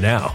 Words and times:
now. 0.00 0.34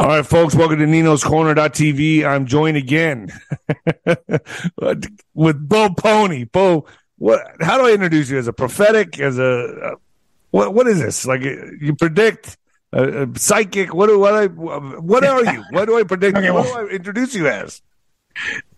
All 0.00 0.06
right, 0.06 0.24
folks, 0.24 0.54
welcome 0.54 0.78
to 0.78 0.86
Nino's 0.86 1.22
Corner.tv. 1.22 2.24
I'm 2.24 2.46
joined 2.46 2.78
again 2.78 3.28
with 5.34 5.68
Bo 5.68 5.90
Polny. 5.90 6.50
Bo, 6.50 6.86
what? 7.18 7.42
How 7.60 7.76
do 7.76 7.84
I 7.84 7.92
introduce 7.92 8.30
you? 8.30 8.38
As 8.38 8.48
a 8.48 8.52
prophetic? 8.54 9.20
As 9.20 9.38
a 9.38 9.44
uh, 9.44 9.94
what? 10.52 10.72
What 10.72 10.86
is 10.86 11.00
this? 11.00 11.26
Like 11.26 11.42
you 11.42 11.94
predict? 11.98 12.56
Uh, 12.94 13.26
psychic? 13.34 13.92
What 13.92 14.06
do 14.06 14.18
what 14.18 14.32
I? 14.32 14.46
What 14.46 15.22
are 15.22 15.44
you? 15.44 15.64
What 15.68 15.84
do 15.84 15.98
I 15.98 16.04
predict? 16.04 16.38
okay, 16.38 16.50
well, 16.50 16.64
what 16.64 16.80
do 16.80 16.88
I 16.88 16.92
introduce 16.94 17.34
you 17.34 17.48
as? 17.48 17.82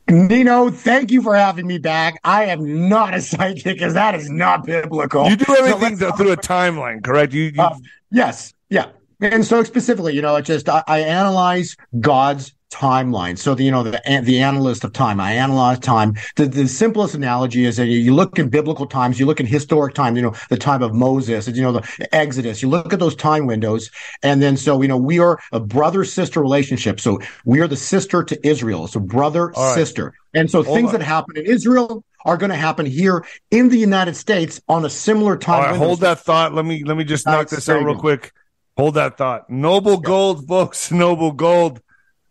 Nino, 0.09 0.71
thank 0.71 1.13
you 1.13 1.23
for 1.23 1.37
having 1.37 1.69
me 1.69 1.79
back. 1.79 2.19
I 2.25 2.47
am 2.47 2.89
not 2.89 3.15
a 3.15 3.21
psychic 3.21 3.63
because 3.63 3.95
that 3.95 4.17
is 4.17 4.29
not 4.29 4.67
biblical. 4.67 5.29
You 5.29 5.37
do 5.37 5.57
everything 5.57 5.99
so 5.99 6.11
through 6.17 6.33
a 6.33 6.37
timeline, 6.37 7.01
correct? 7.01 7.33
You, 7.33 7.45
you... 7.45 7.63
Uh, 7.63 7.79
yes, 8.11 8.55
yeah. 8.71 8.87
And 9.23 9.45
so 9.45 9.63
specifically, 9.63 10.15
you 10.15 10.23
know, 10.23 10.37
it 10.37 10.43
just 10.43 10.69
I, 10.69 10.83
I 10.87 11.01
analyze 11.01 11.77
God's 12.01 12.53
timeline. 12.73 13.39
So 13.39 13.55
the, 13.55 13.65
you 13.65 13.71
know 13.71 13.83
the 13.83 14.01
the 14.25 14.41
analyst 14.41 14.83
of 14.83 14.93
time. 14.93 15.21
I 15.21 15.33
analyze 15.33 15.79
time. 15.79 16.15
The, 16.37 16.47
the 16.47 16.67
simplest 16.67 17.15
analogy 17.15 17.67
is 17.67 17.77
that 17.77 17.87
you 17.87 18.15
look 18.15 18.39
in 18.39 18.49
biblical 18.49 18.87
times, 18.87 19.21
you 19.21 19.27
look 19.27 19.39
in 19.39 19.47
historic 19.47 19.95
times. 19.95 20.17
You 20.17 20.23
know 20.23 20.35
the 20.49 20.57
time 20.57 20.83
of 20.83 20.95
Moses, 20.95 21.47
you 21.49 21.63
know 21.63 21.73
the 21.73 22.15
Exodus. 22.15 22.63
You 22.63 22.69
look 22.69 22.93
at 22.93 22.99
those 22.99 23.15
time 23.15 23.47
windows, 23.47 23.91
and 24.23 24.43
then 24.43 24.57
so 24.57 24.83
you 24.83 24.89
know 24.89 24.97
we 24.97 25.21
are 25.21 25.39
a 25.53 25.61
brother 25.61 26.05
sister 26.05 26.41
relationship. 26.41 26.99
So 26.99 27.21
we 27.45 27.61
are 27.61 27.69
the 27.69 27.77
sister 27.77 28.25
to 28.25 28.47
Israel. 28.47 28.89
So 28.89 28.99
brother 28.99 29.49
right. 29.49 29.75
sister. 29.75 30.15
And 30.35 30.51
so 30.51 30.63
Hold 30.63 30.77
things 30.77 30.89
on. 30.89 30.99
that 30.99 31.05
happen 31.05 31.37
in 31.37 31.45
Israel 31.45 32.05
are 32.25 32.37
going 32.37 32.51
to 32.51 32.57
happen 32.57 32.87
here 32.87 33.25
in 33.51 33.69
the 33.69 33.77
United 33.77 34.17
States 34.17 34.61
on 34.69 34.85
a 34.85 34.91
similar 34.91 35.37
time. 35.37 35.77
hold 35.77 36.01
that 36.01 36.21
thought. 36.21 36.55
Let 36.55 36.65
me 36.65 36.85
let 36.85 36.97
me 36.97 37.05
just 37.05 37.27
knock 37.27 37.49
this 37.49 37.69
out 37.69 37.85
real 37.85 37.99
quick. 37.99 38.33
Hold 38.77 38.95
that 38.95 39.19
thought. 39.19 39.51
Noble 39.51 39.99
Gold 39.99 40.47
books, 40.47 40.91
Noble 40.93 41.33
Gold. 41.33 41.81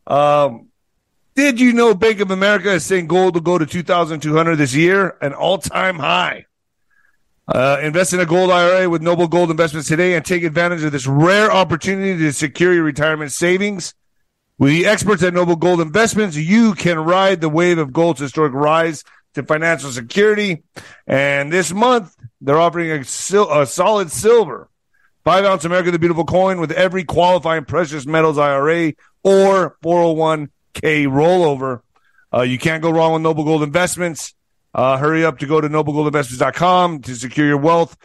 Um, 0.08 0.68
did 1.36 1.60
you 1.60 1.74
know 1.74 1.94
Bank 1.94 2.20
of 2.20 2.32
America 2.32 2.72
is 2.72 2.86
saying 2.86 3.08
gold 3.08 3.36
will 3.36 3.42
go 3.42 3.58
to 3.58 3.66
2,200 3.66 4.56
this 4.58 4.74
year, 4.74 5.18
an 5.22 5.34
all 5.34 5.58
time 5.58 5.98
high? 5.98 6.46
Uh, 7.48 7.80
invest 7.82 8.14
in 8.14 8.20
a 8.20 8.26
gold 8.26 8.52
IRA 8.52 8.90
with 8.90 9.02
Noble 9.02 9.28
Gold 9.28 9.52
Investments 9.52 9.88
today 9.88 10.16
and 10.16 10.24
take 10.26 10.44
advantage 10.44 10.84
of 10.84 10.92
this 10.92 11.08
rare 11.08 11.52
opportunity 11.52 12.18
to 12.18 12.34
secure 12.34 12.74
your 12.74 12.84
retirement 12.84 13.32
savings. 13.32 13.94
With 14.58 14.72
the 14.72 14.86
experts 14.86 15.24
at 15.24 15.34
Noble 15.34 15.56
Gold 15.56 15.82
Investments, 15.82 16.36
you 16.38 16.74
can 16.76 17.00
ride 17.00 17.42
the 17.42 17.50
wave 17.50 17.78
of 17.78 17.92
gold's 17.92 18.20
historic 18.20 18.54
rise 18.54 19.04
to 19.34 19.44
financial 19.44 19.92
security. 19.92 20.64
And 21.08 21.52
this 21.52 21.74
month, 21.74 22.16
they're 22.42 22.60
offering 22.60 22.92
a, 22.92 23.04
sil- 23.04 23.52
a 23.52 23.66
solid 23.66 24.12
silver 24.12 24.70
Five 25.24 25.46
ounce 25.46 25.66
America 25.66 25.92
the 25.92 26.00
Beautiful 26.00 26.26
coin 26.26 26.60
with 26.60 26.72
every 26.72 27.04
qualifying 27.04 27.66
precious 27.66 28.08
metals 28.08 28.40
IRA 28.40 28.94
or 29.24 29.78
401k 29.84 30.50
rollover. 31.08 31.82
Uh, 32.34 32.42
you 32.42 32.58
can't 32.58 32.82
go 32.82 32.90
wrong 32.90 33.14
with 33.14 33.22
Noble 33.22 33.44
Gold 33.44 33.62
Investments. 33.62 34.34
Uh, 34.74 34.98
hurry 34.98 35.24
up 35.24 35.40
to 35.40 35.46
go 35.46 35.62
to 35.62 35.70
noblegoldinvestments.com 35.70 37.02
to 37.02 37.16
secure 37.16 37.46
your 37.46 37.58
wealth. 37.58 37.96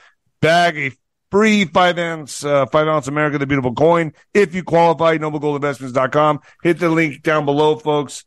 Bag 0.40 0.76
a 0.76 0.92
free 1.30 1.64
five 1.64 1.96
ounce, 1.98 2.44
uh, 2.44 2.66
five 2.66 2.86
ounce 2.86 3.08
America 3.08 3.38
the 3.38 3.46
Beautiful 3.46 3.72
coin. 3.72 4.12
If 4.34 4.54
you 4.54 4.62
qualify, 4.62 5.16
noblegoldinvestments.com. 5.16 6.40
Hit 6.62 6.78
the 6.78 6.90
link 6.90 7.22
down 7.22 7.44
below, 7.44 7.76
folks. 7.76 8.24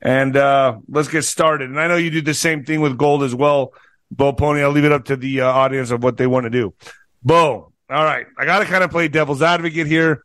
And, 0.00 0.36
uh, 0.36 0.78
let's 0.88 1.08
get 1.08 1.22
started. 1.22 1.70
And 1.70 1.78
I 1.78 1.86
know 1.86 1.96
you 1.96 2.10
do 2.10 2.22
the 2.22 2.34
same 2.34 2.64
thing 2.64 2.80
with 2.80 2.98
gold 2.98 3.22
as 3.22 3.34
well. 3.34 3.72
Bo 4.10 4.32
Polny, 4.32 4.62
I'll 4.62 4.70
leave 4.70 4.84
it 4.84 4.92
up 4.92 5.04
to 5.06 5.16
the 5.16 5.42
uh, 5.42 5.48
audience 5.48 5.90
of 5.90 6.02
what 6.02 6.16
they 6.16 6.26
want 6.26 6.44
to 6.44 6.50
do. 6.50 6.74
Bo, 7.22 7.71
all 7.92 8.04
right. 8.04 8.26
I 8.38 8.44
got 8.44 8.60
to 8.60 8.64
kind 8.64 8.82
of 8.82 8.90
play 8.90 9.08
devil's 9.08 9.42
advocate 9.42 9.86
here. 9.86 10.22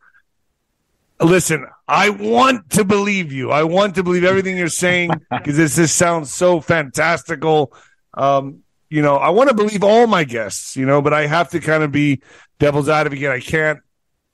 Listen, 1.20 1.66
I 1.86 2.10
want 2.10 2.70
to 2.70 2.84
believe 2.84 3.32
you. 3.32 3.50
I 3.50 3.64
want 3.64 3.96
to 3.96 4.02
believe 4.02 4.24
everything 4.24 4.56
you're 4.56 4.68
saying 4.68 5.10
because 5.30 5.56
this 5.56 5.76
just 5.76 5.96
sounds 5.96 6.32
so 6.32 6.60
fantastical. 6.60 7.72
Um, 8.14 8.62
you 8.88 9.02
know, 9.02 9.16
I 9.16 9.30
want 9.30 9.48
to 9.50 9.54
believe 9.54 9.82
all 9.82 10.06
my 10.06 10.24
guests, 10.24 10.76
you 10.76 10.86
know, 10.86 11.02
but 11.02 11.12
I 11.12 11.26
have 11.26 11.50
to 11.50 11.60
kind 11.60 11.82
of 11.82 11.92
be 11.92 12.22
devil's 12.58 12.88
advocate. 12.88 13.30
I 13.30 13.40
can't, 13.40 13.80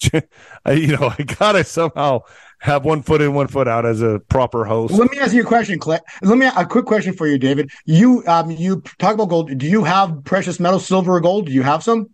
you 0.13 0.97
know, 0.97 1.13
I 1.19 1.23
gotta 1.23 1.65
somehow 1.65 2.21
have 2.59 2.85
one 2.85 3.03
foot 3.03 3.21
in, 3.21 3.35
one 3.35 3.49
foot 3.49 3.67
out 3.67 3.85
as 3.85 4.01
a 4.01 4.21
proper 4.29 4.65
host. 4.65 4.95
Let 4.95 5.11
me 5.11 5.19
ask 5.19 5.35
you 5.35 5.43
a 5.43 5.47
question, 5.47 5.79
Clint. 5.79 6.03
Let 6.23 6.39
me 6.39 6.47
a 6.47 6.65
quick 6.65 6.85
question 6.85 7.15
for 7.15 7.27
you, 7.27 7.39
David. 7.39 7.71
You 7.85 8.23
um, 8.27 8.51
you 8.51 8.83
talk 8.99 9.15
about 9.15 9.29
gold. 9.29 9.57
Do 9.57 9.67
you 9.67 9.85
have 9.85 10.23
precious 10.25 10.61
metal, 10.61 10.79
silver 10.79 11.15
or 11.15 11.21
gold? 11.21 11.47
Do 11.47 11.53
you 11.53 11.63
have 11.63 11.83
some? 11.83 12.11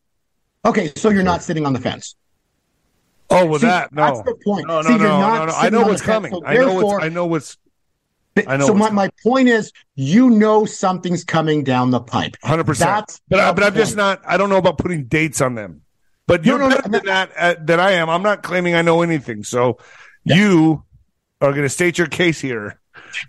Okay, 0.65 0.93
so 0.97 1.11
you're 1.11 1.23
not 1.23 1.43
sitting 1.43 1.65
on 1.65 1.73
the 1.73 1.81
fence. 1.81 2.17
Oh, 3.31 3.47
with 3.47 3.61
See, 3.61 3.69
that, 3.69 3.93
no. 3.93 4.03
That's 4.03 4.23
the 4.23 4.35
point. 4.45 4.67
No, 4.67 4.83
no, 4.83 4.89
See, 4.89 4.97
no, 4.97 5.21
no, 5.21 5.47
no, 5.47 5.53
I 5.53 5.71
know 5.71 5.83
what's 5.83 6.03
coming. 6.03 6.33
So 6.33 6.45
I 6.45 6.55
know 6.55 6.75
what's. 6.75 7.05
I 7.05 7.09
know 7.09 7.27
what's. 7.27 7.57
I 8.47 8.57
know 8.57 8.67
so 8.67 8.75
my, 8.75 8.91
my 8.91 9.11
point 9.23 9.49
is, 9.49 9.73
you 9.95 10.31
know 10.31 10.65
something's 10.65 11.25
coming 11.25 11.65
down 11.65 11.91
the 11.91 12.01
pipe. 12.01 12.37
Hundred 12.43 12.65
percent. 12.65 13.21
But 13.29 13.41
I, 13.41 13.53
but 13.53 13.65
I'm 13.65 13.75
just 13.75 13.97
not. 13.97 14.21
I 14.27 14.37
don't 14.37 14.51
know 14.51 14.57
about 14.57 14.79
putting 14.79 15.05
dates 15.05 15.41
on 15.41 15.55
them. 15.55 15.83
But 16.27 16.45
you're 16.45 16.59
no, 16.59 16.69
no, 16.69 16.77
better 16.77 16.89
no, 16.89 16.99
than 16.99 17.07
that 17.07 17.31
uh, 17.37 17.55
than 17.61 17.81
I 17.81 17.93
am. 17.93 18.09
I'm 18.09 18.23
not 18.23 18.43
claiming 18.43 18.75
I 18.75 18.83
know 18.83 19.03
anything. 19.03 19.45
So 19.45 19.79
yeah. 20.25 20.37
you 20.37 20.85
are 21.41 21.51
going 21.51 21.63
to 21.63 21.69
state 21.69 21.99
your 21.99 22.07
case 22.07 22.41
here. 22.41 22.80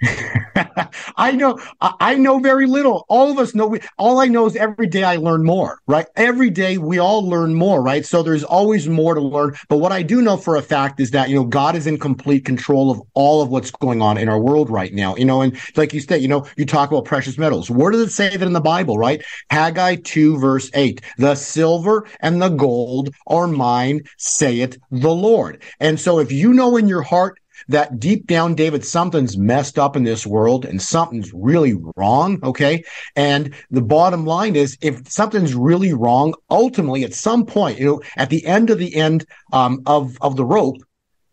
I 1.17 1.31
know 1.31 1.59
I 1.81 2.15
know 2.15 2.39
very 2.39 2.65
little. 2.65 3.05
All 3.09 3.31
of 3.31 3.39
us 3.39 3.55
know. 3.55 3.77
all 3.97 4.19
I 4.19 4.27
know 4.27 4.45
is 4.45 4.55
every 4.55 4.87
day 4.87 5.03
I 5.03 5.17
learn 5.17 5.43
more. 5.43 5.79
Right? 5.87 6.07
Every 6.15 6.49
day 6.49 6.77
we 6.77 6.99
all 6.99 7.27
learn 7.27 7.53
more. 7.53 7.81
Right? 7.81 8.05
So 8.05 8.23
there's 8.23 8.43
always 8.43 8.87
more 8.87 9.13
to 9.13 9.21
learn. 9.21 9.55
But 9.69 9.77
what 9.77 9.91
I 9.91 10.01
do 10.01 10.21
know 10.21 10.37
for 10.37 10.55
a 10.55 10.61
fact 10.61 10.99
is 10.99 11.11
that 11.11 11.29
you 11.29 11.35
know 11.35 11.43
God 11.43 11.75
is 11.75 11.87
in 11.87 11.99
complete 11.99 12.45
control 12.45 12.91
of 12.91 13.01
all 13.13 13.41
of 13.41 13.49
what's 13.49 13.71
going 13.71 14.01
on 14.01 14.17
in 14.17 14.29
our 14.29 14.39
world 14.39 14.69
right 14.69 14.93
now. 14.93 15.15
You 15.15 15.25
know, 15.25 15.41
and 15.41 15.57
like 15.75 15.93
you 15.93 15.99
said, 15.99 16.21
you 16.21 16.27
know, 16.27 16.45
you 16.57 16.65
talk 16.65 16.91
about 16.91 17.05
precious 17.05 17.37
metals. 17.37 17.69
Where 17.69 17.91
does 17.91 18.01
it 18.01 18.11
say 18.11 18.35
that 18.35 18.45
in 18.45 18.53
the 18.53 18.61
Bible? 18.61 18.97
Right? 18.97 19.23
Haggai 19.49 19.97
two 20.03 20.37
verse 20.39 20.69
eight: 20.73 21.01
the 21.17 21.35
silver 21.35 22.07
and 22.19 22.41
the 22.41 22.49
gold 22.49 23.13
are 23.27 23.47
mine, 23.47 24.01
saith 24.17 24.77
the 24.91 25.13
Lord. 25.13 25.61
And 25.79 25.99
so 25.99 26.19
if 26.19 26.31
you 26.31 26.53
know 26.53 26.77
in 26.77 26.87
your 26.87 27.01
heart 27.01 27.39
that 27.71 27.99
deep 27.99 28.27
down, 28.27 28.55
David, 28.55 28.85
something's 28.85 29.37
messed 29.37 29.79
up 29.79 29.95
in 29.95 30.03
this 30.03 30.25
world 30.25 30.65
and 30.65 30.81
something's 30.81 31.33
really 31.33 31.75
wrong. 31.95 32.39
Okay. 32.43 32.83
And 33.15 33.53
the 33.69 33.81
bottom 33.81 34.25
line 34.25 34.55
is 34.55 34.77
if 34.81 35.09
something's 35.11 35.53
really 35.53 35.93
wrong, 35.93 36.33
ultimately 36.49 37.03
at 37.03 37.13
some 37.13 37.45
point, 37.45 37.79
you 37.79 37.85
know, 37.85 38.01
at 38.17 38.29
the 38.29 38.45
end 38.45 38.69
of 38.69 38.77
the 38.77 38.95
end 38.95 39.25
um, 39.53 39.81
of, 39.85 40.17
of 40.21 40.35
the 40.35 40.45
rope, 40.45 40.77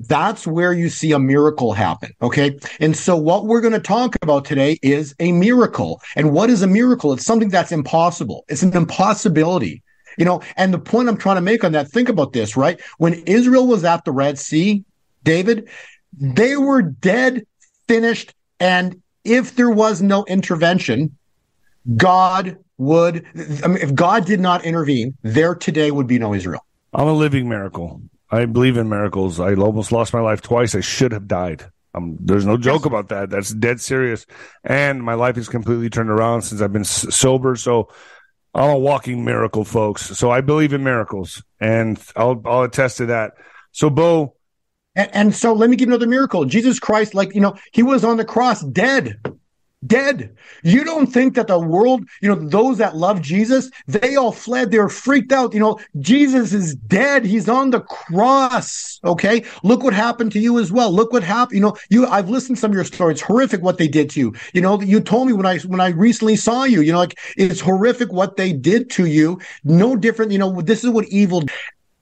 that's 0.01 0.47
where 0.47 0.73
you 0.73 0.89
see 0.89 1.13
a 1.13 1.19
miracle 1.19 1.73
happen. 1.73 2.13
Okay. 2.23 2.57
And 2.79 2.97
so 2.97 3.17
what 3.17 3.47
we're 3.47 3.61
going 3.61 3.73
to 3.73 3.81
talk 3.81 4.17
about 4.23 4.45
today 4.45 4.79
is 4.81 5.15
a 5.19 5.33
miracle. 5.33 6.01
And 6.15 6.33
what 6.33 6.51
is 6.51 6.63
a 6.63 6.69
miracle? 6.69 7.13
It's 7.13 7.25
something 7.25 7.49
that's 7.49 7.73
impossible. 7.73 8.45
It's 8.49 8.63
an 8.63 8.77
impossibility. 8.77 9.83
You 10.17 10.25
know, 10.25 10.41
and 10.57 10.75
the 10.75 10.79
point 10.79 11.09
I'm 11.09 11.17
trying 11.17 11.37
to 11.37 11.43
make 11.43 11.63
on 11.65 11.73
that, 11.73 11.89
think 11.89 12.09
about 12.09 12.33
this, 12.33 12.57
right? 12.57 12.81
When 12.99 13.15
Israel 13.25 13.67
was 13.67 13.85
at 13.85 14.05
the 14.05 14.11
Red 14.13 14.39
Sea, 14.39 14.85
David, 15.23 15.69
they 16.17 16.57
were 16.57 16.83
dead, 16.83 17.45
finished. 17.87 18.35
And 18.61 19.03
if 19.25 19.57
there 19.57 19.71
was 19.71 20.03
no 20.03 20.25
intervention, 20.25 21.17
God 21.97 22.57
would, 22.77 23.25
I 23.65 23.69
mean, 23.69 23.79
if 23.79 23.95
God 23.95 24.25
did 24.25 24.41
not 24.41 24.65
intervene, 24.65 25.17
there 25.23 25.55
today 25.55 25.91
would 25.91 26.07
be 26.07 26.19
no 26.19 26.35
Israel. 26.35 26.65
I'm 26.93 27.09
a 27.09 27.13
living 27.13 27.49
miracle. 27.49 28.03
I 28.31 28.45
believe 28.45 28.77
in 28.77 28.89
miracles. 28.89 29.41
I 29.41 29.55
almost 29.55 29.91
lost 29.93 30.13
my 30.13 30.21
life 30.21 30.43
twice. 30.43 30.75
I 30.75 30.81
should 30.81 31.13
have 31.13 31.27
died. 31.27 31.65
Um, 31.95 32.19
there's 32.21 32.45
no 32.45 32.57
joke 32.57 32.85
about 32.85 33.09
that. 33.09 33.31
That's 33.31 33.53
dead 33.55 33.81
serious. 33.81 34.27
And 34.63 35.03
my 35.03 35.15
life 35.15 35.39
is 35.39 35.49
completely 35.49 35.89
turned 35.89 36.11
around 36.11 36.43
since 36.43 36.61
I've 36.61 36.73
been 36.73 36.83
s- 36.83 37.15
sober. 37.15 37.57
So 37.57 37.89
I'm 38.55 38.71
a 38.71 38.79
walking 38.79 39.25
miracle, 39.25 39.65
folks. 39.65 40.03
So 40.19 40.31
I 40.31 40.41
believe 40.43 40.73
in 40.73 40.85
miracles, 40.85 41.43
and 41.61 42.01
I'll 42.17 42.41
I'll 42.45 42.63
attest 42.65 42.99
to 42.99 43.07
that. 43.07 43.33
So, 43.73 43.89
Bo, 43.91 44.35
and, 44.99 45.11
and, 45.15 45.35
so 45.35 45.53
let 45.53 45.71
me 45.71 45.77
give 45.77 45.89
another 45.89 46.09
miracle. 46.09 46.45
Jesus 46.45 46.81
Christ, 46.81 47.15
like, 47.15 47.33
you 47.33 47.41
know, 47.41 47.57
he 47.73 47.85
was 47.85 48.05
on 48.05 48.17
the 48.17 48.25
cross 48.25 48.63
dead. 48.63 49.17
dead. 49.87 50.35
You 50.65 50.83
don't 50.83 51.07
think 51.07 51.37
that 51.37 51.47
the 51.47 51.59
world, 51.59 52.03
you 52.21 52.29
know, 52.29 52.35
those 52.35 52.79
that 52.79 52.97
love 52.97 53.23
Jesus, 53.23 53.71
they 53.87 54.17
all 54.17 54.33
fled. 54.33 54.73
They 54.73 54.79
were 54.81 54.89
freaked 54.89 55.31
out. 55.31 55.55
You 55.55 55.61
know, 55.61 55.79
Jesus 56.01 56.53
is 56.53 56.75
dead. 56.75 57.25
He's 57.25 57.49
on 57.49 57.71
the 57.71 57.81
cross. 57.83 58.99
Okay. 59.05 59.45
Look 59.63 59.85
what 59.85 59.95
happened 59.95 60.33
to 60.33 60.41
you 60.41 60.59
as 60.59 60.73
well. 60.73 60.91
Look 60.91 61.13
what 61.13 61.23
happened. 61.23 61.55
You 61.55 61.63
know, 61.63 61.77
you, 61.91 62.05
I've 62.09 62.29
listened 62.29 62.57
to 62.57 62.61
some 62.61 62.73
of 62.73 62.75
your 62.75 62.85
stories. 62.85 63.21
Horrific 63.21 63.63
what 63.63 63.79
they 63.79 63.87
did 63.87 64.11
to 64.11 64.21
you. 64.21 64.35
You 64.53 64.63
know, 64.63 64.81
you 64.81 64.99
told 64.99 65.29
me 65.29 65.33
when 65.33 65.47
I, 65.47 65.59
when 65.59 65.81
I 65.81 65.91
recently 65.91 66.35
saw 66.35 66.65
you, 66.65 66.81
you 66.81 66.91
know, 66.91 66.99
like 66.99 67.17
it's 67.37 67.61
horrific 67.61 68.13
what 68.13 68.37
they 68.37 68.53
did 68.53 68.91
to 68.91 69.07
you. 69.07 69.39
No 69.63 69.95
different. 69.95 70.33
You 70.33 70.39
know, 70.39 70.61
this 70.61 70.83
is 70.83 70.91
what 70.91 71.07
evil 71.07 71.45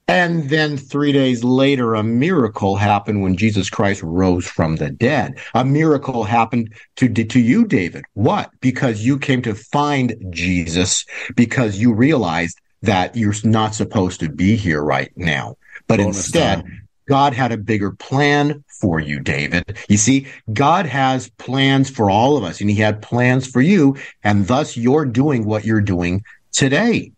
and 0.08 0.48
then 0.50 0.76
three 0.76 1.10
days 1.10 1.42
later, 1.42 1.94
a 1.94 2.02
miracle 2.04 2.76
happened 2.76 3.22
when 3.22 3.36
Jesus 3.36 3.68
Christ 3.68 4.02
rose 4.04 4.46
from 4.46 4.76
the 4.76 4.90
dead. 4.90 5.38
A 5.54 5.64
miracle 5.64 6.22
happened 6.22 6.72
to, 6.96 7.08
to 7.08 7.40
you, 7.40 7.64
David. 7.64 8.04
What? 8.14 8.50
Because 8.60 9.04
you 9.04 9.18
came 9.18 9.42
to 9.42 9.54
find 9.54 10.14
Jesus 10.30 11.04
because 11.34 11.78
you 11.78 11.92
realized 11.92 12.60
that 12.82 13.16
you're 13.16 13.34
not 13.42 13.75
supposed 13.75 14.20
to 14.20 14.28
be 14.28 14.54
here 14.54 14.82
right 14.82 15.10
now. 15.16 15.56
But 15.88 15.98
Bonus 15.98 16.18
instead, 16.18 16.62
time. 16.62 16.88
God 17.08 17.32
had 17.32 17.50
a 17.50 17.56
bigger 17.56 17.90
plan 17.90 18.62
for 18.80 19.00
you, 19.00 19.18
David. 19.18 19.76
You 19.88 19.96
see, 19.96 20.28
God 20.52 20.86
has 20.86 21.30
plans 21.30 21.90
for 21.90 22.10
all 22.10 22.36
of 22.36 22.44
us 22.44 22.60
and 22.60 22.70
he 22.70 22.76
had 22.76 23.02
plans 23.02 23.46
for 23.48 23.60
you. 23.60 23.96
And 24.22 24.46
thus 24.46 24.76
you're 24.76 25.04
doing 25.04 25.46
what 25.46 25.64
you're 25.64 25.80
doing 25.80 26.22
today 26.52 27.12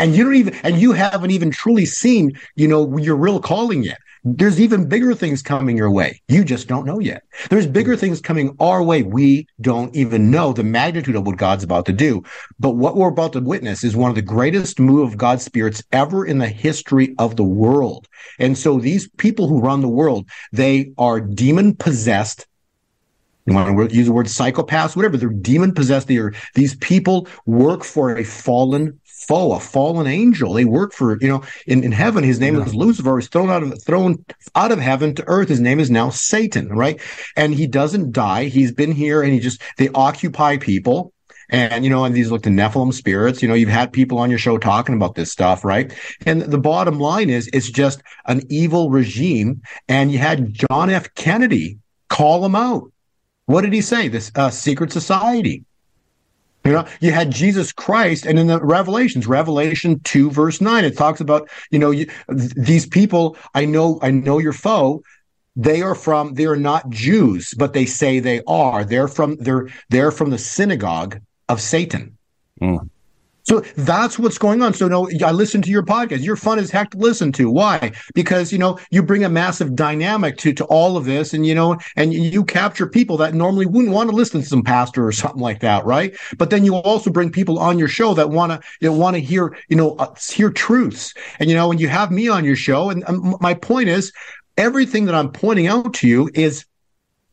and 0.00 0.16
you 0.16 0.24
don't 0.24 0.34
even 0.34 0.54
and 0.62 0.80
you 0.80 0.92
haven't 0.92 1.30
even 1.30 1.50
truly 1.50 1.84
seen 1.84 2.32
you 2.56 2.66
know 2.66 2.96
your 2.96 3.16
real 3.16 3.40
calling 3.40 3.82
yet. 3.84 3.98
There's 4.22 4.60
even 4.60 4.86
bigger 4.86 5.14
things 5.14 5.40
coming 5.40 5.78
your 5.78 5.90
way. 5.90 6.20
You 6.28 6.44
just 6.44 6.68
don't 6.68 6.84
know 6.84 6.98
yet. 6.98 7.22
There's 7.48 7.66
bigger 7.66 7.96
things 7.96 8.20
coming 8.20 8.54
our 8.60 8.82
way 8.82 9.02
we 9.02 9.46
don't 9.62 9.94
even 9.96 10.30
know 10.30 10.52
the 10.52 10.64
magnitude 10.64 11.16
of 11.16 11.26
what 11.26 11.38
god's 11.38 11.64
about 11.64 11.86
to 11.86 11.92
do. 11.92 12.22
But 12.58 12.72
what 12.72 12.96
we're 12.96 13.08
about 13.08 13.32
to 13.32 13.40
witness 13.40 13.82
is 13.82 13.96
one 13.96 14.10
of 14.10 14.16
the 14.16 14.22
greatest 14.22 14.78
move 14.78 15.08
of 15.08 15.18
god's 15.18 15.44
spirits 15.44 15.82
ever 15.92 16.26
in 16.26 16.38
the 16.38 16.48
history 16.48 17.14
of 17.18 17.36
the 17.36 17.44
world. 17.44 18.08
And 18.38 18.58
so 18.58 18.78
these 18.78 19.08
people 19.16 19.48
who 19.48 19.60
run 19.60 19.80
the 19.80 19.88
world 19.88 20.28
they 20.52 20.92
are 20.98 21.20
demon 21.20 21.74
possessed 21.74 22.46
you 23.46 23.54
want 23.54 23.90
to 23.90 23.96
use 23.96 24.06
the 24.06 24.12
word 24.12 24.26
psychopaths, 24.26 24.94
whatever. 24.94 25.16
They're 25.16 25.30
demon 25.30 25.74
possessed. 25.74 26.06
They 26.08 26.18
are, 26.18 26.32
these 26.54 26.76
people 26.76 27.26
work 27.46 27.82
for 27.82 28.16
a 28.16 28.22
fallen 28.22 29.00
foe, 29.30 29.52
a 29.52 29.60
fallen 29.60 30.08
angel. 30.08 30.54
They 30.54 30.64
work 30.64 30.92
for, 30.92 31.16
you 31.20 31.28
know, 31.28 31.44
in, 31.64 31.84
in 31.84 31.92
heaven, 31.92 32.24
his 32.24 32.40
name 32.40 32.56
yeah. 32.56 32.64
is 32.64 32.74
Lucifer. 32.74 33.16
He's 33.16 33.28
thrown 33.28 33.48
out 33.48 33.62
of 33.62 33.80
thrown 33.80 34.24
out 34.56 34.72
of 34.72 34.80
heaven 34.80 35.14
to 35.14 35.24
earth. 35.28 35.48
His 35.48 35.60
name 35.60 35.78
is 35.78 35.88
now 35.88 36.10
Satan, 36.10 36.68
right? 36.68 37.00
And 37.36 37.54
he 37.54 37.68
doesn't 37.68 38.10
die. 38.10 38.46
He's 38.46 38.72
been 38.72 38.90
here 38.90 39.22
and 39.22 39.32
he 39.32 39.38
just 39.38 39.62
they 39.78 39.88
occupy 39.90 40.56
people. 40.56 41.12
And, 41.52 41.84
you 41.84 41.90
know, 41.90 42.04
and 42.04 42.14
these 42.14 42.30
look 42.30 42.44
to 42.44 42.48
Nephilim 42.48 42.92
spirits, 42.92 43.42
you 43.42 43.48
know, 43.48 43.54
you've 43.54 43.68
had 43.68 43.92
people 43.92 44.18
on 44.18 44.30
your 44.30 44.38
show 44.38 44.56
talking 44.56 44.94
about 44.94 45.16
this 45.16 45.32
stuff, 45.32 45.64
right? 45.64 45.92
And 46.24 46.42
the 46.42 46.58
bottom 46.58 47.00
line 47.00 47.28
is 47.28 47.50
it's 47.52 47.68
just 47.70 48.02
an 48.26 48.42
evil 48.48 48.90
regime. 48.90 49.60
And 49.88 50.12
you 50.12 50.18
had 50.18 50.54
John 50.54 50.90
F. 50.90 51.12
Kennedy 51.14 51.78
call 52.08 52.40
them 52.40 52.54
out. 52.54 52.92
What 53.46 53.62
did 53.62 53.72
he 53.72 53.80
say? 53.80 54.06
This 54.06 54.30
uh, 54.36 54.50
secret 54.50 54.92
society. 54.92 55.64
You 56.64 56.72
know, 56.72 56.86
you 57.00 57.10
had 57.10 57.30
Jesus 57.30 57.72
Christ, 57.72 58.26
and 58.26 58.38
in 58.38 58.46
the 58.48 58.60
Revelations, 58.60 59.26
Revelation 59.26 60.00
two 60.00 60.30
verse 60.30 60.60
nine, 60.60 60.84
it 60.84 60.96
talks 60.96 61.20
about 61.20 61.48
you 61.70 61.78
know 61.78 61.90
you, 61.90 62.06
these 62.28 62.86
people. 62.86 63.36
I 63.54 63.64
know, 63.64 63.98
I 64.02 64.10
know 64.10 64.38
your 64.38 64.52
foe. 64.52 65.02
They 65.56 65.80
are 65.82 65.94
from. 65.94 66.34
They 66.34 66.46
are 66.46 66.56
not 66.56 66.90
Jews, 66.90 67.54
but 67.56 67.72
they 67.72 67.86
say 67.86 68.20
they 68.20 68.42
are. 68.46 68.84
They're 68.84 69.08
from. 69.08 69.36
They're 69.36 69.68
they're 69.88 70.10
from 70.10 70.30
the 70.30 70.38
synagogue 70.38 71.20
of 71.48 71.60
Satan. 71.60 72.18
Mm. 72.60 72.88
So 73.50 73.58
that's 73.76 74.16
what's 74.16 74.38
going 74.38 74.62
on. 74.62 74.74
So 74.74 74.86
no, 74.86 75.10
I 75.26 75.32
listen 75.32 75.60
to 75.62 75.70
your 75.70 75.82
podcast. 75.82 76.22
You're 76.22 76.36
fun 76.36 76.60
as 76.60 76.70
heck 76.70 76.92
to 76.92 76.98
listen 76.98 77.32
to. 77.32 77.50
Why? 77.50 77.90
Because 78.14 78.52
you 78.52 78.58
know 78.58 78.78
you 78.92 79.02
bring 79.02 79.24
a 79.24 79.28
massive 79.28 79.74
dynamic 79.74 80.36
to 80.38 80.52
to 80.52 80.64
all 80.66 80.96
of 80.96 81.04
this, 81.04 81.34
and 81.34 81.44
you 81.44 81.56
know, 81.56 81.76
and 81.96 82.14
you 82.14 82.44
capture 82.44 82.86
people 82.86 83.16
that 83.16 83.34
normally 83.34 83.66
wouldn't 83.66 83.92
want 83.92 84.08
to 84.08 84.14
listen 84.14 84.40
to 84.40 84.46
some 84.46 84.62
pastor 84.62 85.04
or 85.04 85.10
something 85.20 85.42
like 85.42 85.58
that, 85.62 85.84
right? 85.84 86.16
But 86.38 86.50
then 86.50 86.64
you 86.64 86.76
also 86.76 87.10
bring 87.10 87.32
people 87.32 87.58
on 87.58 87.76
your 87.76 87.88
show 87.88 88.14
that 88.14 88.30
want 88.30 88.52
to 88.52 88.60
you 88.80 88.88
know, 88.88 88.96
want 88.96 89.16
to 89.16 89.20
hear 89.20 89.56
you 89.68 89.74
know 89.74 89.96
uh, 89.96 90.14
hear 90.30 90.52
truths, 90.52 91.12
and 91.40 91.50
you 91.50 91.56
know, 91.56 91.66
when 91.66 91.78
you 91.78 91.88
have 91.88 92.12
me 92.12 92.28
on 92.28 92.44
your 92.44 92.54
show, 92.54 92.88
and 92.88 93.02
um, 93.08 93.36
my 93.40 93.54
point 93.54 93.88
is 93.88 94.12
everything 94.58 95.06
that 95.06 95.16
I'm 95.16 95.32
pointing 95.32 95.66
out 95.66 95.92
to 95.94 96.06
you 96.06 96.30
is 96.34 96.66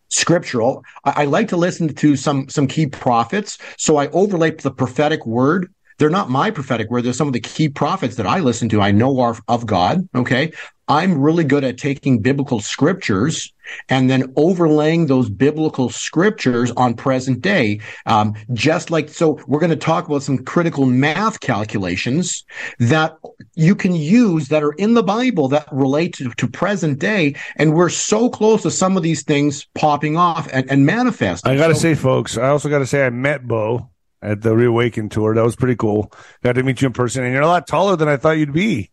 scriptural. 0.09 0.83
I, 1.03 1.13
I, 1.15 1.25
like 1.25 1.50
to 1.50 1.57
listen 1.57 1.93
to 1.93 2.15
some 2.15 2.50
some 2.50 2.65
key 2.65 2.88
prophets, 2.88 3.59
so 3.77 3.97
I 3.97 4.07
overlay 4.07 4.50
the 4.50 4.71
prophetic 4.71 5.24
word 5.27 5.71
they're 5.97 6.09
not 6.09 6.29
my 6.29 6.51
prophetic 6.51 6.89
word. 6.89 7.03
They're 7.03 7.13
some 7.13 7.27
of 7.27 7.33
the 7.33 7.39
key 7.39 7.69
prophets 7.69 8.15
that 8.15 8.27
I 8.27 8.39
listen 8.39 8.69
to. 8.69 8.81
I 8.81 8.91
know 8.91 9.19
are 9.19 9.37
of 9.47 9.65
God. 9.65 10.07
Okay. 10.15 10.51
I'm 10.89 11.19
really 11.19 11.43
good 11.43 11.65
at 11.65 11.77
taking 11.77 12.19
biblical 12.19 12.61
scriptures 12.61 13.51
and 13.89 14.09
then 14.09 14.31
overlaying 14.37 15.07
those 15.07 15.29
biblical 15.29 15.89
scriptures 15.89 16.71
on 16.77 16.93
present 16.93 17.41
day. 17.41 17.81
Um, 18.05 18.35
just 18.53 18.89
like, 18.89 19.09
so 19.09 19.37
we're 19.47 19.59
going 19.59 19.71
to 19.71 19.75
talk 19.75 20.07
about 20.07 20.23
some 20.23 20.37
critical 20.37 20.85
math 20.85 21.41
calculations 21.41 22.45
that 22.79 23.17
you 23.55 23.75
can 23.75 23.93
use 23.95 24.47
that 24.47 24.63
are 24.63 24.71
in 24.73 24.93
the 24.93 25.03
Bible 25.03 25.49
that 25.49 25.67
relate 25.73 26.13
to, 26.13 26.29
to 26.29 26.47
present 26.47 26.99
day. 26.99 27.35
And 27.57 27.73
we're 27.73 27.89
so 27.89 28.29
close 28.29 28.61
to 28.63 28.71
some 28.71 28.95
of 28.95 29.03
these 29.03 29.23
things 29.23 29.67
popping 29.75 30.15
off 30.15 30.47
and, 30.53 30.71
and 30.71 30.85
manifesting. 30.85 31.51
I 31.51 31.57
got 31.57 31.67
to 31.67 31.75
so, 31.75 31.81
say, 31.81 31.95
folks, 31.95 32.37
I 32.37 32.47
also 32.47 32.69
got 32.69 32.79
to 32.79 32.87
say 32.87 33.05
I 33.05 33.09
met 33.09 33.45
Bo 33.45 33.89
at 34.21 34.41
the 34.41 34.55
Reawaken 34.55 35.09
tour. 35.09 35.36
That 35.36 35.43
was 35.43 35.55
pretty 35.55 35.75
cool. 35.75 36.12
Got 36.43 36.53
to 36.53 36.63
meet 36.63 36.81
you 36.81 36.88
in 36.88 36.93
person, 36.93 37.24
and 37.24 37.33
you're 37.33 37.41
a 37.41 37.47
lot 37.47 37.67
taller 37.67 37.95
than 37.95 38.07
I 38.07 38.17
thought 38.17 38.38
you'd 38.38 38.53
be. 38.53 38.91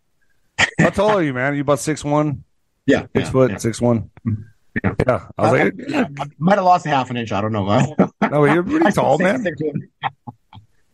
How 0.79 0.91
tall 0.91 1.19
are 1.19 1.23
you, 1.23 1.35
man? 1.35 1.55
You 1.55 1.63
about 1.63 1.81
six 1.81 2.05
one? 2.05 2.45
Yeah, 2.87 3.03
six 3.03 3.11
yeah, 3.15 3.31
foot, 3.31 3.51
yeah. 3.53 3.57
six 3.59 3.81
one. 3.81 4.11
Yeah. 4.83 4.95
yeah. 5.07 5.27
I 5.39 5.43
was 5.43 5.61
I, 5.61 5.65
like, 5.65 5.75
I, 6.21 6.27
might 6.39 6.57
have 6.57 6.65
lost 6.65 6.87
a 6.87 6.91
half 6.91 7.11
an 7.11 7.17
inch. 7.17 7.33
I 7.33 7.41
don't 7.41 7.53
know. 7.53 7.65
Man. 7.65 7.95
no, 8.31 8.45
you're 8.45 8.63
pretty 8.63 8.91
tall, 8.93 9.19
man. 9.19 9.47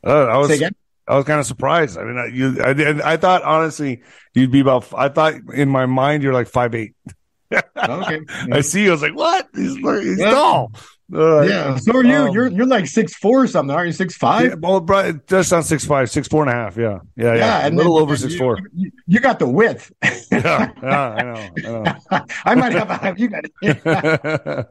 Uh, 0.05 0.25
I 0.27 0.37
was. 0.39 0.63
I 1.09 1.17
was 1.17 1.25
kind 1.25 1.41
of 1.41 1.47
surprised. 1.47 1.99
I 1.99 2.05
mean, 2.05 2.19
I, 2.19 2.27
you, 2.27 2.63
I, 2.63 3.15
I 3.15 3.17
thought 3.17 3.43
honestly 3.43 4.03
you'd 4.33 4.53
be 4.53 4.61
about. 4.61 4.87
I 4.97 5.09
thought 5.09 5.35
in 5.53 5.69
my 5.69 5.87
mind 5.87 6.23
you're 6.23 6.33
like 6.33 6.47
five 6.47 6.73
eight. 6.75 6.95
okay. 7.53 8.21
I 8.53 8.61
see. 8.61 8.85
You, 8.85 8.91
I 8.91 8.93
was 8.93 9.03
like, 9.03 9.17
what? 9.17 9.49
He's, 9.53 9.77
he's 9.77 10.21
yeah. 10.21 10.31
tall. 10.31 10.73
Uh, 11.13 11.41
yeah, 11.43 11.77
so 11.77 11.97
are 11.97 12.05
you. 12.05 12.15
Um, 12.15 12.33
you're 12.33 12.49
you're 12.49 12.67
like 12.67 12.87
six 12.87 13.15
four 13.15 13.43
or 13.43 13.47
something, 13.47 13.75
aren't 13.75 13.89
you? 13.89 13.93
Six 13.93 14.17
five? 14.17 14.51
Yeah, 14.51 14.55
well, 14.61 14.81
bro, 14.81 15.01
it 15.01 15.27
does 15.27 15.49
sound 15.49 15.65
six 15.65 15.85
five, 15.85 16.09
six 16.09 16.29
four 16.29 16.43
and 16.43 16.51
a 16.51 16.55
half. 16.55 16.77
Yeah, 16.77 17.01
yeah, 17.17 17.35
yeah. 17.35 17.35
yeah 17.35 17.69
a 17.69 17.71
little 17.71 17.97
then, 17.97 18.03
over 18.03 18.17
six 18.17 18.35
you, 18.35 18.39
four. 18.39 18.59
You, 18.75 18.93
you, 19.07 19.21
got 19.21 19.41
the 19.41 19.49
width. 19.49 19.91
yeah, 20.03 20.71
yeah, 20.83 21.11
I 21.11 21.23
know. 21.23 21.51
I, 21.57 21.61
know. 21.61 21.95
I 22.45 22.55
might 22.55 22.73
have. 22.73 22.91
A, 22.91 23.15
you 23.19 23.29
got 23.29 23.45
it. 23.61 23.85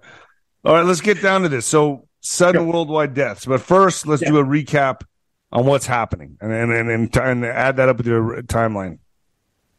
All 0.66 0.74
right, 0.74 0.86
let's 0.86 1.02
get 1.02 1.22
down 1.22 1.42
to 1.42 1.50
this. 1.50 1.66
So, 1.66 2.08
sudden 2.22 2.68
worldwide 2.68 3.14
deaths, 3.14 3.46
but 3.46 3.60
first, 3.60 4.08
let's 4.08 4.22
do 4.22 4.38
a 4.38 4.44
recap 4.44 5.02
on 5.52 5.66
what's 5.66 5.88
happening, 5.88 6.38
and 6.40 6.54
and 6.54 6.72
and, 6.72 6.90
and, 6.90 7.16
and 7.18 7.46
add 7.46 7.76
that 7.78 7.90
up 7.90 7.98
with 7.98 8.08
your 8.08 8.42
timeline. 8.44 9.00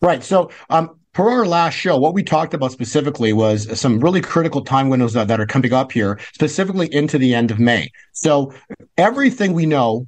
Right. 0.02 0.22
So, 0.22 0.50
um, 0.68 0.99
per 1.12 1.28
our 1.28 1.46
last 1.46 1.74
show, 1.74 1.96
what 1.96 2.14
we 2.14 2.22
talked 2.22 2.54
about 2.54 2.72
specifically 2.72 3.32
was 3.32 3.78
some 3.78 4.00
really 4.00 4.20
critical 4.20 4.64
time 4.64 4.88
windows 4.88 5.12
that, 5.14 5.28
that 5.28 5.40
are 5.40 5.46
coming 5.46 5.72
up 5.72 5.92
here, 5.92 6.18
specifically 6.32 6.92
into 6.92 7.18
the 7.18 7.34
end 7.34 7.50
of 7.50 7.58
May. 7.58 7.90
So 8.12 8.52
everything 8.96 9.52
we 9.52 9.66
know 9.66 10.06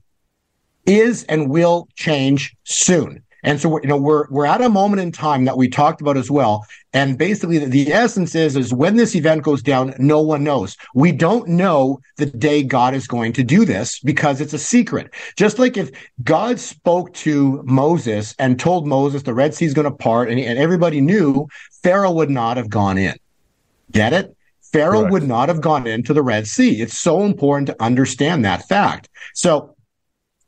is 0.86 1.24
and 1.24 1.50
will 1.50 1.88
change 1.94 2.56
soon. 2.64 3.21
And 3.42 3.60
so, 3.60 3.80
you 3.80 3.88
know, 3.88 3.96
we're, 3.96 4.28
we're 4.28 4.46
at 4.46 4.62
a 4.62 4.68
moment 4.68 5.02
in 5.02 5.10
time 5.10 5.44
that 5.46 5.56
we 5.56 5.68
talked 5.68 6.00
about 6.00 6.16
as 6.16 6.30
well. 6.30 6.64
And 6.92 7.18
basically 7.18 7.58
the, 7.58 7.66
the 7.66 7.92
essence 7.92 8.34
is, 8.34 8.56
is 8.56 8.72
when 8.72 8.96
this 8.96 9.16
event 9.16 9.42
goes 9.42 9.62
down, 9.62 9.94
no 9.98 10.20
one 10.20 10.44
knows. 10.44 10.76
We 10.94 11.10
don't 11.10 11.48
know 11.48 12.00
the 12.18 12.26
day 12.26 12.62
God 12.62 12.94
is 12.94 13.06
going 13.06 13.32
to 13.34 13.42
do 13.42 13.64
this 13.64 13.98
because 14.00 14.40
it's 14.40 14.52
a 14.52 14.58
secret. 14.58 15.12
Just 15.36 15.58
like 15.58 15.76
if 15.76 15.90
God 16.22 16.60
spoke 16.60 17.12
to 17.14 17.62
Moses 17.64 18.34
and 18.38 18.60
told 18.60 18.86
Moses 18.86 19.22
the 19.22 19.34
Red 19.34 19.54
Sea 19.54 19.66
is 19.66 19.74
going 19.74 19.90
to 19.90 19.96
part 19.96 20.30
and, 20.30 20.38
and 20.38 20.58
everybody 20.58 21.00
knew, 21.00 21.48
Pharaoh 21.82 22.12
would 22.12 22.30
not 22.30 22.56
have 22.56 22.70
gone 22.70 22.98
in. 22.98 23.16
Get 23.90 24.12
it? 24.12 24.36
Pharaoh 24.72 25.00
Correct. 25.00 25.12
would 25.12 25.28
not 25.28 25.48
have 25.48 25.60
gone 25.60 25.86
into 25.86 26.14
the 26.14 26.22
Red 26.22 26.46
Sea. 26.46 26.80
It's 26.80 26.98
so 26.98 27.24
important 27.24 27.66
to 27.66 27.82
understand 27.82 28.44
that 28.44 28.66
fact. 28.68 29.08
So 29.34 29.71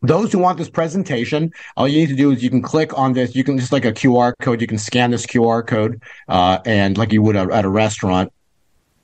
those 0.07 0.33
who 0.33 0.39
want 0.39 0.59
this 0.59 0.69
presentation, 0.69 1.53
all 1.77 1.89
you 1.89 1.99
need 1.99 2.09
to 2.09 2.17
do 2.17 2.31
is 2.31 2.43
you 2.43 2.51
can 2.51 2.63
click 2.63 2.97
on 2.99 3.13
this. 3.13 3.35
You 3.35 3.45
can 3.45 3.59
just 3.59 3.73
like 3.73 3.85
a 3.85 3.93
QR 3.93 4.33
code. 4.41 4.61
You 4.61 4.67
can 4.67 4.79
scan 4.79 5.11
this 5.11 5.27
QR 5.27 5.67
code, 5.67 6.03
uh, 6.29 6.59
and 6.65 6.97
like 6.99 7.13
you 7.13 7.23
would 7.23 7.37
at 7.37 7.65
a 7.65 7.69
restaurant, 7.69 8.33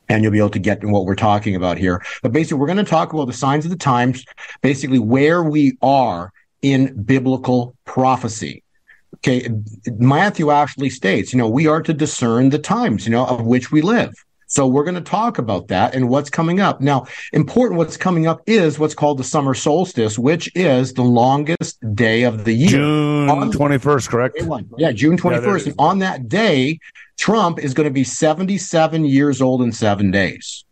and 0.09 0.23
you'll 0.23 0.33
be 0.33 0.39
able 0.39 0.51
to 0.51 0.59
get 0.59 0.85
what 0.85 1.05
we're 1.05 1.15
talking 1.15 1.57
about 1.57 1.79
here. 1.79 2.03
But 2.23 2.33
basically, 2.33 2.59
we're 2.59 2.67
going 2.67 2.79
to 2.79 2.85
talk 2.85 3.13
about 3.13 3.27
the 3.27 3.33
signs 3.33 3.65
of 3.65 3.71
the 3.71 3.77
times, 3.77 4.25
basically 4.63 4.99
where 4.99 5.43
we 5.43 5.77
are 5.83 6.33
in 6.63 7.03
biblical 7.03 7.75
prophecy. 7.85 8.63
Okay, 9.17 9.49
Matthew 9.87 10.51
actually 10.51 10.91
states, 10.91 11.33
you 11.33 11.39
know, 11.39 11.49
we 11.49 11.67
are 11.67 11.83
to 11.83 11.93
discern 11.93 12.51
the 12.51 12.59
times, 12.59 13.07
you 13.07 13.11
know, 13.11 13.27
of 13.27 13.45
which 13.45 13.71
we 13.71 13.83
live. 13.83 14.15
So 14.51 14.67
we're 14.67 14.83
going 14.83 14.97
to 14.97 15.01
talk 15.01 15.39
about 15.39 15.69
that 15.69 15.95
and 15.95 16.09
what's 16.09 16.29
coming 16.29 16.59
up. 16.59 16.81
Now, 16.81 17.07
important 17.33 17.79
what's 17.79 17.97
coming 17.97 18.27
up 18.27 18.43
is 18.49 18.81
what's 18.81 18.95
called 18.95 19.19
the 19.19 19.25
summer 19.25 19.55
solstice, 19.55 20.19
which 20.19 20.51
is 20.57 20.93
the 20.93 21.03
longest 21.03 21.79
day 21.95 22.25
of 22.25 22.45
the 22.45 22.53
year. 22.53 22.71
June 22.71 23.29
21st, 23.29 24.09
correct? 24.09 24.37
Yeah, 24.77 24.91
June 24.91 25.17
21st. 25.17 25.67
Yeah, 25.67 25.71
and 25.71 25.75
on 25.79 25.99
that 26.01 26.29
day, 26.29 26.81
Trump 27.17 27.61
is 27.61 27.75
going 27.75 27.89
to 27.89 27.93
be 27.93 28.03
77 28.03 29.05
years 29.05 29.41
old 29.41 29.63
in 29.63 29.71
seven 29.71 30.11
days. 30.11 30.65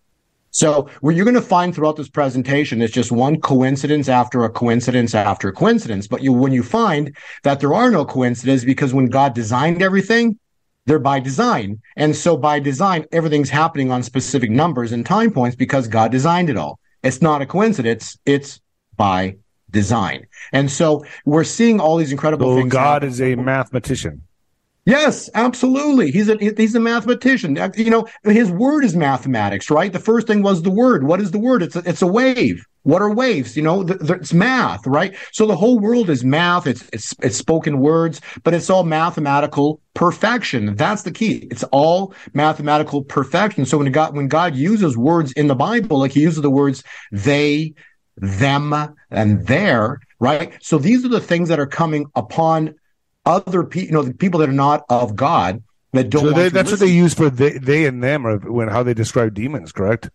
So 0.51 0.91
what 1.03 1.15
you're 1.15 1.25
going 1.25 1.37
to 1.37 1.41
find 1.41 1.73
throughout 1.73 1.95
this 1.95 2.09
presentation 2.09 2.83
is 2.83 2.91
just 2.91 3.13
one 3.13 3.41
coincidence 3.41 4.09
after 4.09 4.43
a 4.43 4.51
coincidence 4.51 5.15
after 5.15 5.49
a 5.49 5.53
coincidence. 5.53 6.09
But 6.09 6.23
you, 6.25 6.33
when 6.33 6.51
you 6.51 6.65
find 6.65 7.17
that 7.45 7.61
there 7.61 7.75
are 7.75 7.93
no 7.93 8.05
coincidences 8.05 8.65
because 8.65 8.93
when 8.93 9.07
God 9.07 9.35
designed 9.35 9.83
everything, 9.83 10.37
they're 10.89 10.99
by 10.99 11.21
design. 11.21 11.81
And 11.97 12.17
so 12.17 12.37
by 12.37 12.59
design, 12.59 13.05
everything's 13.13 13.51
happening 13.51 13.91
on 13.93 14.03
specific 14.03 14.51
numbers 14.51 14.91
and 14.91 15.05
time 15.05 15.31
points 15.31 15.55
because 15.55 15.87
God 15.87 16.11
designed 16.11 16.51
it 16.51 16.57
all. 16.57 16.81
It's 17.03 17.23
not 17.23 17.43
a 17.43 17.47
coincidence. 17.47 18.19
It's 18.25 18.61
by 18.97 19.37
design. 19.71 20.27
And 20.53 20.71
so 20.71 21.05
we're 21.25 21.45
seeing 21.45 21.79
all 21.79 21.97
these 21.99 22.11
incredible 22.11 22.55
so 22.55 22.57
things. 22.57 22.73
God 22.73 23.03
happen. 23.03 23.09
is 23.09 23.21
a 23.21 23.35
mathematician. 23.37 24.23
Yes, 24.87 25.29
absolutely. 25.35 26.11
He's 26.11 26.31
a 26.31 26.37
he's 26.37 26.75
a 26.75 26.81
mathematician. 26.81 27.59
You 27.77 27.91
know, 27.91 28.09
his 28.25 28.51
word 28.51 28.85
is 28.85 28.97
mathematics, 28.97 29.71
right? 29.71 29.93
The 29.93 29.99
first 29.99 30.27
thing 30.27 30.43
was 30.43 30.63
the 30.63 30.71
word. 30.71 31.05
What 31.05 31.21
is 31.21 31.31
the 31.31 31.39
word? 31.39 31.63
It's 31.63 31.77
a, 31.77 31.83
it's 31.85 32.01
a 32.01 32.07
wave. 32.07 32.65
What 32.89 33.03
are 33.03 33.13
waves? 33.13 33.55
You 33.55 33.63
know, 33.63 33.83
the, 33.83 33.97
the, 33.97 34.15
it's 34.15 34.33
math, 34.33 34.87
right? 34.87 35.15
So 35.33 35.45
the 35.45 35.55
whole 35.55 35.79
world 35.79 36.09
is 36.09 36.25
math. 36.25 36.67
It's 36.67 36.89
it's 36.91 37.15
it's 37.23 37.37
spoken 37.37 37.81
words, 37.81 38.23
but 38.45 38.55
it's 38.55 38.71
all 38.71 38.83
mathematical 38.83 39.83
perfection. 39.93 40.75
That's 40.75 41.03
the 41.03 41.11
key. 41.11 41.49
It's 41.51 41.65
all 41.65 42.15
mathematical 42.33 43.05
perfection. 43.05 43.67
So 43.67 43.77
when 43.77 43.93
God 43.93 44.17
when 44.17 44.27
God 44.27 44.57
uses 44.57 44.97
words 44.97 45.33
in 45.33 45.49
the 45.49 45.55
Bible, 45.55 45.99
like 45.99 46.13
He 46.13 46.23
uses 46.23 46.41
the 46.41 46.49
words 46.49 46.83
they, 47.13 47.75
them, 48.17 48.73
and 49.11 49.47
their, 49.47 50.01
right? 50.19 50.57
So 50.63 50.79
these 50.79 51.05
are 51.05 51.11
the 51.11 51.21
things 51.21 51.51
that 51.51 51.61
are 51.61 51.67
coming 51.67 52.07
upon 52.15 52.75
other 53.27 53.65
people, 53.65 53.87
you 53.87 53.93
know, 53.93 54.03
the 54.03 54.15
people 54.15 54.41
that 54.41 54.49
are 54.49 54.53
not 54.53 54.87
of 54.89 55.15
God 55.15 55.63
that 55.93 56.09
don't. 56.09 56.23
So 56.23 56.31
they, 56.31 56.49
that's 56.49 56.71
listen. 56.71 56.87
what 56.87 56.89
they 56.89 56.95
use 56.95 57.13
for 57.13 57.29
they, 57.29 57.59
they 57.59 57.85
and 57.85 58.03
them, 58.03 58.27
or 58.27 58.39
when 58.39 58.69
how 58.69 58.83
they 58.83 58.95
describe 58.95 59.35
demons, 59.35 59.73
correct? 59.73 60.09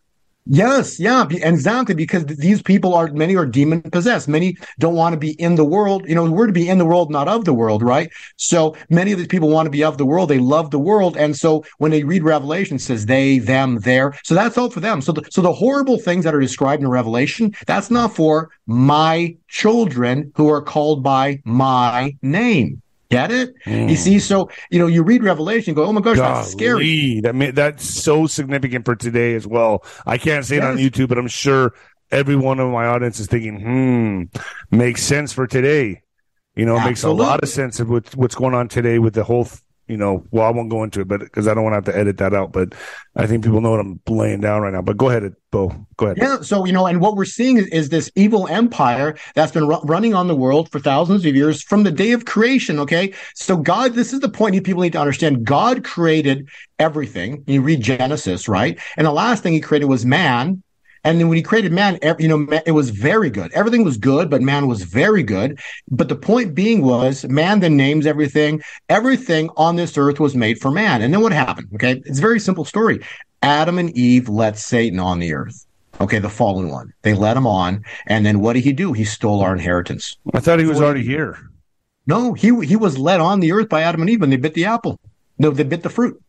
Yes, 0.45 0.99
yeah, 0.99 1.25
exactly. 1.29 1.95
Because 1.95 2.25
these 2.25 2.61
people 2.61 2.93
are 2.93 3.07
many 3.07 3.35
are 3.35 3.45
demon 3.45 3.81
possessed. 3.81 4.27
Many 4.27 4.57
don't 4.77 4.95
want 4.95 5.13
to 5.13 5.19
be 5.19 5.31
in 5.41 5.55
the 5.55 5.63
world. 5.63 6.07
You 6.07 6.15
know, 6.15 6.29
we're 6.29 6.47
to 6.47 6.53
be 6.53 6.67
in 6.67 6.77
the 6.77 6.85
world, 6.85 7.09
not 7.09 7.29
of 7.29 7.45
the 7.45 7.53
world, 7.53 7.81
right? 7.81 8.09
So 8.35 8.75
many 8.89 9.13
of 9.13 9.19
these 9.19 9.27
people 9.27 9.49
want 9.49 9.67
to 9.67 9.71
be 9.71 9.85
of 9.85 9.97
the 9.97 10.05
world. 10.05 10.29
They 10.29 10.39
love 10.39 10.71
the 10.71 10.79
world, 10.79 11.15
and 11.15 11.35
so 11.35 11.63
when 11.77 11.91
they 11.91 12.03
read 12.03 12.23
Revelation, 12.23 12.77
says 12.77 13.05
they, 13.05 13.39
them, 13.39 13.79
there. 13.79 14.19
So 14.23 14.35
that's 14.35 14.57
all 14.57 14.69
for 14.69 14.81
them. 14.81 15.01
So, 15.01 15.13
the, 15.13 15.23
so 15.31 15.41
the 15.41 15.53
horrible 15.53 15.97
things 15.97 16.25
that 16.25 16.35
are 16.35 16.41
described 16.41 16.81
in 16.83 16.89
Revelation, 16.89 17.53
that's 17.65 17.89
not 17.89 18.13
for 18.13 18.51
my 18.67 19.37
children 19.47 20.33
who 20.35 20.49
are 20.49 20.61
called 20.61 21.03
by 21.03 21.41
my 21.45 22.17
name. 22.21 22.82
Get 23.13 23.31
it? 23.31 23.55
Mm. 23.65 23.89
You 23.89 23.95
see, 23.95 24.19
so 24.19 24.49
you 24.69 24.79
know, 24.79 24.87
you 24.87 25.03
read 25.03 25.23
Revelation, 25.23 25.73
go, 25.73 25.85
oh 25.85 25.93
my 25.93 26.01
gosh, 26.01 26.17
Golly, 26.17 26.33
that's 26.33 26.51
scary. 26.51 27.21
That 27.21 27.55
that's 27.55 27.85
so 27.85 28.27
significant 28.27 28.85
for 28.85 28.95
today 28.95 29.35
as 29.35 29.47
well. 29.47 29.85
I 30.05 30.17
can't 30.17 30.45
say 30.45 30.57
yes. 30.57 30.63
it 30.63 30.67
on 30.67 30.77
YouTube, 30.77 31.09
but 31.09 31.17
I'm 31.17 31.27
sure 31.27 31.73
every 32.11 32.35
one 32.35 32.59
of 32.59 32.71
my 32.71 32.85
audience 32.85 33.19
is 33.19 33.27
thinking, 33.27 33.59
hmm, 33.59 34.75
makes 34.75 35.03
sense 35.03 35.33
for 35.33 35.47
today. 35.47 36.01
You 36.55 36.65
know, 36.65 36.77
it 36.77 36.85
makes 36.85 37.03
a 37.03 37.11
lot 37.11 37.41
of 37.41 37.49
sense 37.49 37.79
of 37.79 37.89
what's 37.89 38.15
what's 38.15 38.35
going 38.35 38.53
on 38.53 38.67
today 38.67 38.99
with 38.99 39.15
the 39.15 39.23
whole 39.23 39.47
you 39.93 39.97
know, 39.97 40.25
well, 40.31 40.47
I 40.47 40.49
won't 40.49 40.71
go 40.71 40.81
into 40.83 41.01
it, 41.01 41.07
but 41.07 41.19
because 41.19 41.47
I 41.47 41.53
don't 41.53 41.63
want 41.63 41.73
to 41.73 41.75
have 41.75 41.85
to 41.85 41.95
edit 41.95 42.17
that 42.17 42.33
out. 42.33 42.51
But 42.51 42.73
I 43.15 43.27
think 43.27 43.43
people 43.43 43.61
know 43.61 43.69
what 43.69 43.79
I'm 43.79 44.01
laying 44.09 44.41
down 44.41 44.63
right 44.63 44.73
now. 44.73 44.81
But 44.81 44.97
go 44.97 45.09
ahead, 45.09 45.31
Bo. 45.51 45.71
Go 45.97 46.07
ahead. 46.07 46.17
Yeah. 46.17 46.41
So, 46.41 46.65
you 46.65 46.73
know, 46.73 46.87
and 46.87 46.99
what 46.99 47.15
we're 47.15 47.25
seeing 47.25 47.57
is, 47.57 47.67
is 47.67 47.89
this 47.89 48.09
evil 48.15 48.47
empire 48.47 49.15
that's 49.35 49.51
been 49.51 49.67
ru- 49.67 49.83
running 49.83 50.15
on 50.15 50.27
the 50.27 50.35
world 50.35 50.71
for 50.71 50.79
thousands 50.79 51.25
of 51.25 51.35
years 51.35 51.61
from 51.61 51.83
the 51.83 51.91
day 51.91 52.11
of 52.11 52.25
creation. 52.25 52.79
Okay. 52.79 53.13
So, 53.35 53.55
God, 53.55 53.93
this 53.93 54.13
is 54.13 54.19
the 54.19 54.29
point 54.29 54.63
people 54.63 54.81
need 54.81 54.93
to 54.93 54.99
understand. 54.99 55.45
God 55.45 55.83
created 55.83 56.49
everything. 56.79 57.43
You 57.45 57.61
read 57.61 57.81
Genesis, 57.81 58.47
right? 58.47 58.79
And 58.97 59.05
the 59.05 59.11
last 59.11 59.43
thing 59.43 59.53
he 59.53 59.61
created 59.61 59.85
was 59.85 60.05
man. 60.05 60.63
And 61.03 61.19
then 61.19 61.27
when 61.27 61.35
he 61.35 61.43
created 61.43 61.73
man, 61.73 61.99
you 62.17 62.27
know, 62.27 62.47
it 62.65 62.71
was 62.71 62.89
very 62.89 63.29
good. 63.29 63.51
Everything 63.53 63.83
was 63.83 63.97
good, 63.97 64.29
but 64.29 64.41
man 64.41 64.67
was 64.67 64.83
very 64.83 65.23
good. 65.23 65.59
But 65.91 66.07
the 66.07 66.15
point 66.15 66.55
being 66.55 66.81
was 66.81 67.25
man 67.25 67.59
then 67.59 67.75
names 67.75 68.05
everything. 68.05 68.61
Everything 68.89 69.49
on 69.57 69.75
this 69.75 69.97
earth 69.97 70.19
was 70.19 70.35
made 70.35 70.59
for 70.59 70.71
man. 70.71 71.01
And 71.01 71.13
then 71.13 71.21
what 71.21 71.33
happened? 71.33 71.67
Okay. 71.75 72.01
It's 72.05 72.19
a 72.19 72.21
very 72.21 72.39
simple 72.39 72.63
story. 72.63 73.01
Adam 73.41 73.77
and 73.77 73.89
Eve 73.97 74.29
let 74.29 74.57
Satan 74.57 74.99
on 74.99 75.19
the 75.19 75.33
earth. 75.33 75.65
Okay, 76.01 76.19
the 76.19 76.29
fallen 76.29 76.69
one. 76.69 76.91
They 77.03 77.13
let 77.13 77.37
him 77.37 77.45
on, 77.45 77.83
and 78.07 78.25
then 78.25 78.39
what 78.39 78.53
did 78.53 78.63
he 78.63 78.73
do? 78.73 78.93
He 78.93 79.05
stole 79.05 79.41
our 79.41 79.53
inheritance. 79.53 80.17
I 80.33 80.39
thought 80.39 80.59
he 80.59 80.65
was 80.65 80.81
already 80.81 81.03
here. 81.03 81.37
No, 82.07 82.33
he 82.33 82.47
he 82.65 82.75
was 82.75 82.97
let 82.97 83.21
on 83.21 83.39
the 83.41 83.51
earth 83.51 83.69
by 83.69 83.81
Adam 83.81 84.01
and 84.01 84.09
Eve 84.09 84.21
when 84.21 84.29
they 84.29 84.37
bit 84.37 84.55
the 84.55 84.65
apple. 84.65 84.99
No, 85.37 85.51
they 85.51 85.63
bit 85.63 85.83
the 85.83 85.89
fruit. 85.89 86.21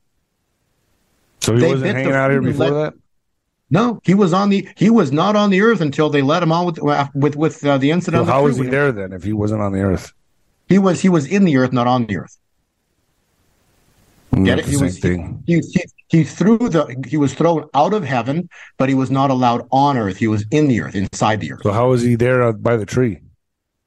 So 1.41 1.55
he 1.55 1.61
they 1.61 1.69
wasn't 1.69 1.97
hanging 1.97 2.13
out 2.13 2.31
here 2.31 2.43
before 2.43 2.71
let, 2.71 2.93
that. 2.93 2.95
No, 3.71 4.01
he 4.05 4.15
was 4.15 4.33
on 4.33 4.51
the 4.51 4.69
he 4.77 4.91
was 4.91 5.11
not 5.11 5.37
on 5.37 5.51
the 5.51 5.61
earth 5.63 5.81
until 5.81 6.11
they 6.11 6.23
let 6.23 6.43
him 6.43 6.53
on 6.53 6.67
with 6.67 6.79
with 7.15 7.37
with 7.37 7.65
uh, 7.65 7.79
the 7.79 7.91
incident. 7.91 8.27
So 8.27 8.33
how 8.33 8.45
was 8.45 8.57
he 8.57 8.67
there 8.67 8.93
then 8.93 9.13
if 9.13 9.25
he 9.25 9.33
wasn't 9.33 9.63
on 9.63 9.73
the 9.73 9.81
earth? 9.81 10.13
He 10.69 10.79
was 10.79 11.01
he 11.01 11.09
was 11.09 11.27
in 11.27 11.45
the 11.45 11.57
earth, 11.57 11.73
not 11.73 11.87
on 11.87 12.07
the 12.07 12.19
earth. 12.19 12.37
Get 14.43 14.59
it? 14.59 14.65
He 14.65 14.77
was 14.77 14.97
he, 14.97 15.37
he, 15.47 15.63
he, 16.09 16.25
threw 16.25 16.59
the 16.59 17.03
he 17.07 17.17
was 17.17 17.35
thrown 17.35 17.69
out 17.75 17.95
of 17.95 18.05
heaven, 18.05 18.49
but 18.79 18.89
he 18.89 18.95
was 18.95 19.11
not 19.11 19.31
allowed 19.31 19.67
on 19.71 19.97
earth. 19.97 20.17
He 20.17 20.27
was 20.27 20.45
in 20.51 20.69
the 20.69 20.81
earth, 20.81 20.95
inside 20.95 21.41
the 21.41 21.53
earth. 21.53 21.63
So 21.63 21.73
how 21.73 21.91
was 21.91 22.03
he 22.03 22.17
there 22.17 22.53
by 22.53 22.77
the 22.77 22.87
tree? 22.87 23.21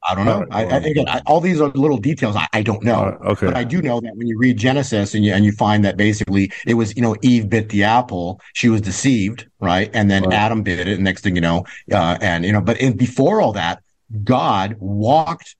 I 0.08 0.14
don't 0.14 0.24
know. 0.24 0.46
I, 0.50 0.64
I, 0.64 0.76
again, 0.78 1.08
I, 1.08 1.20
all 1.26 1.40
these 1.40 1.60
are 1.60 1.68
little 1.68 1.98
details. 1.98 2.34
I, 2.34 2.48
I 2.54 2.62
don't 2.62 2.82
know. 2.82 3.18
Uh, 3.22 3.30
okay. 3.32 3.46
But 3.46 3.56
I 3.56 3.64
do 3.64 3.82
know 3.82 4.00
that 4.00 4.16
when 4.16 4.26
you 4.26 4.38
read 4.38 4.56
Genesis 4.56 5.14
and 5.14 5.22
you 5.22 5.32
and 5.34 5.44
you 5.44 5.52
find 5.52 5.84
that 5.84 5.98
basically 5.98 6.50
it 6.66 6.74
was 6.74 6.96
you 6.96 7.02
know 7.02 7.14
Eve 7.22 7.50
bit 7.50 7.68
the 7.68 7.84
apple, 7.84 8.40
she 8.54 8.70
was 8.70 8.80
deceived, 8.80 9.46
right? 9.60 9.90
And 9.92 10.10
then 10.10 10.22
right. 10.24 10.32
Adam 10.32 10.62
bit 10.62 10.80
it. 10.80 10.88
And 10.88 11.04
next 11.04 11.22
thing 11.22 11.34
you 11.34 11.42
know, 11.42 11.64
uh, 11.92 12.16
and 12.22 12.44
you 12.44 12.52
know, 12.52 12.62
but 12.62 12.80
in, 12.80 12.96
before 12.96 13.42
all 13.42 13.52
that, 13.52 13.82
God 14.24 14.76
walked 14.78 15.56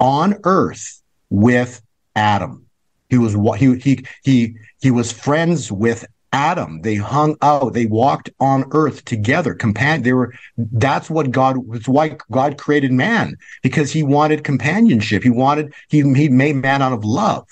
on 0.00 0.36
earth 0.44 1.00
with 1.30 1.80
Adam. 2.16 2.66
He 3.08 3.18
was 3.18 3.34
he 3.58 3.78
he 3.78 4.04
he 4.24 4.56
he 4.80 4.90
was 4.90 5.12
friends 5.12 5.70
with 5.70 6.04
Adam. 6.32 6.82
They 6.82 6.96
hung 6.96 7.36
out. 7.42 7.74
They 7.74 7.86
walked 7.86 8.30
on 8.40 8.64
earth 8.72 9.04
together. 9.04 9.54
Compan- 9.54 10.02
they 10.02 10.12
were, 10.12 10.34
that's 10.56 11.08
what 11.08 11.30
God, 11.30 11.56
that's 11.68 11.88
why 11.88 12.16
God 12.30 12.58
created 12.58 12.92
man 12.92 13.36
because 13.62 13.92
he 13.92 14.02
wanted 14.02 14.44
companionship. 14.44 15.22
He 15.22 15.30
wanted, 15.30 15.72
he, 15.88 16.02
he 16.14 16.28
made 16.28 16.56
man 16.56 16.82
out 16.82 16.92
of 16.92 17.04
love. 17.04 17.46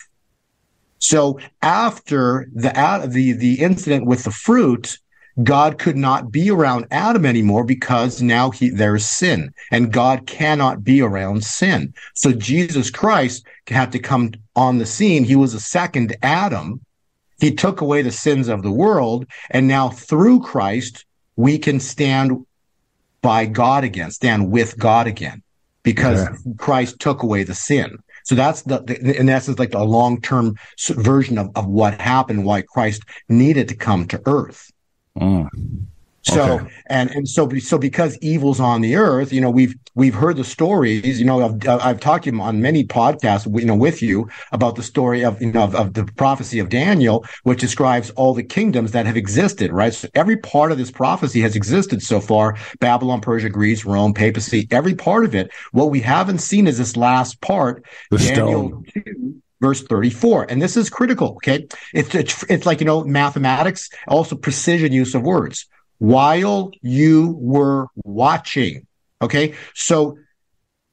So 0.98 1.38
after 1.62 2.48
the, 2.54 2.70
the, 3.06 3.32
the 3.32 3.60
incident 3.60 4.06
with 4.06 4.24
the 4.24 4.30
fruit, 4.30 4.98
God 5.42 5.78
could 5.78 5.96
not 5.96 6.32
be 6.32 6.50
around 6.50 6.86
Adam 6.90 7.26
anymore 7.26 7.64
because 7.64 8.22
now 8.22 8.50
he, 8.50 8.70
there's 8.70 9.04
sin 9.04 9.52
and 9.70 9.92
God 9.92 10.26
cannot 10.26 10.82
be 10.82 11.02
around 11.02 11.44
sin. 11.44 11.92
So 12.14 12.32
Jesus 12.32 12.90
Christ 12.90 13.46
had 13.66 13.92
to 13.92 13.98
come 13.98 14.32
on 14.54 14.78
the 14.78 14.86
scene. 14.86 15.24
He 15.24 15.36
was 15.36 15.52
a 15.52 15.60
second 15.60 16.16
Adam 16.22 16.80
he 17.38 17.54
took 17.54 17.80
away 17.80 18.02
the 18.02 18.10
sins 18.10 18.48
of 18.48 18.62
the 18.62 18.70
world. 18.70 19.26
And 19.50 19.68
now 19.68 19.88
through 19.88 20.40
Christ, 20.40 21.04
we 21.36 21.58
can 21.58 21.80
stand 21.80 22.46
by 23.22 23.46
God 23.46 23.84
again, 23.84 24.10
stand 24.10 24.50
with 24.50 24.78
God 24.78 25.06
again, 25.06 25.42
because 25.82 26.20
yeah. 26.24 26.52
Christ 26.56 26.98
took 27.00 27.22
away 27.22 27.42
the 27.44 27.54
sin. 27.54 27.98
So 28.24 28.34
that's 28.34 28.62
the, 28.62 28.80
the 28.80 29.18
in 29.18 29.28
essence, 29.28 29.58
like 29.58 29.74
a 29.74 29.84
long 29.84 30.20
term 30.20 30.56
version 30.88 31.38
of, 31.38 31.50
of 31.54 31.66
what 31.66 32.00
happened, 32.00 32.44
why 32.44 32.62
Christ 32.62 33.04
needed 33.28 33.68
to 33.68 33.76
come 33.76 34.06
to 34.08 34.20
earth. 34.26 34.70
Mm. 35.16 35.48
So 36.26 36.58
okay. 36.58 36.72
and 36.86 37.10
and 37.12 37.28
so 37.28 37.48
so 37.58 37.78
because 37.78 38.18
evil's 38.18 38.58
on 38.58 38.80
the 38.80 38.96
earth, 38.96 39.32
you 39.32 39.40
know, 39.40 39.50
we've 39.50 39.76
we've 39.94 40.14
heard 40.14 40.36
the 40.36 40.42
stories. 40.42 41.20
You 41.20 41.24
know, 41.24 41.44
I've, 41.44 41.68
I've 41.68 42.00
talked 42.00 42.24
to 42.24 42.30
him 42.30 42.40
on 42.40 42.60
many 42.60 42.82
podcasts, 42.82 43.46
you 43.58 43.64
know, 43.64 43.76
with 43.76 44.02
you 44.02 44.28
about 44.50 44.74
the 44.74 44.82
story 44.82 45.24
of 45.24 45.40
you 45.40 45.52
know 45.52 45.62
of, 45.62 45.76
of, 45.76 45.94
the 45.94 46.04
prophecy 46.16 46.58
of 46.58 46.68
Daniel, 46.68 47.24
which 47.44 47.60
describes 47.60 48.10
all 48.10 48.34
the 48.34 48.42
kingdoms 48.42 48.90
that 48.90 49.06
have 49.06 49.16
existed. 49.16 49.70
Right, 49.70 49.94
so 49.94 50.08
every 50.14 50.36
part 50.36 50.72
of 50.72 50.78
this 50.78 50.90
prophecy 50.90 51.40
has 51.42 51.54
existed 51.54 52.02
so 52.02 52.20
far: 52.20 52.56
Babylon, 52.80 53.20
Persia, 53.20 53.48
Greece, 53.48 53.84
Rome, 53.84 54.12
papacy. 54.12 54.66
Every 54.72 54.96
part 54.96 55.24
of 55.24 55.34
it. 55.36 55.52
What 55.70 55.90
we 55.90 56.00
haven't 56.00 56.38
seen 56.38 56.66
is 56.66 56.76
this 56.76 56.96
last 56.96 57.40
part, 57.40 57.84
the 58.10 58.18
Daniel 58.18 58.68
stone. 58.68 58.84
two 58.92 59.42
verse 59.58 59.82
34 59.84 60.50
and 60.50 60.60
this 60.60 60.76
is 60.76 60.90
critical 60.90 61.28
okay 61.36 61.66
it's, 61.94 62.14
it's 62.14 62.42
it's 62.50 62.66
like 62.66 62.78
you 62.78 62.84
know 62.84 63.02
mathematics 63.04 63.88
also 64.06 64.36
precision 64.36 64.92
use 64.92 65.14
of 65.14 65.22
words 65.22 65.66
while 65.98 66.70
you 66.82 67.36
were 67.40 67.88
watching. 67.96 68.86
Okay. 69.22 69.54
So, 69.74 70.18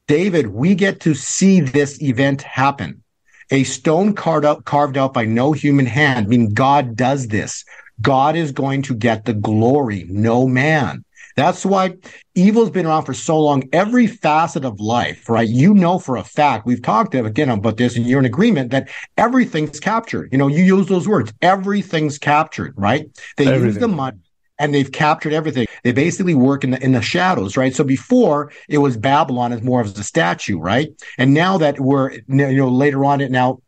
David, 0.07 0.47
we 0.47 0.75
get 0.75 0.99
to 1.01 1.13
see 1.13 1.61
this 1.61 2.01
event 2.01 2.41
happen. 2.41 3.03
A 3.51 3.63
stone 3.63 4.15
carved 4.15 4.45
out, 4.45 4.65
carved 4.65 4.97
out 4.97 5.13
by 5.13 5.25
no 5.25 5.51
human 5.51 5.85
hand, 5.85 6.25
I 6.25 6.29
mean, 6.29 6.53
God 6.53 6.95
does 6.95 7.27
this. 7.27 7.65
God 8.01 8.35
is 8.35 8.51
going 8.51 8.81
to 8.83 8.95
get 8.95 9.25
the 9.25 9.33
glory, 9.33 10.05
no 10.09 10.47
man. 10.47 11.05
That's 11.35 11.65
why 11.65 11.95
evil's 12.35 12.69
been 12.69 12.85
around 12.85 13.05
for 13.05 13.13
so 13.13 13.39
long. 13.39 13.63
Every 13.73 14.07
facet 14.07 14.65
of 14.65 14.79
life, 14.79 15.29
right? 15.29 15.47
You 15.47 15.73
know 15.73 15.97
for 15.97 16.17
a 16.17 16.23
fact, 16.23 16.65
we've 16.65 16.81
talked 16.81 17.15
again 17.15 17.49
about 17.49 17.77
this 17.77 17.95
and 17.95 18.05
you're 18.05 18.19
in 18.19 18.25
agreement 18.25 18.71
that 18.71 18.89
everything's 19.17 19.79
captured. 19.79 20.29
You 20.31 20.37
know, 20.37 20.47
you 20.47 20.63
use 20.63 20.87
those 20.87 21.07
words, 21.07 21.33
everything's 21.41 22.19
captured, 22.19 22.73
right? 22.77 23.09
They 23.37 23.47
Everything. 23.47 23.65
use 23.65 23.77
the 23.77 23.87
money 23.87 24.17
and 24.63 24.73
they've 24.73 24.91
captured 24.91 25.33
everything. 25.33 25.67
They 25.83 25.91
basically 25.91 26.35
work 26.35 26.63
in 26.63 26.71
the 26.71 26.83
in 26.83 26.93
the 26.93 27.01
shadows, 27.01 27.57
right? 27.57 27.75
So 27.75 27.83
before 27.83 28.51
it 28.69 28.77
was 28.77 28.95
Babylon 28.95 29.51
as 29.51 29.61
more 29.61 29.81
of 29.81 29.97
a 29.97 30.03
statue, 30.03 30.57
right? 30.57 30.89
And 31.17 31.33
now 31.33 31.57
that 31.57 31.79
we're 31.79 32.11
you 32.11 32.21
know 32.27 32.69
later 32.69 33.03
on 33.03 33.19
it 33.19 33.29
now 33.29 33.61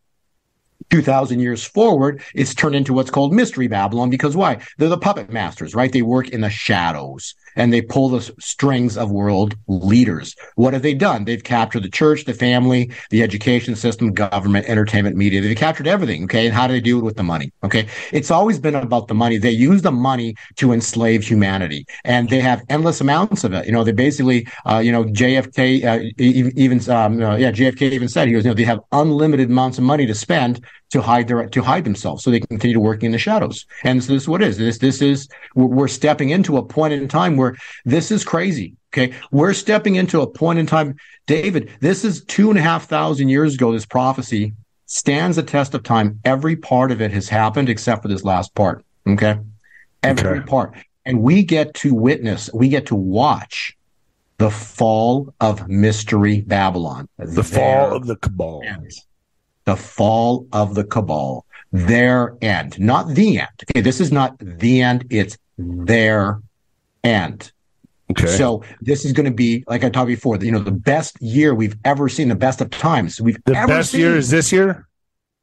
2000 0.92 1.40
years 1.40 1.64
forward, 1.66 2.22
it's 2.34 2.54
turned 2.54 2.76
into 2.76 2.94
what's 2.94 3.10
called 3.10 3.34
Mystery 3.34 3.68
Babylon 3.68 4.10
because 4.10 4.38
why? 4.38 4.60
They're 4.78 4.88
the 4.88 4.98
puppet 4.98 5.30
masters, 5.30 5.76
right? 5.76 5.92
They 5.92 6.02
work 6.02 6.30
in 6.30 6.42
the 6.42 6.50
shadows 6.50 7.36
and 7.56 7.72
they 7.72 7.82
pull 7.82 8.10
the 8.10 8.22
strings 8.40 8.98
of 8.98 9.12
world 9.12 9.56
leaders. 9.68 10.36
What 10.56 10.74
have 10.74 10.82
they 10.82 10.94
done? 10.94 11.26
They've 11.26 11.44
captured 11.44 11.84
the 11.84 11.90
church, 11.90 12.26
the 12.26 12.34
family, 12.34 12.92
the 13.10 13.24
education 13.24 13.76
system, 13.76 14.14
government, 14.14 14.68
entertainment, 14.68 15.16
media. 15.16 15.42
They've 15.42 15.58
captured 15.58 15.88
everything. 15.88 16.24
Okay. 16.26 16.46
And 16.48 16.56
how 16.56 16.68
do 16.68 16.74
they 16.74 16.82
do 16.82 17.00
it 17.00 17.04
with 17.04 17.18
the 17.18 17.24
money? 17.24 17.52
Okay. 17.64 17.88
It's 18.12 18.32
always 18.32 18.60
been 18.60 18.76
about 18.76 19.08
the 19.08 19.14
money. 19.14 19.38
They 19.38 19.52
use 19.52 19.82
the 19.82 19.92
money 19.92 20.36
to 20.58 20.72
enslave 20.72 21.24
humanity 21.24 21.86
and 22.04 22.30
they 22.30 22.42
have 22.42 22.64
endless 22.70 23.02
amounts 23.02 23.44
of 23.44 23.54
it. 23.54 23.66
You 23.66 23.72
know, 23.72 23.84
they 23.84 23.92
basically, 23.92 24.48
uh, 24.66 24.80
you 24.80 24.92
know, 24.92 25.06
JFK, 25.06 25.86
uh, 25.86 26.12
even, 26.18 26.78
um, 26.90 27.22
uh, 27.22 27.36
yeah, 27.36 27.52
JFK 27.52 27.92
even 27.92 28.08
said, 28.08 28.28
he 28.28 28.36
was, 28.36 28.46
you 28.46 28.52
know, 28.52 28.56
they 28.56 28.64
have 28.64 28.80
unlimited 28.92 29.50
amounts 29.50 29.78
of 29.78 29.84
money 29.84 30.06
to 30.06 30.16
spend 30.16 30.64
to 30.96 31.02
hide 31.02 31.28
their 31.28 31.46
to 31.46 31.62
hide 31.62 31.84
themselves 31.84 32.24
so 32.24 32.32
they 32.32 32.40
can 32.40 32.48
continue 32.48 32.80
working 32.80 33.08
in 33.08 33.12
the 33.12 33.18
shadows. 33.18 33.66
And 33.84 34.02
so 34.02 34.14
this 34.14 34.24
is 34.24 34.30
what 34.30 34.42
it 34.42 34.48
is. 34.48 34.58
This 34.58 34.78
this 34.78 35.02
is 35.02 35.28
we're 35.54 35.90
stepping 35.90 36.30
into 36.30 36.56
a 36.56 36.64
point 36.64 36.94
in 36.94 37.10
time 37.10 37.36
where 37.36 37.58
this 37.84 38.12
is 38.12 38.24
crazy. 38.24 38.76
Okay. 38.94 39.14
We're 39.30 39.54
stepping 39.54 39.96
into 39.96 40.22
a 40.22 40.28
point 40.28 40.58
in 40.58 40.66
time. 40.66 40.96
David, 41.28 41.70
this 41.82 42.06
is 42.06 42.24
two 42.24 42.50
and 42.50 42.58
a 42.58 42.62
half 42.62 42.88
thousand 42.88 43.28
years 43.28 43.56
ago. 43.56 43.74
This 43.74 43.86
prophecy 43.86 44.54
stands 44.86 45.36
the 45.36 45.44
test 45.44 45.74
of 45.74 45.84
time. 45.84 46.22
Every 46.24 46.56
part 46.56 46.92
of 46.92 47.02
it 47.02 47.12
has 47.12 47.28
happened 47.28 47.68
except 47.68 48.02
for 48.02 48.08
this 48.08 48.24
last 48.24 48.56
part. 48.56 48.86
Okay. 49.06 49.38
Every 50.02 50.40
okay. 50.40 50.46
part. 50.48 50.76
And 51.04 51.22
we 51.22 51.44
get 51.44 51.74
to 51.76 51.94
witness, 51.94 52.50
we 52.54 52.70
get 52.70 52.86
to 52.86 52.96
watch 52.96 53.76
the 54.38 54.50
fall 54.50 55.34
of 55.42 55.68
mystery 55.68 56.40
Babylon. 56.40 57.10
The 57.18 57.44
fall 57.44 57.94
of 57.94 58.06
the 58.08 58.16
cabal. 58.16 58.64
Ends 58.66 59.05
the 59.66 59.76
fall 59.76 60.48
of 60.54 60.76
the 60.76 60.84
cabal, 60.84 61.46
their 61.72 62.36
end, 62.42 62.80
not 62.80 63.10
the 63.10 63.40
end. 63.40 63.50
Okay, 63.64 63.82
this 63.82 64.00
is 64.00 64.12
not 64.12 64.38
the 64.40 64.82
end, 64.82 65.06
it's 65.10 65.38
their 65.58 66.42
end. 67.04 67.52
Okay. 68.12 68.28
So 68.28 68.64
this 68.82 69.04
is 69.04 69.14
going 69.14 69.26
to 69.26 69.34
be, 69.34 69.64
like 69.68 69.84
I 69.84 69.90
talked 69.90 70.08
before, 70.08 70.38
you 70.38 70.52
know, 70.52 70.60
the 70.60 70.72
best 70.72 71.20
year 71.22 71.56
we've 71.56 71.76
ever 71.84 72.08
seen, 72.08 72.30
the 72.30 72.36
best 72.36 72.62
of 72.62 72.70
times 72.70 73.20
we've 73.20 73.44
the 73.46 73.56
ever 73.56 73.68
best 73.68 73.94
year 73.94 74.16
is 74.16 74.30
this 74.30 74.52
year. 74.52 74.88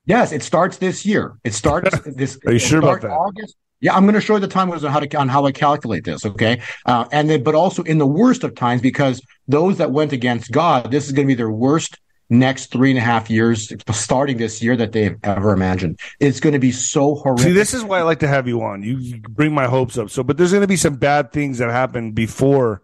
Yes, 0.06 0.32
it 0.32 0.42
starts 0.42 0.78
this 0.78 1.04
year. 1.04 1.36
It 1.44 1.54
starts 1.54 1.98
this. 2.06 2.38
Are 2.46 2.52
you 2.52 2.58
sure 2.58 2.78
about 2.78 3.00
that? 3.02 3.10
August. 3.10 3.56
Yeah, 3.80 3.96
I'm 3.96 4.04
going 4.04 4.14
to 4.14 4.20
show 4.20 4.34
you 4.34 4.40
the 4.40 4.46
time 4.46 4.68
was 4.68 4.84
on 4.84 4.92
how 4.92 5.00
to 5.00 5.18
on 5.18 5.28
how 5.28 5.44
I 5.44 5.50
calculate 5.50 6.04
this. 6.04 6.24
Okay, 6.24 6.60
uh, 6.86 7.04
and 7.10 7.28
then 7.28 7.42
but 7.42 7.56
also 7.56 7.82
in 7.82 7.98
the 7.98 8.06
worst 8.06 8.44
of 8.44 8.54
times 8.54 8.80
because 8.80 9.20
those 9.48 9.78
that 9.78 9.90
went 9.90 10.12
against 10.12 10.52
God, 10.52 10.92
this 10.92 11.06
is 11.06 11.12
going 11.12 11.26
to 11.26 11.32
be 11.32 11.36
their 11.36 11.50
worst 11.50 11.98
next 12.32 12.72
three 12.72 12.90
and 12.90 12.98
a 12.98 13.02
half 13.02 13.30
years, 13.30 13.72
starting 13.92 14.38
this 14.38 14.62
year, 14.62 14.76
that 14.76 14.92
they've 14.92 15.16
ever 15.22 15.52
imagined. 15.52 16.00
It's 16.18 16.40
going 16.40 16.54
to 16.54 16.58
be 16.58 16.72
so 16.72 17.16
horrific. 17.16 17.44
See, 17.44 17.52
this 17.52 17.74
is 17.74 17.84
why 17.84 17.98
I 17.98 18.02
like 18.02 18.20
to 18.20 18.28
have 18.28 18.48
you 18.48 18.62
on. 18.62 18.82
You, 18.82 19.20
bring 19.20 19.54
my 19.54 19.66
hopes 19.66 19.98
up. 19.98 20.10
So, 20.10 20.22
but 20.22 20.38
there's 20.38 20.50
going 20.50 20.62
to 20.62 20.68
be 20.68 20.76
some 20.76 20.96
bad 20.96 21.32
things 21.32 21.58
that 21.58 21.70
happen 21.70 22.12
before 22.12 22.82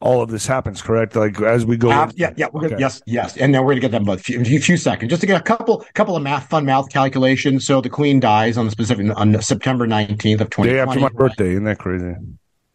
all 0.00 0.22
of 0.22 0.30
this 0.30 0.46
happens, 0.46 0.82
correct? 0.82 1.14
Like 1.14 1.40
as 1.40 1.64
we 1.64 1.76
go. 1.76 1.90
Uh, 1.90 2.10
yeah, 2.16 2.32
yeah. 2.36 2.46
We're 2.52 2.66
okay. 2.66 2.76
yes, 2.78 3.02
yes. 3.06 3.36
And 3.36 3.54
then 3.54 3.64
we're 3.64 3.72
gonna 3.72 3.80
get 3.80 3.90
them 3.90 4.08
a 4.08 4.16
few, 4.16 4.42
few, 4.60 4.76
seconds 4.76 5.10
just 5.10 5.20
to 5.20 5.26
get 5.26 5.38
a 5.38 5.44
couple, 5.44 5.84
couple 5.94 6.16
of 6.16 6.22
math, 6.22 6.48
fun 6.48 6.64
math 6.64 6.88
calculations. 6.88 7.66
So 7.66 7.80
the 7.80 7.90
Queen 7.90 8.18
dies 8.18 8.56
on 8.56 8.64
the 8.64 8.70
specific 8.70 9.06
on 9.14 9.40
September 9.42 9.86
nineteenth 9.86 10.40
of 10.40 10.48
twenty. 10.50 10.70
Day 10.70 10.80
after 10.80 10.98
my 10.98 11.10
birthday, 11.10 11.50
isn't 11.50 11.64
that 11.64 11.78
crazy? 11.78 12.14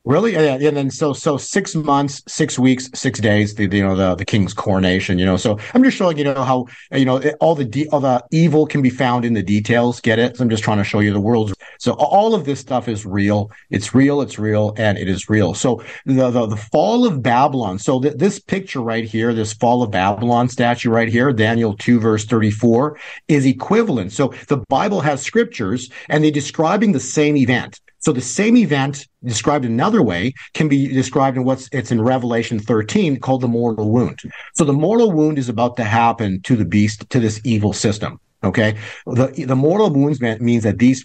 Really? 0.06 0.34
Yeah, 0.34 0.54
and 0.54 0.78
then 0.78 0.92
so 0.92 1.14
so 1.14 1.36
six 1.36 1.74
months, 1.74 2.22
six 2.28 2.60
weeks, 2.60 2.92
six 2.94 3.20
days. 3.20 3.56
The, 3.56 3.66
the, 3.66 3.78
you 3.78 3.84
know 3.84 3.96
the 3.96 4.14
the 4.14 4.24
king's 4.24 4.54
coronation. 4.54 5.18
You 5.18 5.26
know, 5.26 5.36
so 5.36 5.58
I'm 5.74 5.84
just 5.84 5.98
showing 5.98 6.16
you 6.20 6.24
know 6.24 6.44
how 6.44 6.68
you 6.92 7.06
know 7.06 7.20
all 7.40 7.56
the 7.56 7.66
de- 7.66 7.88
all 7.90 8.00
the 8.00 8.24
evil 8.30 8.68
can 8.68 8.84
be 8.84 8.92
found 8.92 9.26
in 9.26 9.34
the 9.34 9.42
details. 9.42 10.00
Get 10.00 10.20
it? 10.20 10.38
So 10.38 10.44
I'm 10.44 10.50
just 10.52 10.64
trying 10.64 10.78
to 10.78 10.84
show 10.84 11.00
you 11.00 11.12
the 11.12 11.20
world's. 11.20 11.56
So 11.80 11.94
all 11.94 12.36
of 12.36 12.46
this 12.46 12.60
stuff 12.60 12.88
is 12.88 13.04
real. 13.04 13.50
It's 13.72 13.96
real. 13.96 14.22
It's 14.22 14.38
real, 14.38 14.76
and 14.78 15.00
it 15.00 15.10
is 15.10 15.28
real. 15.28 15.56
So 15.56 15.84
the 16.06 16.30
the, 16.30 16.46
the 16.46 16.58
fall 16.58 17.08
of 17.08 17.24
Babylon. 17.24 17.80
So 17.80 18.00
th- 18.00 18.14
this 18.18 18.40
picture 18.40 18.82
right 18.82 19.06
here, 19.06 19.34
this 19.34 19.54
fall 19.54 19.82
of 19.82 19.90
Babylon 19.90 20.50
statue 20.50 20.92
right 20.92 21.10
here, 21.10 21.34
Daniel 21.34 21.76
two 21.76 22.00
verse 22.00 22.26
thirty 22.26 22.52
four, 22.52 23.00
is 23.28 23.48
equivalent. 23.48 24.12
So 24.12 24.36
the 24.50 24.58
Bible 24.70 25.02
has 25.02 25.24
scriptures, 25.24 25.90
and 26.10 26.24
they're 26.24 26.30
describing 26.30 26.92
the 26.92 27.00
same 27.00 27.36
event. 27.38 27.80
So 28.06 28.12
the 28.12 28.22
same 28.22 28.56
event 28.56 29.08
described 29.24 29.66
another 29.66 30.04
way 30.04 30.36
can 30.54 30.68
be 30.68 30.88
described 30.88 31.38
in 31.38 31.44
what's 31.44 31.68
it's 31.72 31.90
in 31.90 32.00
Revelation 32.00 32.60
13 32.60 33.20
called 33.20 33.42
the 33.42 33.48
mortal 33.48 33.90
wound. 33.90 34.20
So 34.54 34.64
the 34.64 34.74
mortal 34.74 35.12
wound 35.12 35.40
is 35.40 35.50
about 35.50 35.76
to 35.78 35.84
happen 35.84 36.40
to 36.44 36.56
the 36.56 36.66
beast, 36.66 37.10
to 37.10 37.20
this 37.20 37.42
evil 37.44 37.74
system. 37.74 38.20
Okay. 38.44 38.78
The, 39.08 39.46
the 39.48 39.56
mortal 39.56 39.90
wounds 39.90 40.22
means 40.22 40.62
that 40.62 40.78
these, 40.78 41.04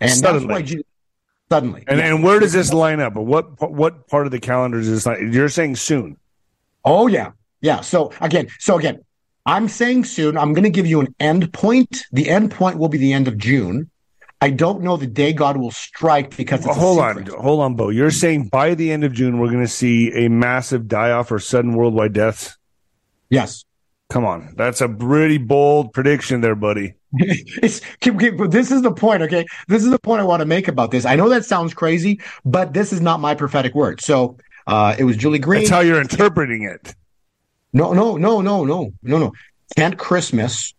and 0.00 0.10
suddenly. 0.10 0.46
that's 0.46 0.50
why 0.50 0.62
Jesus, 0.62 0.84
suddenly. 1.50 1.84
And, 1.88 1.98
yeah. 1.98 2.06
and 2.06 2.24
where 2.24 2.40
does 2.40 2.54
this 2.54 2.72
line 2.72 3.00
up? 3.00 3.16
What, 3.16 3.70
what 3.70 4.08
part 4.08 4.24
of 4.24 4.32
the 4.32 4.40
calendar 4.40 4.78
is 4.78 4.88
this? 4.88 5.04
Line? 5.04 5.30
You're 5.30 5.50
saying 5.50 5.76
soon. 5.76 6.16
Oh 6.86 7.06
yeah. 7.06 7.32
Yeah. 7.60 7.82
So 7.82 8.12
again, 8.22 8.48
so 8.60 8.78
again, 8.78 9.04
I'm 9.44 9.68
saying 9.68 10.04
soon, 10.04 10.38
I'm 10.38 10.54
going 10.54 10.64
to 10.64 10.70
give 10.70 10.86
you 10.86 11.00
an 11.00 11.14
end 11.20 11.52
point. 11.52 12.06
The 12.12 12.30
end 12.30 12.50
point 12.50 12.78
will 12.78 12.88
be 12.88 12.96
the 12.96 13.12
end 13.12 13.28
of 13.28 13.36
June. 13.36 13.90
I 14.44 14.50
don't 14.50 14.82
know 14.82 14.98
the 14.98 15.06
day 15.06 15.32
God 15.32 15.56
will 15.56 15.70
strike 15.70 16.36
because 16.36 16.66
well, 16.66 16.74
hold 16.74 16.98
on, 16.98 17.24
hold 17.24 17.60
on, 17.60 17.76
Bo. 17.76 17.88
You're 17.88 18.10
saying 18.10 18.48
by 18.48 18.74
the 18.74 18.92
end 18.92 19.02
of 19.02 19.14
June 19.14 19.38
we're 19.38 19.50
going 19.50 19.64
to 19.64 19.66
see 19.66 20.12
a 20.12 20.28
massive 20.28 20.86
die 20.86 21.12
off 21.12 21.32
or 21.32 21.38
sudden 21.38 21.72
worldwide 21.72 22.12
deaths? 22.12 22.58
Yes. 23.30 23.64
Come 24.10 24.26
on, 24.26 24.52
that's 24.54 24.82
a 24.82 24.88
pretty 24.90 25.38
bold 25.38 25.94
prediction 25.94 26.42
there, 26.42 26.54
buddy. 26.54 26.92
it's, 27.14 27.80
this 28.02 28.70
is 28.70 28.82
the 28.82 28.92
point, 28.92 29.22
okay? 29.22 29.46
This 29.68 29.82
is 29.82 29.88
the 29.88 29.98
point 29.98 30.20
I 30.20 30.24
want 30.24 30.40
to 30.40 30.46
make 30.46 30.68
about 30.68 30.90
this. 30.90 31.06
I 31.06 31.16
know 31.16 31.30
that 31.30 31.46
sounds 31.46 31.72
crazy, 31.72 32.20
but 32.44 32.74
this 32.74 32.92
is 32.92 33.00
not 33.00 33.20
my 33.20 33.34
prophetic 33.34 33.74
word. 33.74 34.02
So 34.02 34.36
uh, 34.66 34.94
it 34.98 35.04
was 35.04 35.16
Julie 35.16 35.38
Green. 35.38 35.62
That's 35.62 35.70
how 35.70 35.80
you're 35.80 36.02
interpreting 36.02 36.64
it. 36.64 36.94
No, 37.72 37.94
no, 37.94 38.18
no, 38.18 38.42
no, 38.42 38.66
no, 38.66 38.92
no, 39.02 39.18
no. 39.18 39.32
Kent 39.74 39.96
Christmas 39.96 40.74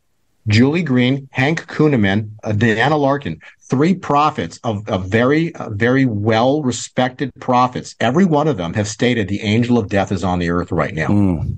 Julie 0.48 0.84
Green, 0.84 1.28
Hank 1.32 1.66
Kunneman, 1.68 2.30
uh, 2.44 2.52
Diana 2.52 2.98
Larkin, 2.98 3.40
three 3.68 3.96
prophets 3.96 4.60
of, 4.64 4.88
of 4.88 5.06
very, 5.06 5.54
uh, 5.56 5.70
very 5.70 6.06
well 6.06 6.62
respected 6.62 7.32
prophets. 7.40 7.96
Every 8.00 8.26
one 8.26 8.48
of 8.48 8.58
them 8.58 8.74
have 8.74 8.88
stated 8.88 9.28
the 9.28 9.42
angel 9.42 9.78
of 9.78 9.90
death 9.90 10.12
is 10.12 10.24
on 10.24 10.40
the 10.40 10.50
earth 10.50 10.72
right 10.72 10.94
now. 10.94 11.08
Mm. 11.08 11.58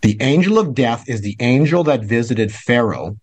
The 0.00 0.16
angel 0.20 0.58
of 0.58 0.74
death 0.74 1.08
is 1.08 1.20
the 1.20 1.36
angel 1.38 1.84
that 1.84 2.02
visited 2.02 2.52
Pharaoh, 2.52 3.16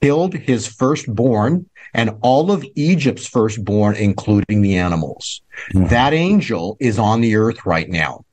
killed 0.00 0.34
his 0.34 0.66
firstborn 0.66 1.68
and 1.94 2.10
all 2.22 2.50
of 2.50 2.64
Egypt's 2.74 3.26
firstborn, 3.26 3.94
including 3.96 4.62
the 4.62 4.76
animals. 4.76 5.42
Mm. 5.74 5.90
That 5.90 6.12
angel 6.12 6.76
is 6.80 6.98
on 6.98 7.20
the 7.20 7.36
earth 7.36 7.64
right 7.64 7.88
now, 7.88 8.24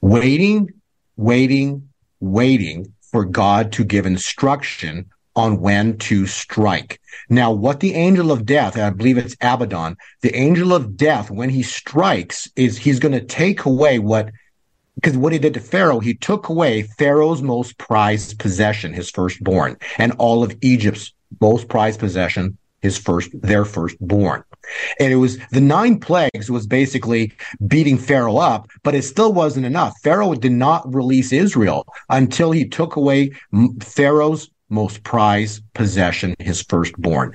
waiting, 0.00 0.70
waiting, 1.16 1.88
waiting 2.20 2.94
for 3.02 3.24
God 3.24 3.72
to 3.72 3.84
give 3.84 4.06
instruction 4.06 5.10
on 5.36 5.60
when 5.60 5.96
to 5.98 6.26
strike. 6.26 7.00
Now, 7.28 7.52
what 7.52 7.80
the 7.80 7.94
angel 7.94 8.32
of 8.32 8.44
death, 8.44 8.76
I 8.76 8.90
believe 8.90 9.18
it's 9.18 9.36
Abaddon, 9.40 9.96
the 10.22 10.34
angel 10.34 10.74
of 10.74 10.96
death, 10.96 11.30
when 11.30 11.50
he 11.50 11.62
strikes, 11.62 12.48
is 12.56 12.78
he's 12.78 12.98
going 12.98 13.12
to 13.12 13.24
take 13.24 13.64
away 13.64 13.98
what, 13.98 14.30
because 14.96 15.16
what 15.16 15.32
he 15.32 15.38
did 15.38 15.54
to 15.54 15.60
Pharaoh, 15.60 16.00
he 16.00 16.14
took 16.14 16.48
away 16.48 16.82
Pharaoh's 16.82 17.42
most 17.42 17.78
prized 17.78 18.38
possession, 18.38 18.92
his 18.92 19.10
firstborn, 19.10 19.76
and 19.98 20.12
all 20.18 20.42
of 20.42 20.56
Egypt's 20.62 21.12
most 21.40 21.68
prized 21.68 22.00
possession, 22.00 22.58
his 22.82 22.98
first, 22.98 23.30
their 23.40 23.64
firstborn. 23.64 24.42
And 24.98 25.12
it 25.12 25.16
was 25.16 25.38
the 25.50 25.60
nine 25.60 26.00
plagues 26.00 26.50
was 26.50 26.66
basically 26.66 27.32
beating 27.66 27.98
Pharaoh 27.98 28.38
up, 28.38 28.68
but 28.82 28.94
it 28.94 29.02
still 29.02 29.32
wasn't 29.32 29.66
enough. 29.66 29.94
Pharaoh 30.02 30.34
did 30.34 30.52
not 30.52 30.92
release 30.92 31.32
Israel 31.32 31.86
until 32.08 32.50
he 32.50 32.68
took 32.68 32.96
away 32.96 33.32
Pharaoh's 33.80 34.50
most 34.70 35.02
prized 35.02 35.62
possession, 35.74 36.34
his 36.38 36.62
firstborn. 36.62 37.34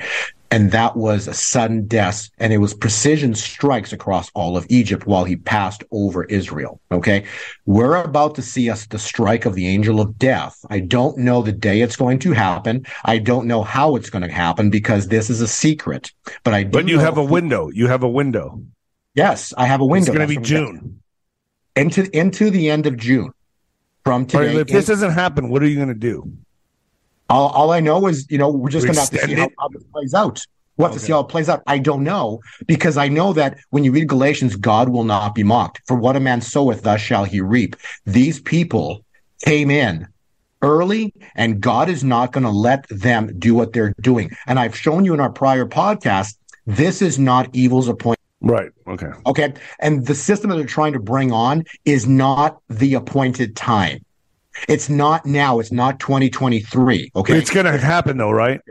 And 0.52 0.72
that 0.72 0.96
was 0.96 1.28
a 1.28 1.34
sudden 1.34 1.88
death. 1.88 2.30
And 2.38 2.54
it 2.54 2.60
was 2.60 2.74
precision 2.74 3.36
strikes 3.36 3.92
across 3.92 4.30
all 4.36 4.56
of 4.56 4.66
Egypt 4.70 5.06
while 5.06 5.26
he 5.26 5.36
passed 5.36 5.84
over 5.92 6.24
Israel. 6.26 6.80
Okay. 6.92 7.26
We're 7.66 7.96
about 7.96 8.36
to 8.36 8.42
see 8.42 8.70
us 8.70 8.86
the 8.86 9.00
strike 9.00 9.46
of 9.46 9.56
the 9.56 9.68
angel 9.68 10.00
of 10.00 10.18
death. 10.18 10.58
I 10.70 10.80
don't 10.80 11.18
know 11.18 11.42
the 11.42 11.52
day 11.52 11.82
it's 11.82 11.96
going 11.96 12.20
to 12.20 12.32
happen. 12.32 12.86
I 13.04 13.18
don't 13.18 13.48
know 13.48 13.64
how 13.64 13.96
it's 13.96 14.10
going 14.10 14.22
to 14.22 14.32
happen 14.32 14.70
because 14.70 15.08
this 15.08 15.30
is 15.30 15.42
a 15.42 15.48
secret. 15.48 16.12
But 16.44 16.54
I 16.54 16.64
But 16.64 16.88
you 16.88 17.00
have 17.00 17.18
a 17.18 17.24
window. 17.24 17.70
You 17.70 17.88
have 17.88 18.04
a 18.04 18.10
window. 18.10 18.64
Yes, 19.16 19.54
I 19.58 19.66
have 19.66 19.82
a 19.82 19.86
window. 19.86 20.12
It's 20.12 20.18
going 20.18 20.30
to 20.30 20.40
be 20.40 20.46
June. 20.46 21.02
Into 21.76 22.10
into 22.16 22.50
the 22.50 22.70
end 22.70 22.86
of 22.86 22.96
June. 22.98 23.32
From 24.04 24.26
today. 24.26 24.48
Right, 24.48 24.56
if 24.58 24.68
this 24.68 24.86
doesn't 24.86 25.12
happen, 25.12 25.50
what 25.50 25.64
are 25.64 25.68
you 25.68 25.76
going 25.76 25.88
to 25.88 25.96
do? 25.96 26.32
All, 27.30 27.50
all 27.50 27.72
I 27.72 27.80
know 27.80 28.08
is, 28.08 28.28
you 28.30 28.38
know, 28.38 28.50
we're 28.50 28.70
just 28.70 28.86
going 28.86 28.96
to 28.96 29.02
have 29.02 29.10
to 29.10 29.20
see 29.20 29.34
how, 29.34 29.50
how 29.60 29.68
this 29.70 29.84
plays 29.92 30.14
out. 30.14 30.46
We'll 30.78 30.88
have 30.88 30.94
okay. 30.94 31.00
to 31.00 31.06
see 31.06 31.14
how 31.14 31.22
it 31.22 31.30
plays 31.30 31.50
out. 31.50 31.64
I 31.68 31.78
don't 31.80 32.04
know 32.04 32.42
because 32.68 32.98
I 32.98 33.08
know 33.08 33.34
that 33.34 33.58
when 33.70 33.84
you 33.84 33.92
read 33.92 34.10
Galatians, 34.10 34.56
God 34.56 34.90
will 34.90 35.06
not 35.06 35.34
be 35.34 35.44
mocked. 35.44 35.82
For 35.88 35.96
what 35.96 36.16
a 36.16 36.20
man 36.20 36.42
soweth, 36.42 36.84
thus 36.84 37.02
shall 37.02 37.24
he 37.24 37.40
reap. 37.42 37.76
These 38.06 38.42
people 38.42 39.06
came 39.44 39.72
in 39.72 40.08
early 40.62 41.14
and 41.36 41.62
God 41.62 41.90
is 41.90 42.04
not 42.04 42.32
going 42.32 42.44
to 42.44 42.50
let 42.50 42.88
them 42.90 43.38
do 43.40 43.56
what 43.56 43.74
they're 43.74 43.94
doing. 44.02 44.32
And 44.48 44.60
I've 44.60 44.76
shown 44.76 45.06
you 45.06 45.14
in 45.14 45.20
our 45.20 45.32
prior 45.32 45.66
podcast, 45.66 46.36
this 46.66 47.02
is 47.02 47.18
not 47.18 47.50
evil's 47.54 47.88
appointment. 47.88 48.20
Right. 48.42 48.72
Okay. 48.88 49.12
Okay. 49.26 49.54
And 49.80 50.06
the 50.06 50.16
system 50.16 50.50
that 50.50 50.58
they're 50.58 50.66
trying 50.66 50.94
to 50.94 51.00
bring 51.00 51.32
on 51.32 51.64
is 51.86 52.06
not 52.06 52.60
the 52.70 52.96
appointed 52.96 53.56
time. 53.56 54.04
It's 54.68 54.90
not 54.90 55.26
now. 55.26 55.60
It's 55.60 55.72
not 55.72 56.00
2023. 56.00 57.12
Okay. 57.16 57.38
It's 57.38 57.50
going 57.50 57.66
to 57.66 57.78
happen 57.78 58.18
though, 58.18 58.32
right? 58.32 58.62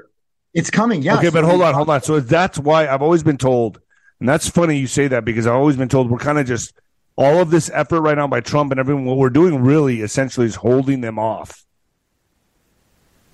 It's 0.55 0.71
coming. 0.71 1.03
Yeah. 1.03 1.19
Okay. 1.19 1.31
But 1.31 1.45
hold 1.45 1.63
on, 1.63 1.75
hold 1.75 1.91
on. 1.91 2.03
So 2.03 2.21
that's 2.21 2.59
why 2.59 2.87
I've 2.87 3.03
always 3.03 3.23
been 3.23 3.39
told, 3.39 3.81
and 4.21 4.29
that's 4.29 4.49
funny 4.49 4.79
you 4.79 4.87
say 4.87 5.09
that 5.09 5.25
because 5.25 5.47
I've 5.47 5.55
always 5.55 5.77
been 5.77 5.89
told 5.89 6.11
we're 6.11 6.19
kind 6.19 6.39
of 6.39 6.47
just 6.47 6.75
all 7.17 7.41
of 7.41 7.51
this 7.51 7.71
effort 7.73 8.01
right 8.01 8.17
now 8.17 8.27
by 8.27 8.41
Trump 8.41 8.73
and 8.73 8.81
everyone, 8.81 9.05
what 9.05 9.19
we're 9.19 9.31
doing 9.31 9.63
really 9.63 10.01
essentially 10.01 10.47
is 10.47 10.57
holding 10.57 11.01
them 11.01 11.19
off. 11.19 11.65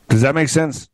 Does 0.09 0.23
that 0.23 0.35
make 0.35 0.49
sense? 0.49 0.89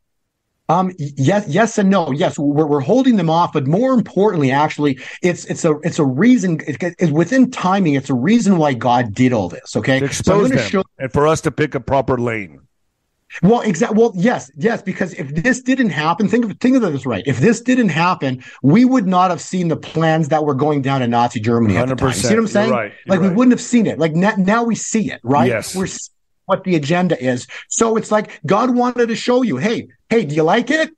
Um, 0.69 0.91
yes, 0.97 1.47
yes, 1.47 1.77
and 1.77 1.89
no. 1.89 2.11
Yes, 2.11 2.37
we're, 2.37 2.65
we're 2.65 2.81
holding 2.81 3.15
them 3.15 3.29
off, 3.29 3.53
but 3.53 3.67
more 3.67 3.93
importantly, 3.93 4.51
actually, 4.51 4.99
it's 5.21 5.45
it's 5.45 5.63
a 5.63 5.77
it's 5.79 5.97
a 5.97 6.05
reason. 6.05 6.59
It, 6.67 6.95
it's 6.99 7.11
within 7.11 7.49
timing. 7.51 7.93
It's 7.93 8.09
a 8.09 8.13
reason 8.13 8.57
why 8.57 8.73
God 8.73 9.13
did 9.13 9.31
all 9.31 9.47
this. 9.47 9.77
Okay, 9.77 10.03
expose 10.03 10.49
so 10.49 10.55
them, 10.55 10.69
show, 10.69 10.83
and 10.99 11.11
for 11.11 11.25
us 11.25 11.39
to 11.41 11.51
pick 11.51 11.73
a 11.73 11.79
proper 11.79 12.17
lane. 12.17 12.59
Well, 13.43 13.61
exactly. 13.61 13.97
Well, 13.97 14.13
yes, 14.15 14.49
yes, 14.57 14.81
because 14.81 15.13
if 15.13 15.33
this 15.35 15.61
didn't 15.61 15.89
happen, 15.89 16.27
think 16.27 16.45
of 16.45 16.57
think 16.59 16.75
of 16.75 16.81
this 16.81 17.05
right. 17.05 17.23
If 17.25 17.39
this 17.39 17.61
didn't 17.61 17.89
happen, 17.89 18.43
we 18.61 18.83
would 18.83 19.05
not 19.07 19.29
have 19.29 19.41
seen 19.41 19.67
the 19.67 19.77
plans 19.77 20.29
that 20.29 20.43
were 20.43 20.55
going 20.55 20.81
down 20.81 21.01
in 21.01 21.11
Nazi 21.11 21.39
Germany 21.39 21.75
time. 21.75 21.89
You 21.89 22.11
see 22.11 22.27
what 22.29 22.39
I'm 22.39 22.47
saying? 22.47 22.71
Right, 22.71 22.93
like 23.05 23.19
right. 23.19 23.29
we 23.29 23.35
wouldn't 23.35 23.53
have 23.53 23.61
seen 23.61 23.85
it. 23.85 23.99
Like 23.99 24.13
now, 24.13 24.33
now 24.37 24.63
we 24.63 24.75
see 24.75 25.11
it, 25.11 25.21
right? 25.23 25.47
Yes. 25.47 25.75
We're 25.75 25.87
what 26.47 26.63
the 26.63 26.75
agenda 26.75 27.21
is. 27.23 27.45
So 27.69 27.95
it's 27.95 28.11
like 28.11 28.41
God 28.45 28.75
wanted 28.75 29.07
to 29.09 29.15
show 29.15 29.43
you, 29.43 29.57
hey, 29.57 29.89
hey, 30.09 30.25
do 30.25 30.33
you 30.35 30.43
like 30.43 30.71
it? 30.71 30.89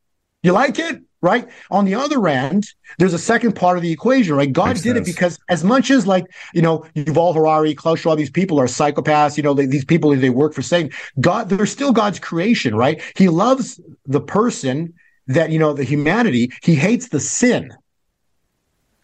You 0.42 0.54
like 0.54 0.80
it? 0.80 1.02
Right. 1.22 1.50
On 1.70 1.84
the 1.84 1.96
other 1.96 2.26
end, 2.30 2.66
there's 2.98 3.14
a 3.14 3.20
second 3.20 3.54
part 3.54 3.76
of 3.76 3.84
the 3.84 3.92
equation, 3.92 4.36
right? 4.36 4.50
God 4.50 4.68
Makes 4.68 4.82
did 4.84 4.96
sense. 4.96 5.10
it 5.10 5.12
because 5.12 5.38
as 5.50 5.66
much 5.66 5.92
as 5.92 6.08
like, 6.08 6.26
you 6.54 6.62
know, 6.62 6.86
Yuval 6.96 7.36
Harari, 7.36 7.76
Klaus 7.76 8.00
Schwab, 8.00 8.18
these 8.18 8.30
people 8.30 8.58
are 8.58 8.68
psychopaths, 8.68 9.36
you 9.36 9.44
know, 9.44 9.54
they, 9.54 9.66
these 9.66 9.84
people, 9.84 10.16
they 10.16 10.30
work 10.30 10.54
for 10.54 10.62
Satan. 10.62 10.92
God, 11.20 11.50
they're 11.50 11.66
still 11.66 11.92
God's 11.92 12.20
creation, 12.20 12.74
right? 12.74 13.02
He 13.18 13.28
loves 13.28 13.82
the 14.06 14.22
person 14.22 14.94
that, 15.28 15.50
you 15.50 15.60
know, 15.60 15.74
the 15.74 15.84
humanity. 15.84 16.52
He 16.64 16.76
hates 16.76 17.10
the 17.10 17.20
sin. 17.20 17.74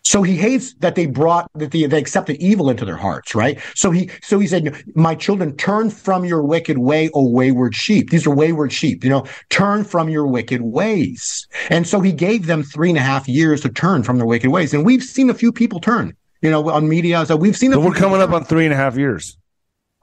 So 0.05 0.21
he 0.21 0.35
hates 0.35 0.75
that 0.75 0.93
they 0.93 1.07
brought 1.07 1.49
that 1.55 1.71
they, 1.71 1.87
they 1.87 1.97
accepted 1.97 2.37
evil 2.37 2.69
into 2.69 2.85
their 2.85 2.95
hearts, 2.95 3.33
right? 3.33 3.59
So 3.73 3.89
he 3.89 4.11
so 4.21 4.37
he 4.37 4.45
said, 4.45 4.83
"My 4.93 5.15
children, 5.15 5.57
turn 5.57 5.89
from 5.89 6.25
your 6.25 6.43
wicked 6.43 6.77
way, 6.77 7.09
O 7.15 7.27
wayward 7.27 7.75
sheep." 7.75 8.11
These 8.11 8.27
are 8.27 8.33
wayward 8.33 8.71
sheep, 8.71 9.03
you 9.03 9.09
know. 9.09 9.25
Turn 9.49 9.83
from 9.83 10.07
your 10.07 10.27
wicked 10.27 10.61
ways, 10.61 11.47
and 11.69 11.87
so 11.87 12.01
he 12.01 12.11
gave 12.11 12.45
them 12.45 12.61
three 12.61 12.89
and 12.89 12.99
a 12.99 13.01
half 13.01 13.27
years 13.27 13.61
to 13.61 13.69
turn 13.69 14.03
from 14.03 14.17
their 14.17 14.27
wicked 14.27 14.51
ways, 14.51 14.75
and 14.75 14.85
we've 14.85 15.03
seen 15.03 15.27
a 15.31 15.33
few 15.33 15.51
people 15.51 15.79
turn, 15.79 16.15
you 16.43 16.51
know, 16.51 16.69
on 16.69 16.87
media. 16.87 17.25
So 17.25 17.35
we've 17.35 17.57
seen. 17.57 17.71
So 17.71 17.79
we're 17.79 17.93
coming 17.93 18.21
up 18.21 18.29
on 18.29 18.45
three 18.45 18.65
and 18.65 18.73
a 18.73 18.77
half 18.77 18.95
years. 18.95 19.35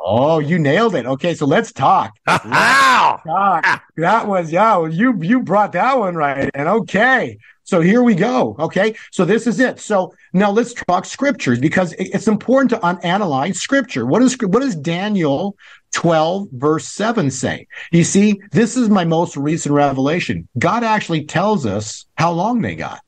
Oh, 0.05 0.41
you 0.41 0.59
nailed 0.59 0.97
it. 0.97 1.07
Okay, 1.07 1.33
so 1.35 1.47
let's 1.47 1.73
talk. 1.73 2.17
let's 2.27 2.43
talk. 2.45 3.83
That 3.97 4.27
was 4.27 4.51
yeah. 4.51 4.85
You 4.85 5.17
you 5.23 5.43
brought 5.43 5.73
that 5.73 5.97
one 5.97 6.17
right. 6.17 6.51
And 6.55 6.69
okay, 6.69 7.38
so 7.64 7.81
here 7.81 8.03
we 8.03 8.14
go. 8.14 8.57
Okay. 8.59 8.94
So 9.11 9.25
this 9.25 9.46
is 9.46 9.61
it. 9.61 9.79
So 9.79 10.14
now 10.33 10.51
let's 10.51 10.75
talk 10.75 11.05
scriptures 11.05 11.61
because 11.61 11.94
it's 11.98 12.29
important 12.29 12.70
to 12.70 12.85
un- 12.85 12.98
analyze 13.03 13.61
scripture. 13.61 14.05
What 14.05 14.22
is, 14.22 14.37
what 14.40 14.61
does 14.61 14.75
Daniel 14.75 15.57
12 15.92 16.48
verse 16.53 16.88
7 16.88 17.31
say? 17.31 17.66
You 17.92 18.05
see, 18.05 18.40
this 18.51 18.77
is 18.77 18.88
my 18.88 19.05
most 19.05 19.37
recent 19.37 19.75
revelation. 19.75 20.48
God 20.59 20.83
actually 20.83 21.25
tells 21.25 21.64
us 21.64 22.07
how 22.16 22.33
long 22.33 22.61
they 22.61 22.75
got. 22.75 23.01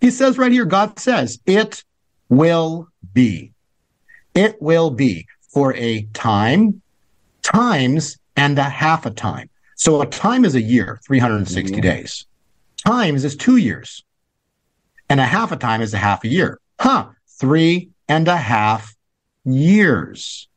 He 0.00 0.10
says 0.10 0.38
right 0.38 0.52
here, 0.52 0.66
God 0.66 0.98
says, 0.98 1.40
it 1.46 1.82
will 2.28 2.88
be. 3.12 3.52
It 4.34 4.60
will 4.60 4.90
be 4.90 5.26
for 5.48 5.74
a 5.74 6.02
time, 6.12 6.80
times, 7.42 8.18
and 8.36 8.58
a 8.58 8.62
half 8.62 9.06
a 9.06 9.10
time. 9.10 9.48
So 9.74 10.02
a 10.02 10.06
time 10.06 10.44
is 10.44 10.54
a 10.54 10.60
year, 10.60 11.00
360 11.06 11.72
mm-hmm. 11.72 11.80
days 11.80 12.26
times 12.86 13.24
is 13.24 13.36
two 13.36 13.56
years. 13.56 14.04
And 15.08 15.20
a 15.20 15.24
half 15.24 15.52
a 15.52 15.56
time 15.56 15.82
is 15.82 15.94
a 15.94 15.98
half 15.98 16.24
a 16.24 16.28
year. 16.28 16.60
Huh. 16.80 17.08
Three 17.28 17.90
and 18.08 18.26
a 18.28 18.36
half 18.36 18.94
years. 19.44 20.48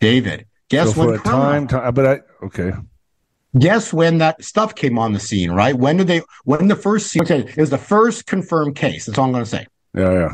David, 0.00 0.46
guess 0.68 0.94
so 0.94 1.06
when 1.06 1.20
time, 1.20 1.66
time, 1.66 1.94
but 1.94 2.06
I 2.06 2.20
okay. 2.46 2.72
Guess 3.58 3.92
when 3.92 4.18
that 4.18 4.44
stuff 4.44 4.74
came 4.74 4.98
on 4.98 5.12
the 5.12 5.20
scene, 5.20 5.52
right? 5.52 5.74
When 5.74 5.96
did 5.96 6.08
they 6.08 6.22
when 6.44 6.68
the 6.68 6.76
first 6.76 7.16
okay, 7.16 7.40
it 7.40 7.56
was 7.56 7.70
the 7.70 7.78
first 7.78 8.26
confirmed 8.26 8.76
case. 8.76 9.06
That's 9.06 9.18
all 9.18 9.26
I'm 9.26 9.32
gonna 9.32 9.46
say. 9.46 9.66
Yeah, 9.94 10.12
yeah. 10.12 10.28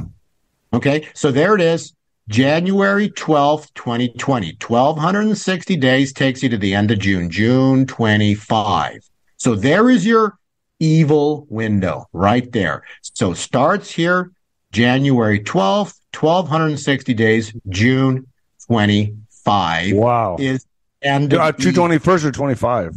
Okay, 0.73 1.09
so 1.15 1.31
there 1.31 1.55
it 1.55 1.61
is. 1.61 1.95
January 2.29 3.11
12th, 3.11 3.75
2020. 3.75 4.57
1260 4.61 5.77
days 5.77 6.13
takes 6.13 6.43
you 6.43 6.49
to 6.49 6.57
the 6.57 6.75
end 6.75 6.91
of 6.91 7.01
June, 7.01 7.29
June 7.29 7.87
25. 7.87 9.01
So 9.37 9.55
there 9.57 9.91
is 9.91 10.07
your 10.07 10.39
evil 10.81 11.47
window 11.49 12.09
right 12.13 12.51
there. 12.53 12.83
So 13.03 13.35
starts 13.35 13.91
here 13.91 14.33
January 14.73 15.41
12th, 15.41 16.01
1260 16.13 17.15
days, 17.15 17.53
June 17.69 18.27
25. 18.67 19.97
Wow. 19.97 20.37
Is 20.39 20.67
and 21.03 21.33
uh, 21.33 21.53
221st 21.53 22.25
or 22.25 22.33
25? 22.33 22.95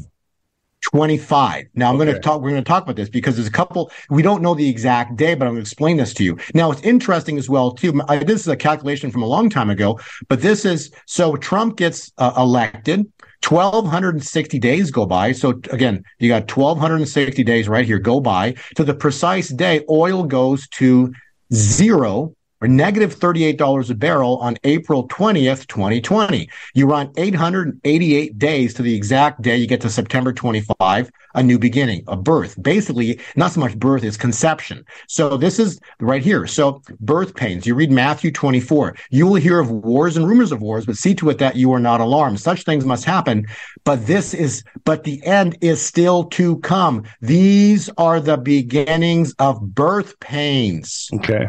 25. 0.84 1.68
Now 1.76 1.90
I'm 1.90 1.96
okay. 1.96 2.06
going 2.06 2.16
to 2.16 2.22
talk, 2.22 2.42
we're 2.42 2.50
going 2.50 2.64
to 2.64 2.68
talk 2.68 2.84
about 2.84 2.98
this 2.98 3.10
because 3.10 3.36
there's 3.36 3.48
a 3.48 3.52
couple, 3.52 3.90
we 4.10 4.22
don't 4.22 4.42
know 4.42 4.54
the 4.54 4.68
exact 4.70 5.16
day, 5.16 5.34
but 5.34 5.46
I'm 5.46 5.54
going 5.54 5.64
to 5.64 5.68
explain 5.68 5.98
this 5.98 6.14
to 6.16 6.24
you. 6.24 6.38
Now 6.54 6.72
it's 6.72 6.82
interesting 6.82 7.38
as 7.38 7.50
well, 7.50 7.72
too. 7.72 8.02
I, 8.10 8.18
this 8.18 8.42
is 8.42 8.48
a 8.50 8.58
calculation 8.58 9.10
from 9.10 9.24
a 9.24 9.26
long 9.26 9.50
time 9.50 9.70
ago, 9.70 10.00
but 10.28 10.42
this 10.42 10.66
is, 10.66 10.92
so 11.06 11.36
Trump 11.38 11.78
gets 11.78 12.12
uh, 12.18 12.34
elected. 12.38 13.10
1260 13.50 14.60
days 14.60 14.92
go 14.92 15.06
by. 15.06 15.32
So 15.32 15.50
again, 15.72 16.04
you 16.20 16.30
got 16.30 16.50
1260 16.50 17.44
days 17.44 17.68
right 17.68 17.86
here 17.86 18.00
go 18.00 18.20
by 18.20 18.56
to 18.76 18.84
the 18.84 18.94
precise 18.94 19.50
day 19.50 19.84
oil 19.90 20.24
goes 20.24 20.68
to 20.70 21.14
zero 21.54 22.36
or 22.64 22.68
negative 22.68 23.20
$38 23.20 23.90
a 23.90 23.94
barrel 23.94 24.38
on 24.38 24.58
April 24.64 25.06
20th, 25.10 25.68
2020. 25.68 26.50
You 26.74 26.88
run 26.88 27.12
888 27.18 28.40
days 28.40 28.74
to 28.76 28.82
the 28.82 28.96
exact 28.96 29.42
day 29.42 29.58
you 29.58 29.68
get 29.68 29.82
to 29.82 29.90
September 29.90 30.32
25, 30.32 31.12
a 31.36 31.44
new 31.44 31.60
beginning, 31.60 32.06
a 32.08 32.16
birth. 32.16 32.62
Basically, 32.62 33.20
not 33.36 33.52
so 33.52 33.60
much 33.60 33.78
birth, 33.78 34.06
it's 34.06 34.16
conception. 34.16 34.86
So 35.10 35.36
this 35.36 35.60
is 35.60 35.78
right 36.00 36.24
here. 36.24 36.48
So 36.48 36.82
birth 37.02 37.36
pains. 37.36 37.68
You 37.68 37.76
read 37.76 37.92
Matthew 37.92 38.32
24. 38.32 38.96
You 39.10 39.28
will 39.28 39.36
hear 39.36 39.60
of 39.60 39.70
wars 39.70 40.16
and 40.16 40.26
rumors 40.26 40.54
of 40.54 40.62
wars, 40.62 40.86
but 40.86 40.96
see 40.96 41.14
to 41.16 41.30
it 41.32 41.40
that 41.40 41.58
you 41.58 41.74
are 41.74 41.82
not 41.82 42.00
alarmed. 42.00 42.40
Such 42.40 42.64
things 42.64 42.86
must 42.86 43.04
happen. 43.04 43.46
But 43.84 44.08
this 44.08 44.34
is, 44.34 44.64
but 44.86 45.04
the 45.04 45.22
end 45.26 45.58
is 45.60 45.82
still 45.82 46.24
to 46.26 46.60
come. 46.60 47.04
These 47.20 47.90
are 47.98 48.22
the 48.22 48.38
beginnings 48.38 49.36
of 49.38 49.60
birth 49.76 50.18
pains. 50.22 51.10
Okay. 51.16 51.48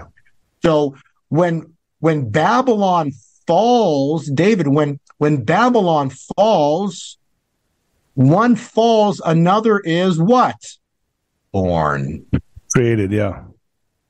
So 0.64 0.96
when 1.28 1.74
when 2.00 2.30
Babylon 2.30 3.12
falls, 3.46 4.26
David, 4.26 4.68
when 4.68 4.98
when 5.18 5.44
Babylon 5.44 6.10
falls, 6.10 7.18
one 8.14 8.56
falls, 8.56 9.20
another 9.24 9.78
is 9.80 10.18
what? 10.18 10.56
Born. 11.52 12.26
Created, 12.72 13.12
yeah. 13.12 13.44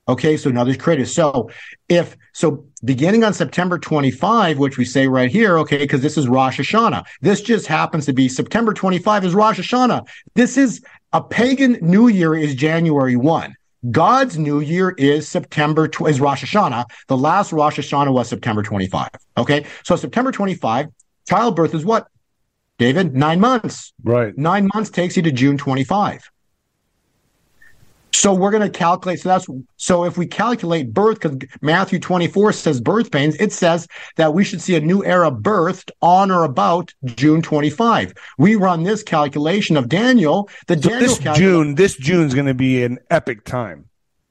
Okay, 0.07 0.37
so 0.37 0.51
another's 0.51 0.77
created. 0.77 1.09
So 1.09 1.51
if 1.89 2.17
so 2.33 2.67
beginning 2.85 3.25
on 3.25 3.33
September 3.35 3.79
25, 3.79 4.59
which 4.59 4.79
we 4.79 4.85
say 4.85 5.09
right 5.09 5.31
here, 5.31 5.59
okay, 5.61 5.79
because 5.79 6.03
this 6.03 6.17
is 6.17 6.29
Rosh 6.29 6.61
Hashanah. 6.61 7.05
This 7.21 7.41
just 7.41 7.67
happens 7.67 8.07
to 8.07 8.13
be 8.13 8.29
September 8.29 8.73
25 8.75 9.25
is 9.25 9.35
Rosh 9.35 9.59
Hashanah. 9.59 10.07
This 10.35 10.57
is 10.57 10.85
a 11.13 11.23
pagan 11.23 11.79
New 11.81 12.09
Year 12.09 12.35
is 12.35 12.55
January 12.55 13.17
1. 13.17 13.57
God's 13.91 14.39
New 14.39 14.61
Year 14.61 14.95
is 14.97 15.29
September, 15.29 15.89
tw- 15.89 16.09
is 16.09 16.21
Rosh 16.21 16.45
Hashanah. 16.45 16.87
The 17.09 17.17
last 17.17 17.53
Rosh 17.53 17.79
Hashanah 17.79 18.13
was 18.13 18.29
September 18.29 18.63
25. 18.63 19.09
Okay. 19.37 19.67
So 19.85 19.97
September 19.97 20.33
25, 20.33 20.89
childbirth 21.29 21.75
is 21.75 21.85
what? 21.85 22.09
David, 22.79 23.15
nine 23.15 23.41
months. 23.41 23.93
Right. 24.03 24.37
Nine 24.37 24.69
months 24.75 24.91
takes 24.91 25.17
you 25.17 25.23
to 25.23 25.33
June 25.33 25.59
25. 25.59 26.31
So 28.15 28.33
we're 28.33 28.53
going 28.53 28.63
to 28.63 28.71
calculate. 28.71 29.21
So 29.21 29.29
that's 29.29 29.47
so 29.77 30.05
if 30.05 30.17
we 30.17 30.27
calculate 30.27 30.95
birth, 30.95 31.21
because 31.21 31.37
Matthew 31.61 31.99
24 31.99 32.53
says 32.53 32.81
birth 32.81 33.11
pains, 33.11 33.35
it 33.37 33.53
says 33.53 33.89
that 34.17 34.33
we 34.33 34.45
should 34.45 34.63
see 34.63 34.77
a 34.77 34.81
new 34.81 35.05
era 35.05 35.31
birthed 35.31 35.91
on 36.01 36.31
or 36.31 36.45
about 36.45 36.95
June 37.05 37.43
25. 37.43 38.15
We 38.39 38.55
run 38.55 38.85
this 38.85 39.03
calculation 39.03 39.77
of 39.77 39.89
Daniel. 39.89 40.49
The 40.69 40.81
So 40.81 40.91
Daniel 40.91 41.01
this 41.01 41.19
calcula- 41.19 41.37
June, 41.37 41.75
this 41.75 41.97
June's 41.97 42.35
going 42.35 42.47
to 42.47 42.55
be 42.55 42.85
an 42.85 42.99
epic 43.11 43.45
time. 43.45 43.87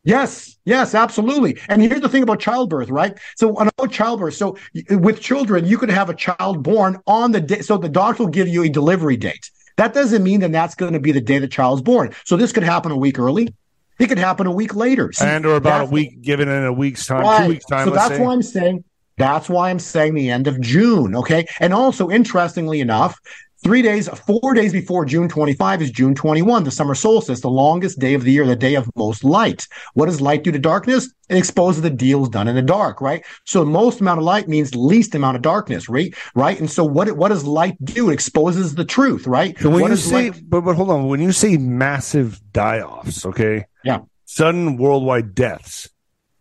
Yes, 0.05 0.57
yes, 0.65 0.95
absolutely. 0.95 1.59
And 1.69 1.81
here's 1.81 2.01
the 2.01 2.09
thing 2.09 2.23
about 2.23 2.39
childbirth, 2.39 2.89
right? 2.89 3.17
So 3.35 3.57
about 3.57 3.91
childbirth, 3.91 4.33
so 4.33 4.57
with 4.89 5.21
children, 5.21 5.65
you 5.65 5.77
could 5.77 5.89
have 5.89 6.09
a 6.09 6.13
child 6.13 6.63
born 6.63 6.99
on 7.05 7.31
the 7.31 7.39
day. 7.39 7.61
So 7.61 7.77
the 7.77 7.89
doctor 7.89 8.23
will 8.23 8.29
give 8.29 8.47
you 8.47 8.63
a 8.63 8.69
delivery 8.69 9.17
date. 9.17 9.49
That 9.77 9.93
doesn't 9.93 10.23
mean 10.23 10.41
that 10.41 10.51
that's 10.51 10.75
going 10.75 10.93
to 10.93 10.99
be 10.99 11.11
the 11.11 11.21
day 11.21 11.39
the 11.39 11.47
child's 11.47 11.81
born. 11.81 12.13
So 12.25 12.37
this 12.37 12.51
could 12.51 12.63
happen 12.63 12.91
a 12.91 12.97
week 12.97 13.17
early. 13.17 13.53
It 13.99 14.07
could 14.07 14.17
happen 14.17 14.47
a 14.47 14.51
week 14.51 14.75
later. 14.75 15.11
See, 15.11 15.25
and 15.25 15.45
or 15.45 15.55
about 15.55 15.81
a 15.81 15.85
week, 15.85 16.21
given 16.21 16.47
in 16.49 16.63
a 16.65 16.73
week's 16.73 17.05
time, 17.05 17.21
Right. 17.23 17.43
two 17.43 17.49
weeks 17.49 17.65
time. 17.65 17.87
So 17.87 17.93
that's 17.93 18.15
say. 18.15 18.21
why 18.21 18.33
I'm 18.33 18.41
saying 18.41 18.83
that's 19.17 19.47
why 19.47 19.69
I'm 19.69 19.79
saying 19.79 20.15
the 20.15 20.31
end 20.31 20.47
of 20.47 20.59
June. 20.59 21.15
Okay. 21.15 21.45
And 21.59 21.73
also, 21.73 22.09
interestingly 22.09 22.81
enough, 22.81 23.19
three 23.63 23.81
days, 23.81 24.07
four 24.09 24.53
days 24.53 24.73
before 24.73 25.05
June 25.05 25.27
25 25.29 25.81
is 25.81 25.91
June 25.91 26.13
21, 26.13 26.63
the 26.63 26.71
summer 26.71 26.93
solstice, 26.95 27.41
the 27.41 27.49
longest 27.49 27.99
day 27.99 28.13
of 28.13 28.23
the 28.23 28.31
year, 28.31 28.45
the 28.45 28.55
day 28.55 28.75
of 28.75 28.89
most 28.95 29.23
light. 29.23 29.67
What 29.93 30.07
does 30.07 30.21
light 30.21 30.43
do 30.43 30.51
to 30.51 30.59
darkness? 30.59 31.11
It 31.29 31.37
exposes 31.37 31.81
the 31.81 31.89
deals 31.89 32.29
done 32.29 32.47
in 32.47 32.55
the 32.55 32.61
dark, 32.61 33.01
right? 33.01 33.23
So 33.45 33.63
most 33.65 34.01
amount 34.01 34.19
of 34.19 34.25
light 34.25 34.47
means 34.47 34.75
least 34.75 35.15
amount 35.15 35.37
of 35.37 35.41
darkness, 35.41 35.87
right? 35.89 36.13
Right. 36.35 36.59
And 36.59 36.69
so 36.69 36.83
what 36.83 37.11
what 37.17 37.29
does 37.29 37.45
light 37.45 37.77
do? 37.83 38.09
It 38.09 38.13
exposes 38.13 38.75
the 38.75 38.85
truth, 38.85 39.25
right? 39.25 39.57
So 39.59 39.69
when 39.69 39.81
What 39.81 39.91
you 39.91 39.97
say, 39.97 40.29
light- 40.31 40.49
but 40.49 40.61
but 40.61 40.75
hold 40.75 40.89
on, 40.89 41.07
when 41.07 41.21
you 41.21 41.31
say 41.31 41.57
massive 41.57 42.41
die-offs, 42.51 43.25
okay, 43.25 43.65
Yeah. 43.83 43.99
sudden 44.25 44.77
worldwide 44.77 45.33
deaths. 45.33 45.89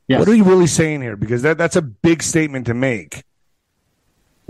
Yes. 0.09 0.19
What 0.19 0.29
are 0.29 0.35
you 0.35 0.45
really 0.45 0.67
saying 0.67 1.01
here? 1.01 1.17
Because 1.17 1.43
that 1.43 1.57
that's 1.59 1.77
a 1.77 1.83
big 1.83 2.23
statement 2.23 2.67
to 2.67 2.75
make. 2.75 3.23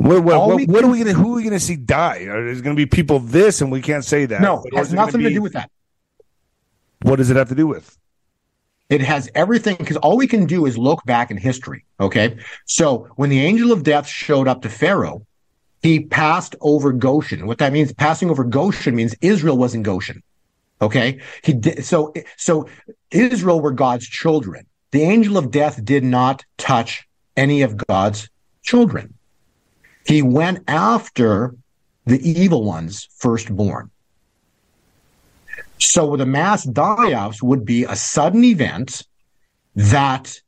What 0.02 0.24
what, 0.24 0.48
what, 0.48 0.68
what 0.68 0.84
are 0.84 0.88
we 0.88 0.98
gonna 0.98 1.12
who 1.12 1.32
are 1.32 1.36
we 1.36 1.44
gonna 1.44 1.60
see 1.60 1.76
die? 1.76 2.24
There's 2.24 2.60
gonna 2.60 2.74
be 2.74 2.86
people 2.86 3.20
this 3.20 3.60
and 3.60 3.70
we 3.70 3.80
can't 3.80 4.04
say 4.04 4.26
that. 4.26 4.40
no, 4.40 4.62
it 4.64 4.74
has 4.74 4.88
is 4.88 4.92
it 4.92 4.96
gonna 4.96 5.06
nothing 5.06 5.22
to 5.22 5.28
be- 5.28 5.34
do 5.34 5.42
with 5.42 5.52
that. 5.52 5.70
What 7.02 7.16
does 7.16 7.30
it 7.30 7.36
have 7.36 7.48
to 7.50 7.54
do 7.54 7.66
with? 7.66 7.98
It 8.88 9.00
has 9.00 9.30
everything 9.34 9.76
because 9.76 9.96
all 9.98 10.16
we 10.16 10.26
can 10.26 10.44
do 10.44 10.66
is 10.66 10.76
look 10.76 11.04
back 11.04 11.30
in 11.30 11.36
history. 11.36 11.84
Okay. 12.00 12.36
So 12.66 13.08
when 13.16 13.30
the 13.30 13.40
angel 13.40 13.72
of 13.72 13.84
death 13.84 14.06
showed 14.06 14.48
up 14.48 14.62
to 14.62 14.68
Pharaoh, 14.68 15.24
he 15.82 16.00
passed 16.00 16.56
over 16.60 16.92
Goshen. 16.92 17.46
What 17.46 17.58
that 17.58 17.72
means, 17.72 17.92
passing 17.92 18.28
over 18.28 18.44
Goshen 18.44 18.94
means 18.94 19.14
Israel 19.20 19.56
was 19.56 19.74
in 19.74 19.82
Goshen. 19.82 20.22
Okay. 20.80 21.20
He 21.42 21.54
did. 21.54 21.84
So, 21.84 22.12
so 22.36 22.68
Israel 23.10 23.60
were 23.60 23.72
God's 23.72 24.06
children. 24.06 24.66
The 24.90 25.02
angel 25.02 25.38
of 25.38 25.50
death 25.50 25.82
did 25.84 26.04
not 26.04 26.44
touch 26.58 27.08
any 27.36 27.62
of 27.62 27.76
God's 27.86 28.28
children. 28.62 29.14
He 30.06 30.22
went 30.22 30.60
after 30.68 31.54
the 32.06 32.18
evil 32.28 32.64
ones 32.64 33.08
firstborn. 33.18 33.90
So 35.78 36.16
the 36.16 36.26
mass 36.26 36.64
die-offs 36.64 37.42
would 37.42 37.64
be 37.64 37.84
a 37.84 37.96
sudden 37.96 38.44
event 38.44 39.02
that 39.74 40.38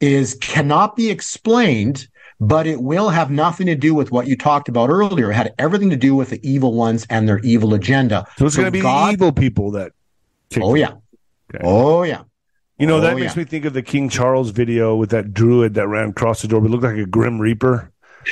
is 0.00 0.34
cannot 0.40 0.96
be 0.96 1.10
explained, 1.10 2.06
but 2.40 2.66
it 2.66 2.80
will 2.82 3.08
have 3.08 3.30
nothing 3.30 3.66
to 3.66 3.74
do 3.74 3.94
with 3.94 4.10
what 4.12 4.26
you 4.26 4.36
talked 4.36 4.68
about 4.68 4.90
earlier. 4.90 5.30
It 5.30 5.34
had 5.34 5.54
everything 5.58 5.90
to 5.90 5.96
do 5.96 6.14
with 6.14 6.30
the 6.30 6.40
evil 6.48 6.74
ones 6.74 7.06
and 7.10 7.28
their 7.28 7.38
evil 7.40 7.74
agenda. 7.74 8.26
So 8.36 8.46
it's 8.46 8.56
gonna 8.56 8.70
be 8.70 8.80
God- 8.80 9.14
evil 9.14 9.32
people 9.32 9.70
that 9.72 9.92
Oh 10.60 10.74
yeah. 10.74 10.92
Okay. 11.52 11.64
Oh 11.64 12.02
yeah. 12.04 12.22
You 12.78 12.86
know, 12.86 13.00
that 13.00 13.14
Oh, 13.14 13.18
makes 13.18 13.34
yeah. 13.36 13.42
me 13.42 13.44
think 13.44 13.64
of 13.64 13.72
the 13.72 13.82
King 13.82 14.08
Charles 14.08 14.50
video 14.50 14.94
with 14.96 15.10
that 15.10 15.32
druid 15.32 15.74
that 15.74 15.86
ran 15.88 16.10
across 16.10 16.42
the 16.42 16.48
door, 16.48 16.60
but 16.60 16.70
looked 16.70 16.82
like 16.84 16.96
a 16.96 17.06
Grim 17.06 17.40
Reaper. 17.40 17.90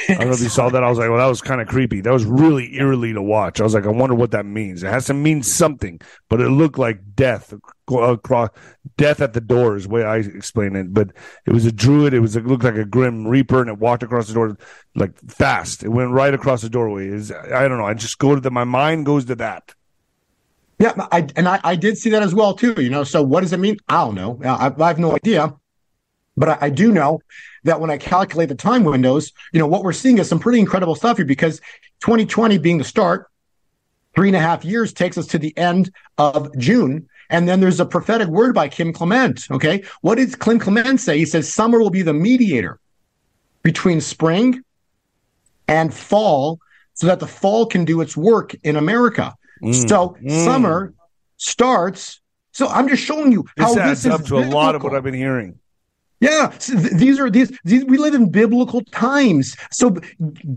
I 0.08 0.14
don't 0.14 0.28
know 0.28 0.32
if 0.32 0.40
you 0.40 0.48
saw 0.48 0.68
that. 0.68 0.82
I 0.82 0.88
was 0.88 0.98
like, 0.98 1.08
well, 1.08 1.18
that 1.18 1.26
was 1.26 1.40
kind 1.40 1.60
of 1.60 1.68
creepy. 1.68 2.00
That 2.00 2.12
was 2.12 2.24
really 2.24 2.76
eerily 2.76 3.12
to 3.12 3.22
watch. 3.22 3.60
I 3.60 3.64
was 3.64 3.74
like, 3.74 3.86
I 3.86 3.90
wonder 3.90 4.14
what 4.14 4.30
that 4.32 4.46
means. 4.46 4.82
It 4.82 4.88
has 4.88 5.06
to 5.06 5.14
mean 5.14 5.42
something, 5.42 6.00
but 6.28 6.40
it 6.40 6.48
looked 6.48 6.78
like 6.78 7.14
death 7.14 7.52
across 7.88 8.48
uh, 8.48 8.58
death 8.96 9.20
at 9.20 9.32
the 9.32 9.40
door 9.40 9.76
is 9.76 9.84
the 9.84 9.90
way 9.90 10.04
I 10.04 10.18
explain 10.18 10.76
it. 10.76 10.94
But 10.94 11.10
it 11.46 11.52
was 11.52 11.66
a 11.66 11.72
druid. 11.72 12.14
It 12.14 12.20
was 12.20 12.36
it 12.36 12.46
looked 12.46 12.64
like 12.64 12.76
a 12.76 12.84
Grim 12.84 13.26
Reaper, 13.26 13.60
and 13.60 13.68
it 13.68 13.78
walked 13.78 14.02
across 14.02 14.28
the 14.28 14.34
door 14.34 14.56
like 14.94 15.18
fast. 15.28 15.82
It 15.82 15.88
went 15.88 16.10
right 16.10 16.34
across 16.34 16.62
the 16.62 16.70
doorway. 16.70 17.08
Is 17.08 17.32
I 17.32 17.68
don't 17.68 17.78
know. 17.78 17.86
I 17.86 17.94
just 17.94 18.18
go 18.18 18.34
to 18.34 18.40
the 18.40 18.50
my 18.50 18.64
mind 18.64 19.06
goes 19.06 19.24
to 19.26 19.34
that. 19.36 19.74
Yeah, 20.78 20.94
I, 21.12 21.28
and 21.36 21.46
I, 21.46 21.60
I 21.62 21.76
did 21.76 21.96
see 21.96 22.10
that 22.10 22.22
as 22.22 22.34
well 22.34 22.54
too. 22.54 22.74
You 22.76 22.90
know, 22.90 23.04
so 23.04 23.22
what 23.22 23.42
does 23.42 23.52
it 23.52 23.60
mean? 23.60 23.76
I 23.88 24.04
don't 24.04 24.16
know. 24.16 24.40
I, 24.44 24.72
I 24.76 24.88
have 24.88 24.98
no 24.98 25.14
idea, 25.14 25.54
but 26.36 26.48
I, 26.48 26.58
I 26.62 26.70
do 26.70 26.92
know 26.92 27.20
that 27.64 27.80
when 27.80 27.90
I 27.90 27.98
calculate 27.98 28.48
the 28.48 28.54
time 28.54 28.84
windows, 28.84 29.32
you 29.52 29.58
know, 29.58 29.66
what 29.66 29.84
we're 29.84 29.92
seeing 29.92 30.18
is 30.18 30.28
some 30.28 30.38
pretty 30.40 30.58
incredible 30.58 30.94
stuff 30.94 31.16
here 31.18 31.26
because 31.26 31.60
2020 32.00 32.58
being 32.58 32.78
the 32.78 32.84
start, 32.84 33.28
three 34.14 34.28
and 34.28 34.36
a 34.36 34.40
half 34.40 34.64
years 34.64 34.92
takes 34.92 35.16
us 35.16 35.26
to 35.28 35.38
the 35.38 35.56
end 35.56 35.90
of 36.18 36.56
June. 36.58 37.08
And 37.30 37.48
then 37.48 37.60
there's 37.60 37.80
a 37.80 37.86
prophetic 37.86 38.28
word 38.28 38.54
by 38.54 38.68
Kim 38.68 38.92
Clement. 38.92 39.50
Okay. 39.50 39.84
What 40.02 40.16
did 40.16 40.38
Kim 40.38 40.58
Clement 40.58 41.00
say? 41.00 41.16
He 41.18 41.24
says 41.24 41.52
summer 41.52 41.78
will 41.78 41.90
be 41.90 42.02
the 42.02 42.12
mediator 42.12 42.78
between 43.62 44.00
spring 44.00 44.62
and 45.68 45.94
fall 45.94 46.58
so 46.94 47.06
that 47.06 47.20
the 47.20 47.26
fall 47.26 47.64
can 47.66 47.84
do 47.84 48.00
its 48.00 48.16
work 48.16 48.54
in 48.64 48.76
America. 48.76 49.34
So 49.70 50.16
Mm. 50.20 50.44
summer 50.44 50.92
starts. 51.36 52.20
So 52.52 52.68
I'm 52.68 52.88
just 52.88 53.02
showing 53.02 53.32
you 53.32 53.44
This 53.56 53.64
how 53.66 53.78
adds 53.78 54.02
this 54.02 54.14
is 54.14 54.20
up 54.20 54.26
to 54.26 54.38
a 54.38 54.40
lot 54.40 54.74
of 54.74 54.82
what. 54.82 54.94
I've 54.94 55.04
been 55.04 55.14
hearing. 55.14 55.58
Yeah, 56.22 56.56
these 56.68 57.18
are 57.18 57.28
these, 57.28 57.50
these. 57.64 57.84
We 57.84 57.98
live 57.98 58.14
in 58.14 58.30
biblical 58.30 58.82
times. 58.92 59.56
So 59.72 59.96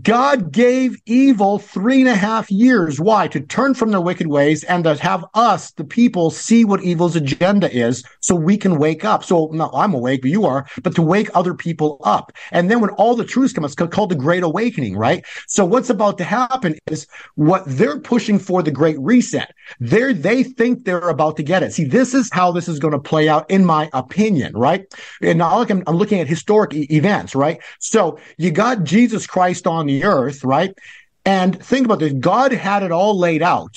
God 0.00 0.52
gave 0.52 0.96
evil 1.06 1.58
three 1.58 1.98
and 1.98 2.08
a 2.08 2.14
half 2.14 2.48
years. 2.52 3.00
Why? 3.00 3.26
To 3.26 3.40
turn 3.40 3.74
from 3.74 3.90
their 3.90 4.00
wicked 4.00 4.28
ways 4.28 4.62
and 4.62 4.84
to 4.84 4.94
have 4.94 5.24
us, 5.34 5.72
the 5.72 5.82
people, 5.82 6.30
see 6.30 6.64
what 6.64 6.84
evil's 6.84 7.16
agenda 7.16 7.68
is, 7.76 8.04
so 8.20 8.36
we 8.36 8.56
can 8.56 8.78
wake 8.78 9.04
up. 9.04 9.24
So 9.24 9.50
no, 9.52 9.68
I'm 9.74 9.92
awake, 9.92 10.22
but 10.22 10.30
you 10.30 10.46
are. 10.46 10.68
But 10.84 10.94
to 10.94 11.02
wake 11.02 11.30
other 11.34 11.52
people 11.52 12.00
up, 12.04 12.30
and 12.52 12.70
then 12.70 12.80
when 12.80 12.90
all 12.90 13.16
the 13.16 13.24
truths 13.24 13.52
come, 13.52 13.64
it's 13.64 13.74
called 13.74 14.12
the 14.12 14.14
Great 14.14 14.44
Awakening, 14.44 14.96
right? 14.96 15.24
So 15.48 15.64
what's 15.64 15.90
about 15.90 16.16
to 16.18 16.24
happen 16.24 16.78
is 16.86 17.08
what 17.34 17.64
they're 17.66 17.98
pushing 17.98 18.38
for 18.38 18.62
the 18.62 18.70
Great 18.70 19.00
Reset. 19.00 19.52
They're 19.80 20.14
they 20.14 20.44
think 20.44 20.84
they're 20.84 21.08
about 21.08 21.36
to 21.38 21.42
get 21.42 21.64
it. 21.64 21.72
See, 21.72 21.86
this 21.86 22.14
is 22.14 22.30
how 22.32 22.52
this 22.52 22.68
is 22.68 22.78
going 22.78 22.92
to 22.92 23.00
play 23.00 23.28
out, 23.28 23.50
in 23.50 23.64
my 23.64 23.90
opinion, 23.92 24.52
right? 24.56 24.86
And 25.20 25.38
now 25.38 25.55
I'm, 25.64 25.82
I'm 25.86 25.96
looking 25.96 26.20
at 26.20 26.28
historic 26.28 26.74
e- 26.74 26.86
events, 26.90 27.34
right? 27.34 27.60
So 27.78 28.18
you 28.36 28.50
got 28.50 28.84
Jesus 28.84 29.26
Christ 29.26 29.66
on 29.66 29.86
the 29.86 30.04
earth, 30.04 30.44
right? 30.44 30.76
And 31.24 31.62
think 31.62 31.86
about 31.86 31.98
this: 31.98 32.12
God 32.14 32.52
had 32.52 32.82
it 32.82 32.92
all 32.92 33.18
laid 33.18 33.42
out, 33.42 33.76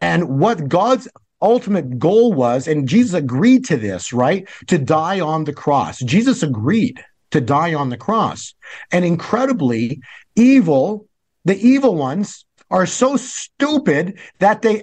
and 0.00 0.38
what 0.40 0.68
God's 0.68 1.08
ultimate 1.40 1.98
goal 1.98 2.32
was, 2.32 2.66
and 2.66 2.88
Jesus 2.88 3.14
agreed 3.14 3.64
to 3.66 3.76
this, 3.76 4.12
right? 4.12 4.48
To 4.68 4.78
die 4.78 5.20
on 5.20 5.44
the 5.44 5.52
cross. 5.52 5.98
Jesus 6.00 6.42
agreed 6.42 7.02
to 7.30 7.40
die 7.40 7.74
on 7.74 7.90
the 7.90 7.96
cross, 7.96 8.54
and 8.92 9.04
incredibly, 9.04 10.00
evil, 10.34 11.06
the 11.44 11.58
evil 11.58 11.94
ones 11.94 12.44
are 12.70 12.86
so 12.86 13.16
stupid 13.16 14.18
that 14.38 14.62
they 14.62 14.82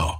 now. 0.00 0.19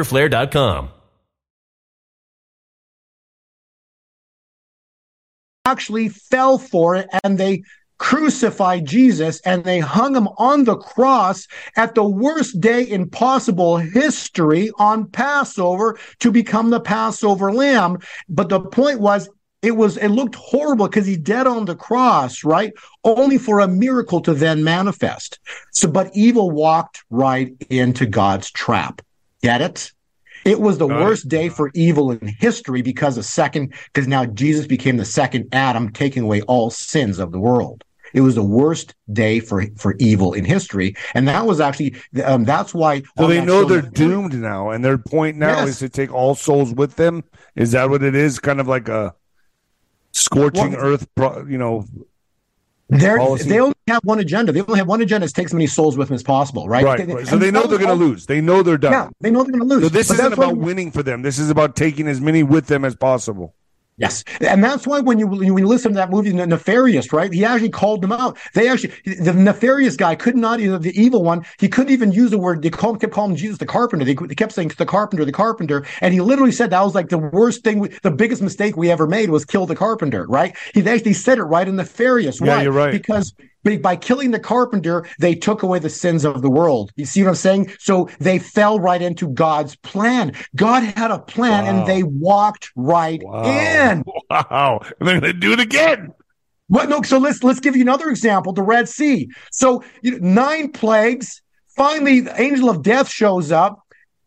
fighterflare.com. 0.00 0.90
Actually 5.66 6.08
fell 6.08 6.58
for 6.58 6.96
it 6.96 7.08
and 7.22 7.38
they 7.38 7.62
crucified 7.98 8.86
Jesus 8.86 9.40
and 9.44 9.62
they 9.62 9.78
hung 9.78 10.16
him 10.16 10.26
on 10.38 10.64
the 10.64 10.76
cross 10.76 11.46
at 11.76 11.94
the 11.94 12.02
worst 12.02 12.58
day 12.58 12.82
in 12.82 13.08
possible 13.08 13.76
history 13.76 14.70
on 14.78 15.06
Passover 15.10 15.98
to 16.20 16.32
become 16.32 16.70
the 16.70 16.80
Passover 16.80 17.52
lamb. 17.52 17.98
But 18.28 18.48
the 18.48 18.60
point 18.60 19.00
was, 19.00 19.28
it 19.62 19.76
was 19.76 19.98
it 19.98 20.08
looked 20.08 20.36
horrible 20.36 20.88
because 20.88 21.06
he's 21.06 21.18
dead 21.18 21.46
on 21.46 21.66
the 21.66 21.76
cross, 21.76 22.42
right? 22.42 22.72
Only 23.04 23.36
for 23.36 23.60
a 23.60 23.68
miracle 23.68 24.22
to 24.22 24.32
then 24.32 24.64
manifest. 24.64 25.38
So, 25.72 25.86
but 25.86 26.10
evil 26.14 26.50
walked 26.50 27.04
right 27.10 27.52
into 27.68 28.06
God's 28.06 28.50
trap. 28.50 29.02
Get 29.42 29.60
it? 29.60 29.92
It 30.44 30.60
was 30.60 30.78
the 30.78 30.86
Got 30.86 31.00
worst 31.00 31.26
it. 31.26 31.28
day 31.28 31.48
for 31.48 31.70
evil 31.74 32.12
in 32.12 32.34
history 32.38 32.82
because 32.82 33.18
of 33.18 33.24
second, 33.24 33.74
because 33.92 34.08
now 34.08 34.24
Jesus 34.24 34.66
became 34.66 34.96
the 34.96 35.04
second 35.04 35.48
Adam, 35.52 35.92
taking 35.92 36.22
away 36.22 36.40
all 36.42 36.70
sins 36.70 37.18
of 37.18 37.32
the 37.32 37.40
world. 37.40 37.84
It 38.12 38.22
was 38.22 38.34
the 38.34 38.42
worst 38.42 38.94
day 39.12 39.38
for 39.38 39.66
for 39.76 39.94
evil 39.98 40.32
in 40.32 40.44
history, 40.44 40.96
and 41.14 41.28
that 41.28 41.46
was 41.46 41.60
actually 41.60 41.94
um, 42.24 42.44
that's 42.44 42.74
why. 42.74 43.02
So 43.16 43.28
they 43.28 43.44
know 43.44 43.64
they're 43.64 43.82
doomed 43.82 44.34
now, 44.34 44.70
and 44.70 44.84
their 44.84 44.98
point 44.98 45.36
now 45.36 45.60
yes. 45.60 45.68
is 45.68 45.78
to 45.80 45.88
take 45.88 46.12
all 46.12 46.34
souls 46.34 46.74
with 46.74 46.96
them. 46.96 47.22
Is 47.54 47.70
that 47.72 47.88
what 47.88 48.02
it 48.02 48.16
is? 48.16 48.40
Kind 48.40 48.60
of 48.60 48.66
like 48.66 48.88
a 48.88 49.14
scorching 50.12 50.72
well, 50.72 50.80
earth, 50.80 51.06
you 51.48 51.58
know, 51.58 51.84
they're, 52.90 53.18
they 53.36 53.60
only 53.60 53.74
have 53.86 54.02
one 54.04 54.18
agenda. 54.18 54.52
They 54.52 54.60
only 54.62 54.78
have 54.78 54.88
one 54.88 55.00
agenda: 55.00 55.24
is 55.24 55.32
take 55.32 55.46
as 55.46 55.54
many 55.54 55.66
souls 55.66 55.96
with 55.96 56.08
them 56.08 56.14
as 56.14 56.22
possible, 56.22 56.68
right? 56.68 56.84
Right. 56.84 57.06
right. 57.06 57.26
So 57.26 57.38
they 57.38 57.50
know 57.50 57.66
they're 57.66 57.78
going 57.78 57.88
to 57.88 57.94
lose. 57.94 58.26
They 58.26 58.40
know 58.40 58.62
they're 58.62 58.78
done. 58.78 58.92
Yeah, 58.92 59.08
they 59.20 59.30
know 59.30 59.44
they're 59.44 59.52
going 59.52 59.68
to 59.68 59.74
lose. 59.74 59.84
So 59.84 59.88
this 59.88 60.10
isn't 60.10 60.32
about 60.32 60.56
winning 60.56 60.90
for 60.90 61.02
them. 61.02 61.22
This 61.22 61.38
is 61.38 61.50
about 61.50 61.76
taking 61.76 62.08
as 62.08 62.20
many 62.20 62.42
with 62.42 62.66
them 62.66 62.84
as 62.84 62.96
possible. 62.96 63.54
Yes, 64.00 64.24
and 64.40 64.64
that's 64.64 64.86
why 64.86 65.00
when 65.00 65.18
you 65.18 65.26
when 65.26 65.58
you 65.58 65.66
listen 65.66 65.92
to 65.92 65.96
that 65.96 66.08
movie, 66.08 66.32
Nefarious, 66.32 67.12
right? 67.12 67.30
He 67.30 67.44
actually 67.44 67.68
called 67.68 68.00
them 68.00 68.12
out. 68.12 68.38
They 68.54 68.66
actually 68.66 68.94
the 69.04 69.34
nefarious 69.34 69.94
guy 69.94 70.14
could 70.14 70.36
not 70.36 70.58
either 70.58 70.78
the 70.78 70.98
evil 70.98 71.22
one. 71.22 71.44
He 71.58 71.68
couldn't 71.68 71.92
even 71.92 72.10
use 72.10 72.30
the 72.30 72.38
word. 72.38 72.62
They 72.62 72.70
called, 72.70 72.98
kept 72.98 73.12
calling 73.12 73.36
Jesus 73.36 73.58
the 73.58 73.66
carpenter. 73.66 74.06
They, 74.06 74.14
they, 74.14 74.34
kept 74.34 74.52
saying 74.52 74.72
the 74.78 74.86
carpenter, 74.86 75.26
the 75.26 75.32
carpenter, 75.32 75.84
and 76.00 76.14
he 76.14 76.22
literally 76.22 76.52
said 76.52 76.70
that 76.70 76.82
was 76.82 76.94
like 76.94 77.10
the 77.10 77.18
worst 77.18 77.62
thing, 77.62 77.78
we, 77.78 77.88
the 78.02 78.10
biggest 78.10 78.40
mistake 78.40 78.74
we 78.74 78.90
ever 78.90 79.06
made 79.06 79.28
was 79.28 79.44
kill 79.44 79.66
the 79.66 79.76
carpenter. 79.76 80.26
Right? 80.26 80.56
He 80.72 80.80
actually 80.88 81.12
said 81.12 81.36
it 81.36 81.44
right 81.44 81.68
in 81.68 81.76
Nefarious. 81.76 82.40
Yeah, 82.40 82.62
you're 82.62 82.72
right. 82.72 82.92
Because 82.92 83.34
by 83.62 83.96
killing 83.96 84.30
the 84.30 84.38
carpenter, 84.38 85.06
they 85.18 85.34
took 85.34 85.62
away 85.62 85.78
the 85.78 85.90
sins 85.90 86.24
of 86.24 86.42
the 86.42 86.50
world. 86.50 86.92
You 86.96 87.04
see 87.04 87.22
what 87.22 87.30
I'm 87.30 87.34
saying? 87.34 87.72
So 87.78 88.08
they 88.18 88.38
fell 88.38 88.80
right 88.80 89.00
into 89.00 89.28
God's 89.28 89.76
plan. 89.76 90.32
God 90.56 90.82
had 90.82 91.10
a 91.10 91.18
plan 91.18 91.64
wow. 91.64 91.70
and 91.70 91.86
they 91.86 92.02
walked 92.02 92.70
right 92.76 93.20
wow. 93.22 93.44
in. 93.44 94.04
Wow. 94.30 94.80
And 95.00 95.08
they're 95.08 95.20
going 95.20 95.32
to 95.32 95.38
do 95.38 95.52
it 95.52 95.60
again. 95.60 96.12
What? 96.68 96.88
No. 96.88 97.02
So 97.02 97.18
let's, 97.18 97.42
let's 97.42 97.58
give 97.58 97.74
you 97.74 97.82
another 97.82 98.10
example. 98.10 98.52
The 98.52 98.62
Red 98.62 98.88
Sea. 98.88 99.28
So 99.50 99.82
you 100.02 100.12
know, 100.12 100.18
nine 100.20 100.70
plagues. 100.70 101.42
Finally, 101.76 102.20
the 102.20 102.40
angel 102.40 102.70
of 102.70 102.82
death 102.82 103.08
shows 103.08 103.50
up 103.50 103.80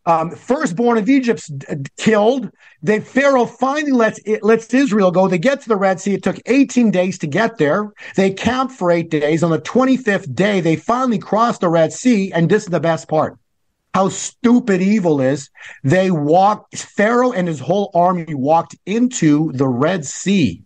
um, 0.06 0.32
firstborn 0.32 0.98
of 0.98 1.10
Egypt's 1.10 1.52
killed. 1.98 2.52
Then 2.82 3.02
Pharaoh 3.02 3.46
finally 3.46 3.92
lets 3.92 4.20
lets 4.42 4.74
Israel 4.74 5.12
go. 5.12 5.28
They 5.28 5.38
get 5.38 5.62
to 5.62 5.70
the 5.70 5.78
Red 5.78 6.00
Sea. 6.00 6.16
It 6.16 6.24
took 6.24 6.38
18 6.46 6.92
days 6.92 7.18
to 7.20 7.28
get 7.28 7.58
there. 7.58 7.92
They 8.16 8.32
camp 8.32 8.72
for 8.72 8.92
eight 8.92 9.10
days. 9.10 9.44
On 9.44 9.52
the 9.52 9.60
25th 9.60 10.34
day, 10.36 10.60
they 10.60 10.76
finally 10.76 11.20
cross 11.20 11.60
the 11.60 11.70
Red 11.70 11.94
Sea. 11.94 12.32
And 12.34 12.50
this 12.50 12.64
is 12.64 12.70
the 12.70 12.80
best 12.80 13.08
part: 13.08 13.38
how 13.94 14.10
stupid 14.10 14.82
evil 14.82 15.22
is. 15.22 15.50
They 15.84 16.12
walked. 16.12 16.78
Pharaoh 16.78 17.32
and 17.32 17.48
his 17.48 17.60
whole 17.60 17.90
army 17.94 18.34
walked 18.34 18.76
into 18.86 19.52
the 19.54 19.68
Red 19.68 20.06
Sea. 20.06 20.62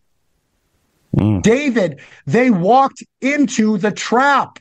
Mm. 1.15 1.41
David, 1.41 1.99
they 2.25 2.51
walked 2.51 3.03
into 3.21 3.77
the 3.77 3.91
trap. 3.91 4.59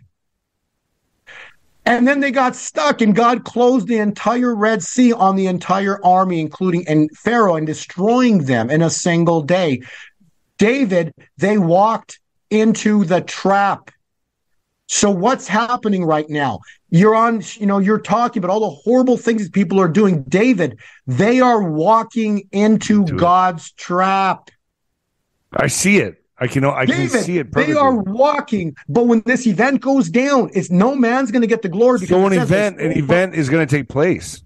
And 1.86 2.06
then 2.06 2.18
they 2.18 2.32
got 2.32 2.56
stuck, 2.56 3.00
and 3.00 3.14
God 3.14 3.44
closed 3.44 3.86
the 3.86 3.98
entire 3.98 4.56
Red 4.56 4.82
Sea 4.82 5.12
on 5.12 5.36
the 5.36 5.46
entire 5.46 6.04
army, 6.04 6.40
including 6.40 6.86
and 6.88 7.08
Pharaoh, 7.16 7.54
and 7.54 7.66
destroying 7.66 8.44
them 8.44 8.70
in 8.70 8.82
a 8.82 8.90
single 8.90 9.40
day. 9.40 9.82
David, 10.58 11.14
they 11.38 11.58
walked 11.58 12.18
into 12.50 13.04
the 13.04 13.20
trap. 13.20 13.92
So 14.88 15.10
what's 15.10 15.46
happening 15.46 16.04
right 16.04 16.28
now? 16.28 16.60
You're 16.90 17.14
on, 17.14 17.42
you 17.54 17.66
know, 17.66 17.78
you're 17.78 18.00
talking 18.00 18.42
about 18.42 18.52
all 18.52 18.60
the 18.60 18.76
horrible 18.76 19.16
things 19.16 19.48
people 19.48 19.80
are 19.80 19.88
doing. 19.88 20.24
David, 20.24 20.80
they 21.06 21.40
are 21.40 21.62
walking 21.62 22.48
into 22.50 23.04
God's 23.04 23.70
trap. 23.72 24.50
I 25.52 25.68
see 25.68 25.98
it. 25.98 26.22
I 26.38 26.46
can 26.46 26.64
I 26.64 26.84
David, 26.84 27.10
can 27.10 27.22
see 27.22 27.38
it. 27.38 27.50
Perfectly. 27.50 27.74
They 27.74 27.80
are 27.80 27.96
walking, 27.96 28.76
but 28.88 29.06
when 29.06 29.22
this 29.24 29.46
event 29.46 29.80
goes 29.80 30.10
down, 30.10 30.50
it's 30.52 30.70
no 30.70 30.94
man's 30.94 31.30
going 31.30 31.42
to 31.42 31.48
get 31.48 31.62
the 31.62 31.68
glory. 31.68 31.98
Because 31.98 32.10
so 32.10 32.26
an 32.26 32.34
event, 32.34 32.80
an 32.80 32.92
event 32.92 33.34
is 33.34 33.48
going 33.48 33.66
to 33.66 33.76
take 33.76 33.88
place. 33.88 34.42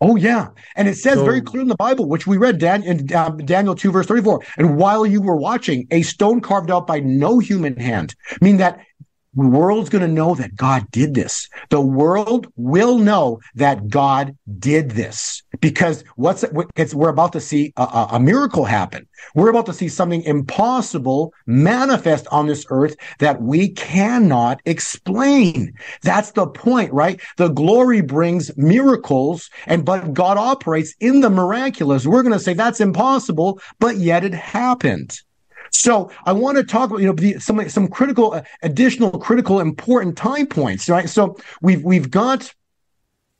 Oh 0.00 0.16
yeah, 0.16 0.48
and 0.76 0.88
it 0.88 0.96
says 0.96 1.14
so, 1.14 1.24
very 1.24 1.40
clear 1.40 1.62
in 1.62 1.68
the 1.68 1.76
Bible, 1.76 2.06
which 2.06 2.26
we 2.26 2.36
read 2.36 2.58
Dan, 2.58 2.82
in 2.82 3.14
uh, 3.14 3.30
Daniel 3.30 3.74
two 3.74 3.90
verse 3.90 4.06
thirty 4.06 4.22
four. 4.22 4.42
And 4.58 4.76
while 4.76 5.06
you 5.06 5.22
were 5.22 5.36
watching, 5.36 5.86
a 5.90 6.02
stone 6.02 6.40
carved 6.40 6.70
out 6.70 6.86
by 6.86 7.00
no 7.00 7.38
human 7.38 7.76
hand, 7.76 8.14
mean 8.40 8.58
that 8.58 8.80
the 8.95 8.95
world's 9.44 9.90
going 9.90 10.02
to 10.02 10.08
know 10.08 10.34
that 10.34 10.56
God 10.56 10.90
did 10.90 11.14
this. 11.14 11.48
The 11.68 11.80
world 11.80 12.46
will 12.56 12.98
know 12.98 13.40
that 13.54 13.88
God 13.88 14.36
did 14.58 14.92
this 14.92 15.42
because 15.60 16.04
what's 16.16 16.44
we're 16.94 17.08
about 17.08 17.32
to 17.32 17.40
see 17.40 17.72
a, 17.76 18.08
a, 18.12 18.20
miracle 18.20 18.64
happen. 18.64 19.06
We're 19.34 19.50
about 19.50 19.66
to 19.66 19.72
see 19.72 19.88
something 19.88 20.22
impossible 20.22 21.32
manifest 21.46 22.26
on 22.28 22.46
this 22.46 22.66
earth 22.70 22.96
that 23.18 23.42
we 23.42 23.70
cannot 23.70 24.60
explain. 24.64 25.72
That's 26.02 26.32
the 26.32 26.46
point, 26.46 26.92
right? 26.92 27.20
The 27.36 27.48
glory 27.48 28.00
brings 28.00 28.56
miracles 28.56 29.50
and 29.66 29.84
but 29.84 30.12
God 30.12 30.36
operates 30.36 30.94
in 31.00 31.20
the 31.20 31.30
miraculous. 31.30 32.06
We're 32.06 32.22
going 32.22 32.32
to 32.32 32.40
say 32.40 32.54
that's 32.54 32.80
impossible, 32.80 33.60
but 33.78 33.96
yet 33.96 34.24
it 34.24 34.34
happened. 34.34 35.20
So 35.70 36.10
I 36.24 36.32
want 36.32 36.56
to 36.58 36.64
talk 36.64 36.90
about 36.90 37.00
you 37.00 37.06
know 37.06 37.12
the, 37.12 37.38
some 37.38 37.68
some 37.68 37.88
critical 37.88 38.34
uh, 38.34 38.42
additional 38.62 39.10
critical 39.12 39.60
important 39.60 40.16
time 40.16 40.46
points, 40.46 40.88
right? 40.88 41.08
So 41.08 41.36
we've 41.60 41.82
we've 41.82 42.10
got 42.10 42.52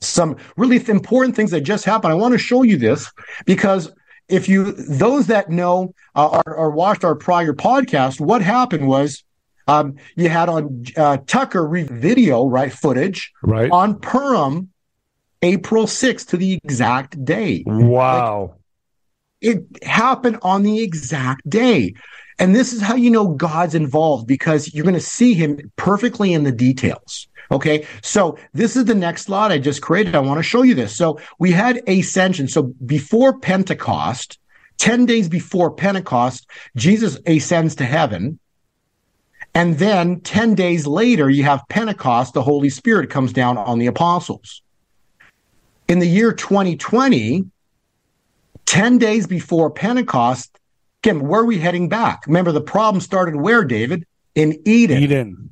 some 0.01 0.37
really 0.57 0.77
important 0.89 1.37
things 1.37 1.51
that 1.51 1.63
just 1.63 1.85
happened. 1.85 2.13
I 2.13 2.17
want 2.17 2.33
to 2.33 2.39
show 2.39 2.63
you 2.63 2.77
this 2.77 3.11
because 3.45 3.91
if 4.29 4.49
you 4.49 4.73
those 4.73 5.29
that 5.29 5.51
know 5.51 5.95
uh, 6.15 6.43
or, 6.47 6.57
or, 6.57 6.71
watched 6.71 7.05
our 7.05 7.15
prior 7.15 7.53
podcast, 7.53 8.21
what 8.21 8.43
happened 8.43 8.87
was 8.89 9.25
um, 9.69 9.97
you 10.17 10.29
had 10.29 10.49
on 10.49 10.85
uh, 10.97 11.19
Tucker 11.27 11.69
video 11.69 12.47
right 12.47 12.73
footage 12.73 13.33
right 13.43 13.71
on 13.71 13.99
Purim, 14.01 14.71
April 15.43 15.87
6th 15.87 16.29
to 16.29 16.37
the 16.37 16.55
exact 16.55 17.25
day. 17.25 17.63
Wow. 17.67 18.43
Like, 18.43 18.66
it 19.41 19.65
happened 19.83 20.39
on 20.43 20.63
the 20.63 20.81
exact 20.81 21.49
day. 21.49 21.95
And 22.39 22.55
this 22.55 22.73
is 22.73 22.83
how 22.83 22.97
you 22.97 23.11
know 23.11 23.29
God's 23.29 23.75
involved 23.75 24.27
because 24.27 24.75
you're 24.75 24.85
going 24.85 24.95
to 24.95 25.01
see 25.01 25.35
him 25.35 25.73
perfectly 25.77 26.33
in 26.33 26.45
the 26.45 26.53
details. 26.53 27.29
Okay. 27.51 27.87
So 28.03 28.39
this 28.53 28.77
is 28.77 28.85
the 28.85 28.95
next 28.95 29.23
slide 29.23 29.53
I 29.53 29.59
just 29.59 29.83
created. 29.83 30.15
I 30.15 30.21
want 30.21 30.39
to 30.39 30.43
show 30.43 30.63
you 30.63 30.75
this. 30.75 30.95
So 30.95 31.21
we 31.39 31.53
had 31.53 31.83
ascension. 31.89 32.49
So 32.49 32.75
before 32.85 33.39
Pentecost, 33.39 34.39
10 34.79 35.07
days 35.07 35.29
before 35.29 35.71
Pentecost, 35.71 36.47
Jesus 36.77 37.19
ascends 37.27 37.77
to 37.77 37.85
heaven. 37.85 38.39
And 39.55 39.79
then 39.79 40.21
10 40.21 40.55
days 40.55 40.87
later, 40.87 41.31
you 41.31 41.45
have 41.45 41.63
Pentecost. 41.69 42.35
The 42.35 42.43
Holy 42.43 42.69
Spirit 42.69 43.09
comes 43.09 43.33
down 43.33 43.57
on 43.57 43.79
the 43.79 43.87
apostles. 43.87 44.63
In 45.89 46.01
the 46.01 46.07
year 46.07 46.33
2020, 46.33 47.45
10 48.67 48.99
days 48.99 49.27
before 49.27 49.71
Pentecost, 49.71 50.59
again, 51.03 51.27
where 51.27 51.41
are 51.41 51.47
we 51.47 51.59
heading 51.59 51.89
back? 51.89 52.27
Remember, 52.27 52.53
the 52.53 52.61
problem 52.61 53.01
started 53.01 53.37
where, 53.37 53.65
David? 53.65 54.07
In 54.35 54.61
Eden. 54.65 55.03
Eden. 55.03 55.51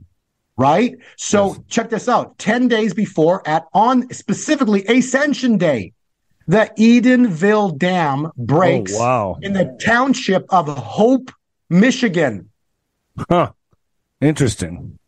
Right? 0.57 0.97
So 1.17 1.49
yes. 1.49 1.61
check 1.69 1.91
this 1.91 2.09
out. 2.09 2.39
10 2.39 2.69
days 2.69 2.95
before, 2.95 3.47
at 3.49 3.67
on 3.73 4.12
specifically 4.12 4.85
Ascension 4.87 5.59
Day, 5.59 5.93
the 6.47 6.71
Edenville 6.79 7.77
Dam 7.79 8.31
breaks 8.37 8.95
oh, 8.95 9.01
wow. 9.01 9.39
in 9.41 9.55
the 9.55 9.77
township 9.83 10.45
of 10.51 10.69
Hope, 10.69 11.33
Michigan. 11.71 12.51
Huh. 13.31 13.53
Interesting. 14.21 14.99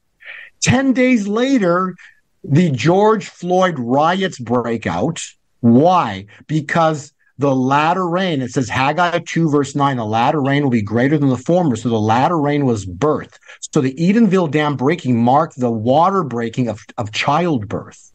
10 0.62 0.92
days 0.94 1.28
later, 1.28 1.94
the 2.42 2.70
George 2.70 3.28
Floyd 3.28 3.78
riots 3.78 4.38
break 4.38 4.86
out. 4.86 5.22
Why? 5.60 6.26
Because 6.46 7.12
the 7.38 7.54
latter 7.54 8.08
rain, 8.08 8.40
it 8.40 8.52
says 8.52 8.68
Haggai 8.68 9.20
2, 9.26 9.50
verse 9.50 9.74
9, 9.74 9.96
the 9.98 10.04
latter 10.04 10.40
rain 10.40 10.62
will 10.62 10.70
be 10.70 10.82
greater 10.82 11.18
than 11.18 11.28
the 11.28 11.36
former. 11.36 11.76
So 11.76 11.88
the 11.88 12.00
latter 12.00 12.38
rain 12.38 12.64
was 12.64 12.86
birth. 12.86 13.38
So 13.72 13.80
the 13.80 13.94
Edenville 13.94 14.50
Dam 14.50 14.76
breaking 14.76 15.22
marked 15.22 15.58
the 15.58 15.70
water 15.70 16.22
breaking 16.22 16.68
of, 16.68 16.80
of 16.96 17.12
childbirth. 17.12 18.12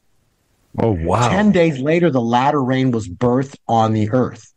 Oh, 0.79 0.91
wow. 0.91 1.29
10 1.29 1.51
days 1.51 1.79
later, 1.79 2.09
the 2.09 2.21
latter 2.21 2.63
rain 2.63 2.91
was 2.91 3.07
birthed 3.07 3.57
on 3.67 3.93
the 3.93 4.09
earth. 4.11 4.53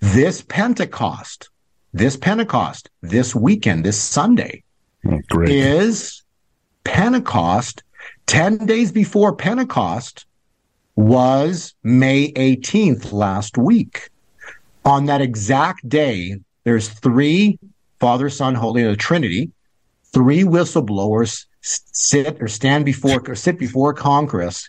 This 0.00 0.40
Pentecost, 0.40 1.50
this 1.92 2.16
Pentecost, 2.16 2.88
this 3.02 3.34
weekend, 3.34 3.84
this 3.84 4.00
Sunday, 4.00 4.62
oh, 5.06 5.20
is 5.42 6.22
Pentecost. 6.84 7.82
10 8.26 8.66
days 8.66 8.90
before 8.90 9.34
Pentecost, 9.36 10.25
was 10.96 11.74
May 11.82 12.32
18th 12.32 13.12
last 13.12 13.56
week. 13.56 14.10
On 14.84 15.06
that 15.06 15.20
exact 15.20 15.88
day, 15.88 16.38
there's 16.64 16.88
three 16.88 17.58
Father, 18.00 18.28
Son, 18.28 18.54
Holy, 18.54 18.82
the 18.82 18.96
Trinity, 18.96 19.50
three 20.12 20.42
whistleblowers 20.42 21.46
sit 21.60 22.40
or 22.40 22.48
stand 22.48 22.84
before 22.84 23.22
or 23.26 23.34
sit 23.34 23.58
before 23.58 23.92
Congress 23.92 24.68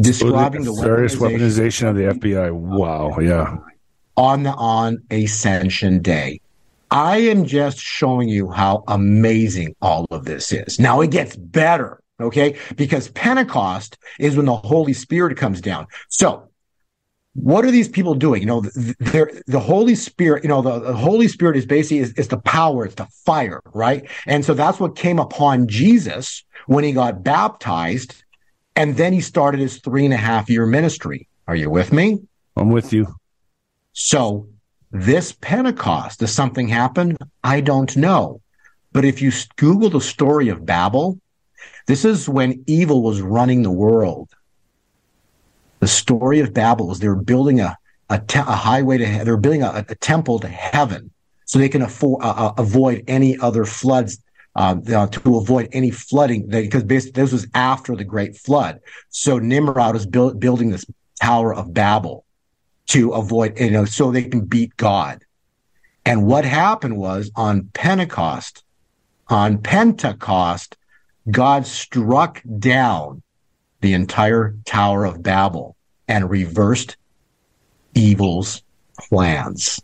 describing 0.00 0.64
the, 0.64 0.74
serious 0.74 1.16
weaponization 1.16 1.88
of 1.88 1.96
the 1.96 2.02
FBI. 2.02 2.52
Wow, 2.52 3.18
yeah. 3.18 3.56
On 4.16 4.42
the 4.42 4.52
on 4.52 5.02
Ascension 5.10 6.02
Day. 6.02 6.40
I 6.90 7.18
am 7.18 7.46
just 7.46 7.78
showing 7.78 8.28
you 8.28 8.50
how 8.50 8.84
amazing 8.86 9.74
all 9.80 10.06
of 10.10 10.26
this 10.26 10.52
is. 10.52 10.78
Now 10.78 11.00
it 11.00 11.10
gets 11.10 11.34
better. 11.36 12.01
Okay. 12.20 12.56
Because 12.76 13.08
Pentecost 13.10 13.98
is 14.18 14.36
when 14.36 14.46
the 14.46 14.56
Holy 14.56 14.92
Spirit 14.92 15.36
comes 15.36 15.60
down. 15.60 15.86
So 16.08 16.48
what 17.34 17.64
are 17.64 17.70
these 17.70 17.88
people 17.88 18.14
doing? 18.14 18.42
You 18.42 18.46
know, 18.46 18.60
they're, 18.98 19.32
the 19.46 19.60
Holy 19.60 19.94
Spirit, 19.94 20.42
you 20.42 20.48
know, 20.48 20.60
the, 20.60 20.80
the 20.80 20.94
Holy 20.94 21.28
Spirit 21.28 21.56
is 21.56 21.64
basically 21.64 21.98
is, 21.98 22.12
is 22.14 22.28
the 22.28 22.38
power, 22.38 22.84
it's 22.84 22.94
the 22.94 23.08
fire, 23.24 23.62
right? 23.72 24.08
And 24.26 24.44
so 24.44 24.52
that's 24.52 24.78
what 24.78 24.96
came 24.96 25.18
upon 25.18 25.66
Jesus 25.66 26.44
when 26.66 26.84
he 26.84 26.92
got 26.92 27.24
baptized. 27.24 28.22
And 28.76 28.96
then 28.96 29.12
he 29.12 29.20
started 29.20 29.60
his 29.60 29.78
three 29.78 30.04
and 30.04 30.14
a 30.14 30.18
half 30.18 30.50
year 30.50 30.66
ministry. 30.66 31.28
Are 31.48 31.56
you 31.56 31.70
with 31.70 31.92
me? 31.92 32.20
I'm 32.56 32.70
with 32.70 32.92
you. 32.92 33.14
So 33.92 34.48
this 34.90 35.32
Pentecost, 35.32 36.20
does 36.20 36.32
something 36.32 36.68
happen? 36.68 37.16
I 37.42 37.60
don't 37.60 37.96
know. 37.96 38.40
But 38.92 39.06
if 39.06 39.22
you 39.22 39.32
Google 39.56 39.88
the 39.88 40.00
story 40.00 40.48
of 40.48 40.66
Babel, 40.66 41.18
this 41.86 42.04
is 42.04 42.28
when 42.28 42.62
evil 42.66 43.02
was 43.02 43.20
running 43.20 43.62
the 43.62 43.70
world. 43.70 44.30
The 45.80 45.88
story 45.88 46.40
of 46.40 46.54
Babel 46.54 46.92
is 46.92 47.00
they 47.00 47.08
were 47.08 47.16
building 47.16 47.60
a, 47.60 47.76
a, 48.08 48.18
te- 48.18 48.38
a 48.38 48.42
highway 48.42 48.98
to, 48.98 49.04
they 49.24 49.30
were 49.30 49.36
building 49.36 49.62
a, 49.62 49.84
a, 49.88 49.94
temple 49.96 50.38
to 50.38 50.48
heaven 50.48 51.10
so 51.44 51.58
they 51.58 51.68
can 51.68 51.82
afford, 51.82 52.22
uh, 52.22 52.28
uh, 52.28 52.54
avoid 52.56 53.04
any 53.08 53.36
other 53.38 53.64
floods, 53.64 54.18
uh, 54.54 54.76
uh, 54.94 55.06
to 55.08 55.36
avoid 55.38 55.68
any 55.72 55.90
flooding, 55.90 56.46
because 56.46 56.84
basically 56.84 57.22
this 57.22 57.32
was 57.32 57.46
after 57.54 57.96
the 57.96 58.04
great 58.04 58.36
flood. 58.36 58.80
So 59.08 59.38
Nimrod 59.38 59.94
was 59.94 60.06
build, 60.06 60.38
building 60.38 60.70
this 60.70 60.84
Tower 61.20 61.54
of 61.54 61.72
Babel 61.72 62.24
to 62.88 63.10
avoid, 63.12 63.58
you 63.58 63.70
know, 63.70 63.84
so 63.84 64.10
they 64.10 64.24
can 64.24 64.44
beat 64.44 64.76
God. 64.76 65.24
And 66.04 66.26
what 66.26 66.44
happened 66.44 66.96
was 66.96 67.30
on 67.36 67.70
Pentecost, 67.74 68.64
on 69.28 69.58
Pentecost, 69.58 70.76
God 71.30 71.66
struck 71.66 72.42
down 72.58 73.22
the 73.80 73.94
entire 73.94 74.56
Tower 74.64 75.04
of 75.04 75.22
Babel 75.22 75.76
and 76.08 76.30
reversed 76.30 76.96
evil's 77.94 78.62
plans. 78.98 79.80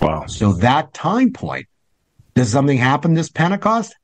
Wow. 0.00 0.26
So 0.26 0.54
that 0.54 0.94
time 0.94 1.32
point, 1.32 1.66
does 2.34 2.50
something 2.50 2.78
happen 2.78 3.14
this 3.14 3.28
Pentecost? 3.28 3.94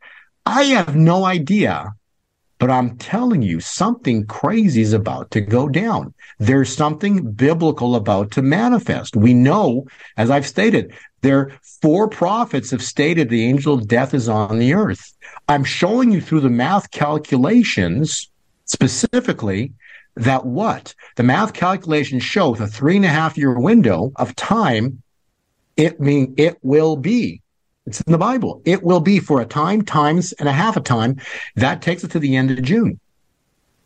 I 0.44 0.64
have 0.64 0.94
no 0.94 1.24
idea, 1.24 1.94
but 2.58 2.70
I'm 2.70 2.96
telling 2.96 3.42
you, 3.42 3.60
something 3.60 4.24
crazy 4.26 4.80
is 4.80 4.92
about 4.92 5.30
to 5.32 5.40
go 5.40 5.68
down. 5.68 6.14
There's 6.38 6.74
something 6.74 7.32
biblical 7.32 7.96
about 7.96 8.30
to 8.32 8.42
manifest. 8.42 9.16
We 9.16 9.34
know, 9.34 9.86
as 10.16 10.30
I've 10.30 10.46
stated, 10.46 10.94
there 11.20 11.52
four 11.82 12.08
prophets 12.08 12.70
have 12.70 12.82
stated 12.82 13.28
the 13.28 13.44
angel 13.44 13.74
of 13.74 13.88
death 13.88 14.14
is 14.14 14.28
on 14.28 14.58
the 14.58 14.74
earth. 14.74 15.14
I'm 15.48 15.64
showing 15.64 16.12
you 16.12 16.20
through 16.20 16.40
the 16.40 16.50
math 16.50 16.90
calculations 16.90 18.30
specifically 18.64 19.72
that 20.16 20.46
what 20.46 20.94
the 21.16 21.22
math 21.22 21.52
calculations 21.52 22.22
show 22.22 22.54
the 22.54 22.66
three 22.66 22.96
and 22.96 23.04
a 23.04 23.08
half 23.08 23.36
year 23.36 23.58
window 23.58 24.12
of 24.16 24.34
time, 24.34 25.02
it 25.76 26.00
mean 26.00 26.34
it 26.38 26.58
will 26.62 26.96
be 26.96 27.42
It's 27.86 28.00
in 28.00 28.12
the 28.12 28.18
Bible. 28.18 28.62
It 28.64 28.82
will 28.82 29.00
be 29.00 29.20
for 29.20 29.40
a 29.40 29.44
time, 29.44 29.82
times 29.82 30.32
and 30.34 30.48
a 30.48 30.52
half 30.52 30.76
a 30.76 30.80
time. 30.80 31.20
That 31.54 31.82
takes 31.82 32.02
it 32.04 32.10
to 32.12 32.18
the 32.18 32.36
end 32.36 32.50
of 32.50 32.62
June. 32.62 32.98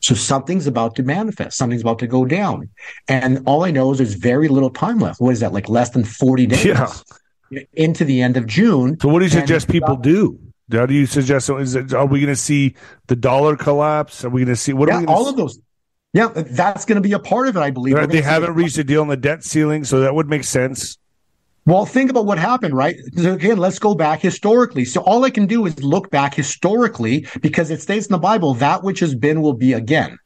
So 0.00 0.14
something's 0.14 0.66
about 0.66 0.96
to 0.96 1.02
manifest. 1.02 1.58
Something's 1.58 1.82
about 1.82 1.98
to 1.98 2.06
go 2.06 2.24
down. 2.24 2.70
And 3.08 3.42
all 3.46 3.64
I 3.64 3.70
know 3.70 3.92
is 3.92 3.98
there's 3.98 4.14
very 4.14 4.48
little 4.48 4.70
time 4.70 4.98
left. 4.98 5.20
What 5.20 5.32
is 5.32 5.40
that? 5.40 5.52
Like 5.52 5.68
less 5.68 5.90
than 5.90 6.04
40 6.04 6.46
days 6.46 6.64
Yeah. 6.64 6.90
into 7.74 8.06
the 8.06 8.22
end 8.22 8.38
of 8.38 8.46
June. 8.46 8.98
So 9.00 9.08
what 9.08 9.18
do 9.18 9.26
you 9.26 9.30
suggest 9.30 9.68
people 9.68 9.96
do? 9.96 10.38
How 10.72 10.86
do 10.86 10.94
you 10.94 11.04
suggest? 11.04 11.46
So 11.46 11.58
is 11.58 11.74
it, 11.74 11.92
are 11.92 12.06
we 12.06 12.20
going 12.20 12.32
to 12.32 12.36
see 12.40 12.76
the 13.08 13.16
dollar 13.16 13.56
collapse? 13.56 14.24
Are 14.24 14.30
we 14.30 14.40
going 14.40 14.54
to 14.54 14.60
see 14.60 14.72
what? 14.72 14.88
are 14.88 15.02
Yeah, 15.02 15.06
all 15.08 15.28
of 15.28 15.36
those. 15.36 15.58
Yeah, 16.12 16.28
that's 16.34 16.86
going 16.86 16.96
to 16.96 17.06
be 17.06 17.12
a 17.12 17.18
part 17.18 17.48
of 17.48 17.56
it, 17.56 17.60
I 17.60 17.70
believe. 17.70 17.94
Right, 17.94 18.08
they 18.08 18.22
haven't 18.22 18.54
reached 18.54 18.78
a 18.78 18.84
deal 18.84 19.00
on 19.02 19.08
the 19.08 19.16
debt 19.16 19.44
ceiling, 19.44 19.84
so 19.84 20.00
that 20.00 20.14
would 20.14 20.28
make 20.28 20.44
sense. 20.44 20.98
Well, 21.70 21.86
think 21.86 22.10
about 22.10 22.26
what 22.26 22.38
happened, 22.38 22.74
right? 22.74 22.96
So 23.16 23.34
Again, 23.34 23.58
let's 23.58 23.78
go 23.78 23.94
back 23.94 24.20
historically. 24.20 24.84
So 24.84 25.02
all 25.02 25.24
I 25.24 25.30
can 25.30 25.46
do 25.46 25.66
is 25.66 25.80
look 25.84 26.10
back 26.10 26.34
historically 26.34 27.28
because 27.42 27.70
it 27.70 27.80
states 27.80 28.06
in 28.06 28.12
the 28.12 28.18
Bible, 28.18 28.54
that 28.54 28.82
which 28.82 28.98
has 28.98 29.14
been 29.14 29.40
will 29.40 29.52
be 29.52 29.72
again. 29.72 30.18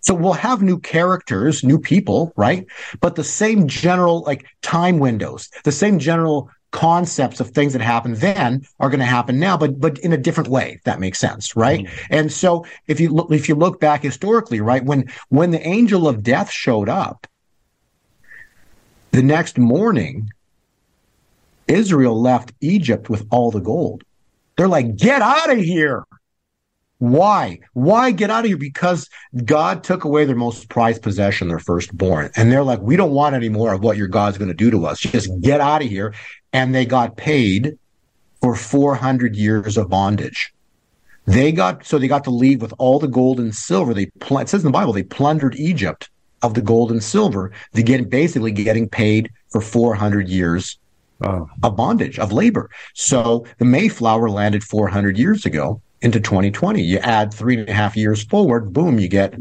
So 0.00 0.14
we'll 0.14 0.32
have 0.32 0.62
new 0.62 0.80
characters, 0.80 1.62
new 1.62 1.78
people, 1.78 2.32
right? 2.36 2.66
But 3.00 3.14
the 3.14 3.22
same 3.22 3.68
general 3.68 4.22
like 4.22 4.46
time 4.62 4.98
windows, 4.98 5.48
the 5.62 5.70
same 5.70 6.00
general 6.00 6.50
concepts 6.72 7.38
of 7.38 7.50
things 7.50 7.72
that 7.72 7.80
happened 7.80 8.16
then 8.16 8.66
are 8.80 8.90
going 8.90 8.98
to 8.98 9.06
happen 9.06 9.38
now, 9.38 9.56
but 9.56 9.78
but 9.78 10.00
in 10.00 10.12
a 10.12 10.18
different 10.18 10.48
way. 10.48 10.72
If 10.72 10.82
that 10.82 10.98
makes 10.98 11.20
sense, 11.20 11.54
right? 11.54 11.84
Mm-hmm. 11.84 12.14
And 12.14 12.32
so 12.32 12.66
if 12.88 12.98
you 12.98 13.10
look 13.10 13.30
if 13.30 13.48
you 13.48 13.54
look 13.54 13.78
back 13.78 14.02
historically, 14.02 14.60
right, 14.60 14.84
when 14.84 15.08
when 15.28 15.52
the 15.52 15.64
angel 15.64 16.08
of 16.08 16.24
death 16.24 16.50
showed 16.50 16.88
up, 16.88 17.28
the 19.12 19.22
next 19.22 19.56
morning, 19.56 20.30
Israel 21.68 22.20
left 22.20 22.52
Egypt 22.60 23.08
with 23.08 23.26
all 23.30 23.50
the 23.50 23.60
gold. 23.60 24.04
They're 24.56 24.68
like, 24.68 24.96
get 24.96 25.22
out 25.22 25.50
of 25.50 25.58
here. 25.58 26.04
Why? 26.98 27.58
Why 27.72 28.12
get 28.12 28.30
out 28.30 28.44
of 28.44 28.48
here? 28.48 28.56
Because 28.56 29.08
God 29.44 29.84
took 29.84 30.04
away 30.04 30.24
their 30.24 30.36
most 30.36 30.68
prized 30.68 31.02
possession, 31.02 31.48
their 31.48 31.58
firstborn. 31.58 32.30
And 32.36 32.50
they're 32.50 32.62
like, 32.62 32.80
we 32.80 32.96
don't 32.96 33.12
want 33.12 33.34
any 33.34 33.48
more 33.48 33.74
of 33.74 33.82
what 33.82 33.96
your 33.96 34.08
God's 34.08 34.38
going 34.38 34.48
to 34.48 34.54
do 34.54 34.70
to 34.70 34.86
us. 34.86 35.00
Just 35.00 35.28
get 35.40 35.60
out 35.60 35.82
of 35.82 35.88
here. 35.88 36.14
And 36.52 36.74
they 36.74 36.86
got 36.86 37.16
paid 37.16 37.78
for 38.40 38.54
400 38.54 39.34
years 39.36 39.76
of 39.76 39.88
bondage. 39.88 40.52
They 41.26 41.52
got, 41.52 41.84
so 41.84 41.98
they 41.98 42.08
got 42.08 42.24
to 42.24 42.30
leave 42.30 42.62
with 42.62 42.74
all 42.78 42.98
the 42.98 43.08
gold 43.08 43.40
and 43.40 43.54
silver. 43.54 43.92
They, 43.92 44.06
pl- 44.20 44.38
it 44.38 44.48
says 44.48 44.60
in 44.60 44.66
the 44.66 44.72
Bible, 44.72 44.92
they 44.92 45.02
plundered 45.02 45.56
Egypt 45.56 46.10
of 46.42 46.54
the 46.54 46.62
gold 46.62 46.90
and 46.90 47.02
silver. 47.02 47.50
They 47.72 47.82
get 47.82 48.08
basically 48.10 48.52
getting 48.52 48.88
paid 48.88 49.30
for 49.48 49.60
400 49.60 50.28
years 50.28 50.78
Wow. 51.20 51.48
of 51.62 51.76
bondage, 51.76 52.18
of 52.18 52.32
labor. 52.32 52.70
So 52.94 53.46
the 53.58 53.64
Mayflower 53.64 54.28
landed 54.28 54.64
400 54.64 55.16
years 55.16 55.46
ago 55.46 55.80
into 56.02 56.20
2020. 56.20 56.82
You 56.82 56.98
add 56.98 57.32
three 57.32 57.58
and 57.58 57.68
a 57.68 57.72
half 57.72 57.96
years 57.96 58.24
forward, 58.24 58.72
boom, 58.72 58.98
you 58.98 59.08
get 59.08 59.34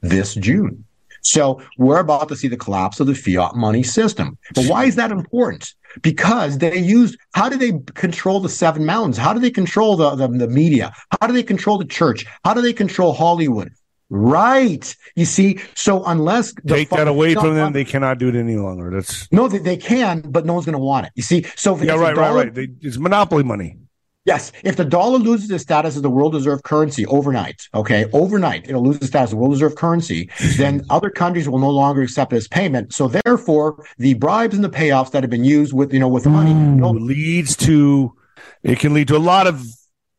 this 0.00 0.34
June. 0.34 0.84
So 1.22 1.60
we're 1.76 1.98
about 1.98 2.28
to 2.28 2.36
see 2.36 2.48
the 2.48 2.56
collapse 2.56 3.00
of 3.00 3.06
the 3.06 3.14
fiat 3.14 3.54
money 3.54 3.82
system. 3.82 4.38
But 4.54 4.66
why 4.66 4.84
is 4.84 4.96
that 4.96 5.10
important? 5.10 5.74
Because 6.00 6.58
they 6.58 6.78
use, 6.78 7.16
how 7.32 7.48
do 7.48 7.56
they 7.56 7.72
control 7.94 8.40
the 8.40 8.48
seven 8.48 8.86
mountains? 8.86 9.16
How 9.16 9.32
do 9.32 9.40
they 9.40 9.50
control 9.50 9.96
the, 9.96 10.14
the, 10.14 10.28
the 10.28 10.48
media? 10.48 10.92
How 11.20 11.26
do 11.26 11.32
they 11.32 11.42
control 11.42 11.78
the 11.78 11.84
church? 11.84 12.24
How 12.44 12.54
do 12.54 12.62
they 12.62 12.72
control 12.72 13.12
Hollywood? 13.12 13.72
Right. 14.10 14.96
You 15.16 15.26
see, 15.26 15.60
so 15.74 16.02
unless 16.04 16.54
Take 16.66 16.90
that 16.90 17.08
away 17.08 17.34
from 17.34 17.54
them; 17.54 17.72
they 17.72 17.84
cannot 17.84 18.18
do 18.18 18.28
it 18.28 18.36
any 18.36 18.56
longer. 18.56 18.90
That's 18.90 19.30
no, 19.30 19.48
they, 19.48 19.58
they 19.58 19.76
can, 19.76 20.22
but 20.22 20.46
no 20.46 20.54
one's 20.54 20.64
going 20.64 20.74
to 20.74 20.78
want 20.78 21.06
it. 21.06 21.12
You 21.14 21.22
see, 21.22 21.44
so 21.56 21.76
if, 21.76 21.82
yeah, 21.82 21.92
if 21.92 21.98
the 21.98 22.02
right, 22.02 22.16
right, 22.16 22.56
right. 22.56 22.68
It's 22.80 22.96
monopoly 22.96 23.42
money. 23.42 23.76
Yes, 24.24 24.52
if 24.62 24.76
the 24.76 24.84
dollar 24.84 25.18
loses 25.18 25.50
its 25.50 25.62
status 25.62 25.96
as 25.96 26.02
the 26.02 26.10
world 26.10 26.34
reserve 26.34 26.62
currency 26.62 27.06
overnight, 27.06 27.66
okay, 27.72 28.06
overnight 28.12 28.68
it'll 28.68 28.82
lose 28.82 28.96
its 28.96 29.06
status 29.06 29.28
as 29.28 29.30
the 29.30 29.36
world 29.36 29.52
reserve 29.52 29.74
currency, 29.76 30.28
then 30.56 30.84
other 30.90 31.08
countries 31.08 31.48
will 31.48 31.58
no 31.58 31.70
longer 31.70 32.02
accept 32.02 32.34
it 32.34 32.36
as 32.36 32.48
payment. 32.48 32.92
So 32.92 33.08
therefore, 33.08 33.86
the 33.96 34.14
bribes 34.14 34.54
and 34.54 34.62
the 34.62 34.68
payoffs 34.68 35.12
that 35.12 35.22
have 35.22 35.30
been 35.30 35.44
used 35.44 35.72
with 35.72 35.94
you 35.94 36.00
know 36.00 36.08
with 36.08 36.24
the 36.24 36.30
money, 36.30 36.52
hmm. 36.52 36.76
no, 36.76 36.90
leads 36.90 37.56
to 37.56 38.14
it 38.62 38.78
can 38.78 38.92
lead 38.92 39.08
to 39.08 39.16
a 39.16 39.18
lot 39.18 39.46
of 39.46 39.64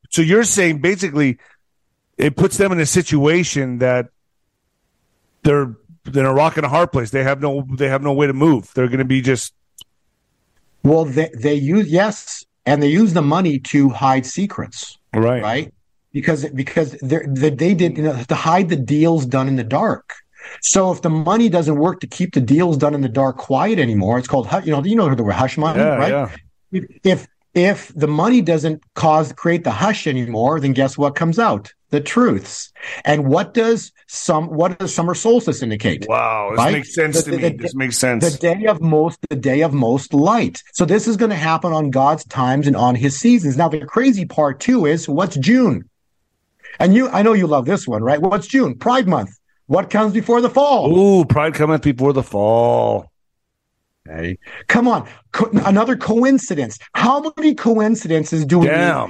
so 0.10 0.24
you're 0.24 0.44
saying 0.44 0.82
basically 0.82 1.38
it 2.20 2.36
puts 2.36 2.58
them 2.58 2.72
in 2.72 2.80
a 2.80 2.86
situation 2.86 3.80
that 3.80 4.10
they're 5.44 5.76
they're 6.04 6.24
in 6.24 6.30
a 6.30 6.34
rock 6.34 6.58
and 6.58 6.66
a 6.66 6.70
hard 6.70 6.92
place 6.92 7.10
they 7.10 7.24
have 7.24 7.42
no 7.42 7.66
they 7.76 7.88
have 7.88 8.04
no 8.04 8.14
way 8.14 8.28
to 8.28 8.34
move 8.34 8.72
they're 8.76 8.88
going 8.88 9.00
to 9.00 9.06
be 9.06 9.22
just 9.22 9.54
well 10.84 11.06
they 11.06 11.30
they 11.36 11.56
use 11.56 11.90
yes, 11.90 12.46
and 12.66 12.84
they 12.84 12.88
use 12.88 13.14
the 13.14 13.22
money 13.22 13.60
to 13.60 13.90
hide 13.90 14.26
secrets, 14.26 14.98
right 15.14 15.42
right? 15.42 15.74
Because 16.12 16.48
because 16.50 16.92
they're, 17.02 17.26
they 17.28 17.50
they 17.50 17.74
did 17.74 17.98
you 17.98 18.04
know 18.04 18.24
to 18.24 18.36
hide 18.36 18.70
the 18.70 18.76
deals 18.76 19.26
done 19.26 19.48
in 19.48 19.56
the 19.56 19.64
dark. 19.64 20.14
So 20.62 20.92
if 20.92 21.02
the 21.02 21.10
money 21.10 21.50
doesn't 21.50 21.76
work 21.76 22.00
to 22.00 22.08
keep 22.08 22.34
the 22.34 22.42
deals 22.42 22.78
done 22.78 22.96
in 22.96 23.02
the 23.02 23.10
dark 23.10 23.38
quiet 23.38 23.78
anymore, 23.78 24.18
it's 24.18 24.28
called 24.28 24.48
you 24.64 24.72
know 24.72 24.84
you 24.84 24.96
know 24.96 25.14
the 25.14 25.24
word 25.24 25.34
hush 25.34 25.58
money, 25.58 25.80
yeah 25.80 25.96
right? 25.96 26.12
yeah 26.12 26.82
if 27.04 27.28
if 27.60 27.92
the 27.96 28.08
money 28.08 28.42
doesn't 28.42 28.82
cause 28.96 29.32
create 29.34 29.64
the 29.64 29.72
hush 29.72 30.08
anymore, 30.08 30.60
then 30.60 30.74
guess 30.74 30.98
what 30.98 31.16
comes 31.16 31.38
out? 31.38 31.74
The 31.92 32.00
truths. 32.02 32.72
And 33.04 33.26
what 33.28 33.54
does 33.54 33.92
some 34.08 34.46
what 34.48 34.78
does 34.80 34.94
summer 34.94 35.16
solstice 35.16 35.62
indicate? 35.64 36.06
wow 36.08 36.50
this 36.52 36.58
Right? 36.58 36.74
makes 36.74 36.94
sense 36.96 37.18
The- 37.18 37.24
to 37.24 37.32
the- 37.32 37.38
me 37.38 37.50
the- 37.50 37.58
this 37.64 37.76
makes 37.76 37.98
sense. 37.98 38.32
The 38.32 38.38
day 38.38 38.66
of 38.66 38.82
most 38.82 39.18
the 39.30 39.36
day 39.36 39.62
of 39.62 39.74
most 39.74 40.14
light. 40.14 40.62
So 40.74 40.86
this 40.86 41.08
is 41.08 41.18
going 41.18 41.32
to 41.32 41.36
happen 41.52 41.74
on 41.74 41.90
God's 41.90 42.24
times 42.26 42.68
and 42.68 42.76
on 42.76 42.96
his 42.96 43.20
seasons. 43.20 43.58
Now 43.58 43.70
the 43.70 43.80
crazy 43.86 44.26
part 44.26 44.60
too 44.60 44.86
is 44.86 45.10
what's 45.10 45.36
June? 45.38 45.90
And 46.80 46.94
you 46.94 47.10
I 47.10 47.24
know 47.24 47.34
you 47.34 47.48
love 47.48 47.66
this 47.66 47.88
one, 47.88 48.04
right? 48.04 48.22
What's 48.22 48.48
June? 48.48 48.76
Pride 48.76 49.08
month. 49.08 49.32
What 49.66 49.90
comes 49.90 50.14
before 50.14 50.42
the 50.42 50.50
fall? 50.50 50.96
Ooh, 50.98 51.26
pride 51.26 51.54
cometh 51.54 51.82
before 51.82 52.14
the 52.14 52.24
fall 52.24 53.09
Okay. 54.08 54.38
Come 54.68 54.88
on. 54.88 55.08
Co- 55.32 55.50
another 55.66 55.96
coincidence. 55.96 56.80
How 56.94 57.32
many 57.38 57.54
coincidences 57.54 58.46
do 58.46 58.60
we 58.60 58.68
that 58.68 58.92
are, 58.96 59.10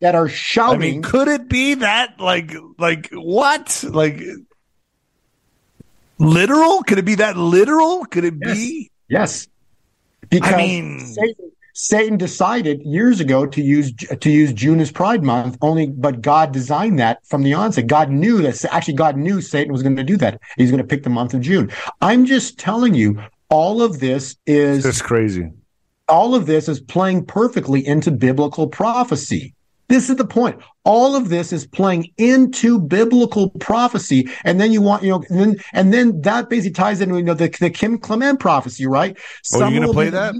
that 0.00 0.14
are 0.14 0.26
i 0.26 0.30
shouting? 0.30 0.80
mean 0.80 1.02
could 1.02 1.28
it 1.28 1.48
be 1.48 1.74
that 1.74 2.18
like 2.18 2.52
like 2.78 3.08
what 3.12 3.84
like 3.88 4.20
literal 6.18 6.82
could 6.82 6.98
it 6.98 7.04
be 7.04 7.16
that 7.16 7.36
literal 7.36 8.04
could 8.06 8.24
it 8.24 8.34
Yes. 8.42 8.56
be 8.56 8.90
yes. 9.08 9.48
Because 10.30 10.52
I 10.54 10.56
mean- 10.56 11.00
Satan, 11.00 11.50
Satan 11.74 12.16
decided 12.18 12.82
years 12.82 13.18
ago 13.20 13.46
to 13.46 13.62
use 13.62 13.92
to 13.94 14.30
use 14.30 14.52
June 14.52 14.78
as 14.78 14.92
Pride 14.92 15.22
Month. 15.22 15.56
Only, 15.62 15.86
but 15.86 16.20
God 16.20 16.52
designed 16.52 16.98
that 16.98 17.26
from 17.26 17.42
the 17.44 17.54
onset. 17.54 17.86
God 17.86 18.10
knew 18.10 18.42
that. 18.42 18.62
Actually, 18.66 18.94
God 18.94 19.16
knew 19.16 19.40
Satan 19.40 19.72
was 19.72 19.82
going 19.82 19.96
to 19.96 20.04
do 20.04 20.18
that. 20.18 20.38
He's 20.58 20.70
going 20.70 20.82
to 20.82 20.86
pick 20.86 21.02
the 21.02 21.08
month 21.10 21.32
of 21.32 21.40
June. 21.40 21.72
I'm 22.02 22.26
just 22.26 22.58
telling 22.58 22.94
you, 22.94 23.18
all 23.52 23.82
of 23.82 24.00
this 24.00 24.36
is 24.46 24.82
that's 24.82 25.02
crazy 25.02 25.50
all 26.08 26.34
of 26.34 26.46
this 26.46 26.68
is 26.68 26.80
playing 26.80 27.24
perfectly 27.24 27.84
into 27.86 28.10
biblical 28.10 28.68
prophecy. 28.68 29.54
This 29.88 30.10
is 30.10 30.16
the 30.16 30.26
point. 30.26 30.60
All 30.84 31.16
of 31.16 31.28
this 31.28 31.52
is 31.52 31.66
playing 31.66 32.12
into 32.16 32.78
biblical 32.78 33.50
prophecy, 33.50 34.28
and 34.44 34.60
then 34.60 34.72
you 34.72 34.80
want, 34.80 35.02
you 35.02 35.10
know, 35.10 35.24
and 35.28 35.40
then 35.40 35.56
and 35.72 35.92
then 35.92 36.20
that 36.22 36.48
basically 36.48 36.72
ties 36.72 37.00
into 37.00 37.16
you 37.16 37.22
know 37.22 37.34
the, 37.34 37.48
the 37.60 37.70
Kim 37.70 37.98
Clement 37.98 38.40
prophecy, 38.40 38.86
right? 38.86 39.18
Oh, 39.54 39.60
you're 39.60 39.80
gonna 39.80 39.92
play 39.92 40.06
be 40.06 40.10
that? 40.10 40.34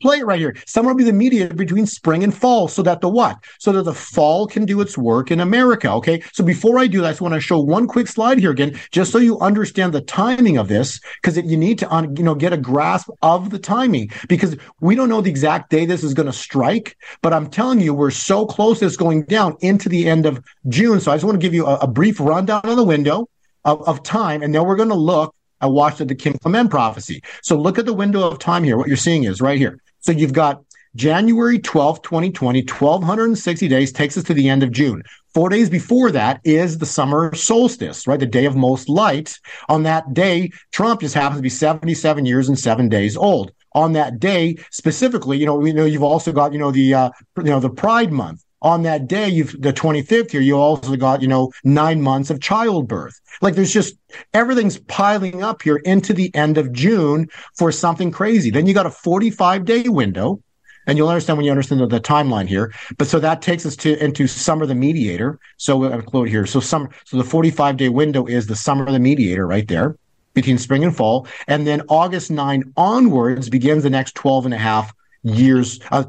Play 0.00 0.18
it 0.18 0.26
right 0.26 0.40
here. 0.40 0.56
Summer 0.66 0.88
will 0.88 0.96
be 0.96 1.04
the 1.04 1.12
mediator 1.12 1.54
between 1.54 1.86
spring 1.86 2.24
and 2.24 2.36
fall, 2.36 2.66
so 2.66 2.82
that 2.82 3.00
the 3.00 3.08
what? 3.08 3.38
So 3.58 3.72
that 3.72 3.84
the 3.84 3.94
fall 3.94 4.46
can 4.46 4.64
do 4.64 4.80
its 4.80 4.98
work 4.98 5.30
in 5.30 5.40
America. 5.40 5.90
Okay. 5.92 6.20
So 6.32 6.42
before 6.42 6.78
I 6.78 6.88
do 6.88 7.00
that, 7.00 7.06
I 7.06 7.10
just 7.10 7.20
want 7.20 7.34
to 7.34 7.40
show 7.40 7.60
one 7.60 7.86
quick 7.86 8.08
slide 8.08 8.38
here 8.38 8.50
again, 8.50 8.78
just 8.90 9.12
so 9.12 9.18
you 9.18 9.38
understand 9.38 9.92
the 9.92 10.00
timing 10.00 10.56
of 10.56 10.68
this, 10.68 11.00
because 11.22 11.36
you 11.36 11.56
need 11.56 11.78
to, 11.78 12.12
you 12.16 12.24
know, 12.24 12.34
get 12.34 12.52
a 12.52 12.56
grasp 12.56 13.08
of 13.22 13.50
the 13.50 13.58
timing, 13.58 14.10
because 14.28 14.56
we 14.80 14.94
don't 14.94 15.08
know 15.08 15.20
the 15.20 15.30
exact 15.30 15.70
day 15.70 15.86
this 15.86 16.02
is 16.02 16.12
going 16.12 16.26
to 16.26 16.32
strike, 16.32 16.96
but 17.22 17.32
I'm 17.32 17.48
telling 17.48 17.80
you, 17.80 17.94
we're 17.94 18.10
so 18.10 18.46
close. 18.46 18.82
It's 18.82 18.96
going 18.96 19.24
down 19.24 19.56
into 19.60 19.88
the 19.88 20.08
end 20.08 20.26
of 20.26 20.44
June. 20.68 21.00
So 21.00 21.12
I 21.12 21.14
just 21.14 21.24
want 21.24 21.40
to 21.40 21.44
give 21.44 21.54
you 21.54 21.66
a, 21.66 21.76
a 21.76 21.86
brief 21.86 22.18
rundown 22.18 22.62
on 22.64 22.76
the 22.76 22.84
window 22.84 23.28
of, 23.64 23.86
of 23.86 24.02
time, 24.02 24.42
and 24.42 24.54
then 24.54 24.64
we're 24.64 24.76
going 24.76 24.88
to 24.88 24.94
look 24.96 25.34
I 25.60 25.66
watched 25.66 26.06
the 26.06 26.14
Kim 26.14 26.34
Clement 26.34 26.70
prophecy. 26.70 27.22
So 27.42 27.56
look 27.56 27.78
at 27.78 27.86
the 27.86 27.94
window 27.94 28.26
of 28.26 28.38
time 28.38 28.64
here. 28.64 28.76
What 28.76 28.88
you're 28.88 28.96
seeing 28.96 29.24
is 29.24 29.40
right 29.40 29.58
here. 29.58 29.80
So 30.00 30.12
you've 30.12 30.32
got 30.32 30.62
January 30.96 31.58
12th, 31.58 32.02
2020, 32.02 32.60
1260 32.62 33.68
days 33.68 33.92
takes 33.92 34.16
us 34.16 34.24
to 34.24 34.34
the 34.34 34.48
end 34.48 34.62
of 34.62 34.72
June. 34.72 35.02
Four 35.34 35.48
days 35.48 35.70
before 35.70 36.10
that 36.10 36.40
is 36.44 36.78
the 36.78 36.86
summer 36.86 37.34
solstice, 37.34 38.06
right? 38.06 38.18
The 38.18 38.26
day 38.26 38.46
of 38.46 38.56
most 38.56 38.88
light. 38.88 39.38
On 39.68 39.82
that 39.84 40.14
day, 40.14 40.50
Trump 40.72 41.00
just 41.00 41.14
happens 41.14 41.38
to 41.38 41.42
be 41.42 41.48
77 41.50 42.24
years 42.26 42.48
and 42.48 42.58
seven 42.58 42.88
days 42.88 43.16
old. 43.16 43.52
On 43.74 43.92
that 43.92 44.18
day, 44.18 44.56
specifically, 44.70 45.38
you 45.38 45.46
know, 45.46 45.54
we 45.54 45.72
know 45.72 45.84
you've 45.84 46.02
also 46.02 46.32
got, 46.32 46.52
you 46.52 46.58
know, 46.58 46.70
the, 46.70 46.94
uh, 46.94 47.10
you 47.36 47.44
know, 47.44 47.60
the 47.60 47.70
Pride 47.70 48.10
Month 48.10 48.42
on 48.60 48.82
that 48.82 49.06
day, 49.06 49.28
you've 49.28 49.60
the 49.60 49.72
25th 49.72 50.32
here, 50.32 50.40
you 50.40 50.56
also 50.56 50.96
got, 50.96 51.22
you 51.22 51.28
know, 51.28 51.52
nine 51.64 52.02
months 52.02 52.30
of 52.30 52.40
childbirth. 52.40 53.20
Like 53.40 53.54
there's 53.54 53.72
just 53.72 53.96
everything's 54.34 54.78
piling 54.78 55.42
up 55.42 55.62
here 55.62 55.76
into 55.76 56.12
the 56.12 56.34
end 56.34 56.58
of 56.58 56.72
June 56.72 57.28
for 57.56 57.70
something 57.70 58.10
crazy. 58.10 58.50
Then 58.50 58.66
you 58.66 58.74
got 58.74 58.86
a 58.86 58.90
45 58.90 59.64
day 59.64 59.88
window. 59.88 60.42
and 60.86 60.96
you'll 60.96 61.08
understand 61.08 61.36
when 61.36 61.44
you 61.44 61.50
understand 61.50 61.82
the, 61.82 61.86
the, 61.86 62.00
timeline 62.00 62.48
here. 62.48 62.72
But 62.96 63.08
so 63.08 63.20
that 63.20 63.42
takes 63.42 63.66
us 63.66 63.76
to 63.76 64.02
into 64.02 64.26
summer 64.26 64.64
the 64.64 64.74
mediator. 64.74 65.38
So 65.58 65.84
I'll 65.84 66.00
quote 66.00 66.28
here. 66.28 66.46
So 66.46 66.60
summer, 66.60 66.88
so 67.04 67.18
the 67.18 67.24
45 67.24 67.76
day 67.76 67.90
window 67.90 68.26
is 68.26 68.46
the 68.46 68.56
summer 68.56 68.86
of 68.86 68.92
the 68.92 68.98
mediator 68.98 69.46
right 69.46 69.68
there 69.68 69.96
between 70.34 70.56
spring 70.56 70.84
and 70.84 70.96
fall. 70.96 71.26
And 71.46 71.66
then 71.66 71.82
August 71.88 72.30
9 72.30 72.72
onwards 72.76 73.50
begins 73.50 73.82
the 73.82 73.90
next 73.90 74.14
12 74.14 74.46
and 74.46 74.54
a 74.54 74.58
half 74.58 74.94
years, 75.22 75.80
uh, 75.90 76.04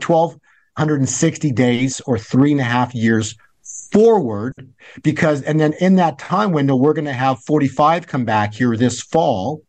1260 0.79 1.51
days 1.51 1.99
or 2.05 2.17
three 2.17 2.53
and 2.53 2.61
a 2.61 2.63
half 2.63 2.95
years 2.95 3.35
forward 3.91 4.53
because, 5.03 5.41
and 5.41 5.59
then 5.59 5.73
in 5.81 5.95
that 5.95 6.17
time 6.17 6.53
window, 6.53 6.73
we're 6.73 6.93
going 6.93 7.03
to 7.03 7.11
have 7.11 7.43
45 7.43 8.07
come 8.07 8.23
back 8.23 8.53
here 8.53 8.77
this 8.77 9.01
fall 9.01 9.61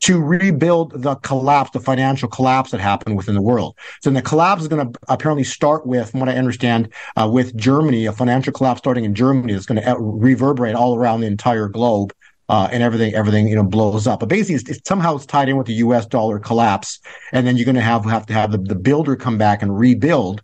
to 0.00 0.18
rebuild 0.18 1.02
the 1.02 1.16
collapse, 1.16 1.72
the 1.72 1.80
financial 1.80 2.26
collapse 2.26 2.70
that 2.70 2.80
happened 2.80 3.18
within 3.18 3.34
the 3.34 3.42
world. 3.42 3.76
So 4.00 4.08
the 4.08 4.22
collapse 4.22 4.62
is 4.62 4.68
going 4.68 4.90
to 4.90 4.98
apparently 5.08 5.44
start 5.44 5.86
with, 5.86 6.10
from 6.10 6.20
what 6.20 6.30
I 6.30 6.36
understand, 6.36 6.90
uh, 7.16 7.28
with 7.30 7.54
Germany, 7.54 8.06
a 8.06 8.12
financial 8.12 8.54
collapse 8.54 8.78
starting 8.78 9.04
in 9.04 9.14
Germany 9.14 9.52
is 9.52 9.66
going 9.66 9.82
to 9.82 9.96
reverberate 9.98 10.74
all 10.74 10.96
around 10.96 11.20
the 11.20 11.26
entire 11.26 11.68
globe. 11.68 12.14
Uh, 12.50 12.68
and 12.72 12.82
everything, 12.82 13.14
everything, 13.14 13.46
you 13.46 13.54
know, 13.54 13.62
blows 13.62 14.08
up. 14.08 14.18
But 14.18 14.28
basically, 14.28 14.56
it's, 14.56 14.68
it's, 14.68 14.88
somehow 14.88 15.14
it's 15.14 15.24
tied 15.24 15.48
in 15.48 15.56
with 15.56 15.68
the 15.68 15.74
U.S. 15.74 16.04
dollar 16.04 16.40
collapse, 16.40 16.98
and 17.30 17.46
then 17.46 17.56
you're 17.56 17.64
going 17.64 17.76
to 17.76 17.80
have 17.80 18.04
have 18.04 18.26
to 18.26 18.32
have 18.32 18.50
the, 18.50 18.58
the 18.58 18.74
builder 18.74 19.14
come 19.14 19.38
back 19.38 19.62
and 19.62 19.78
rebuild 19.78 20.42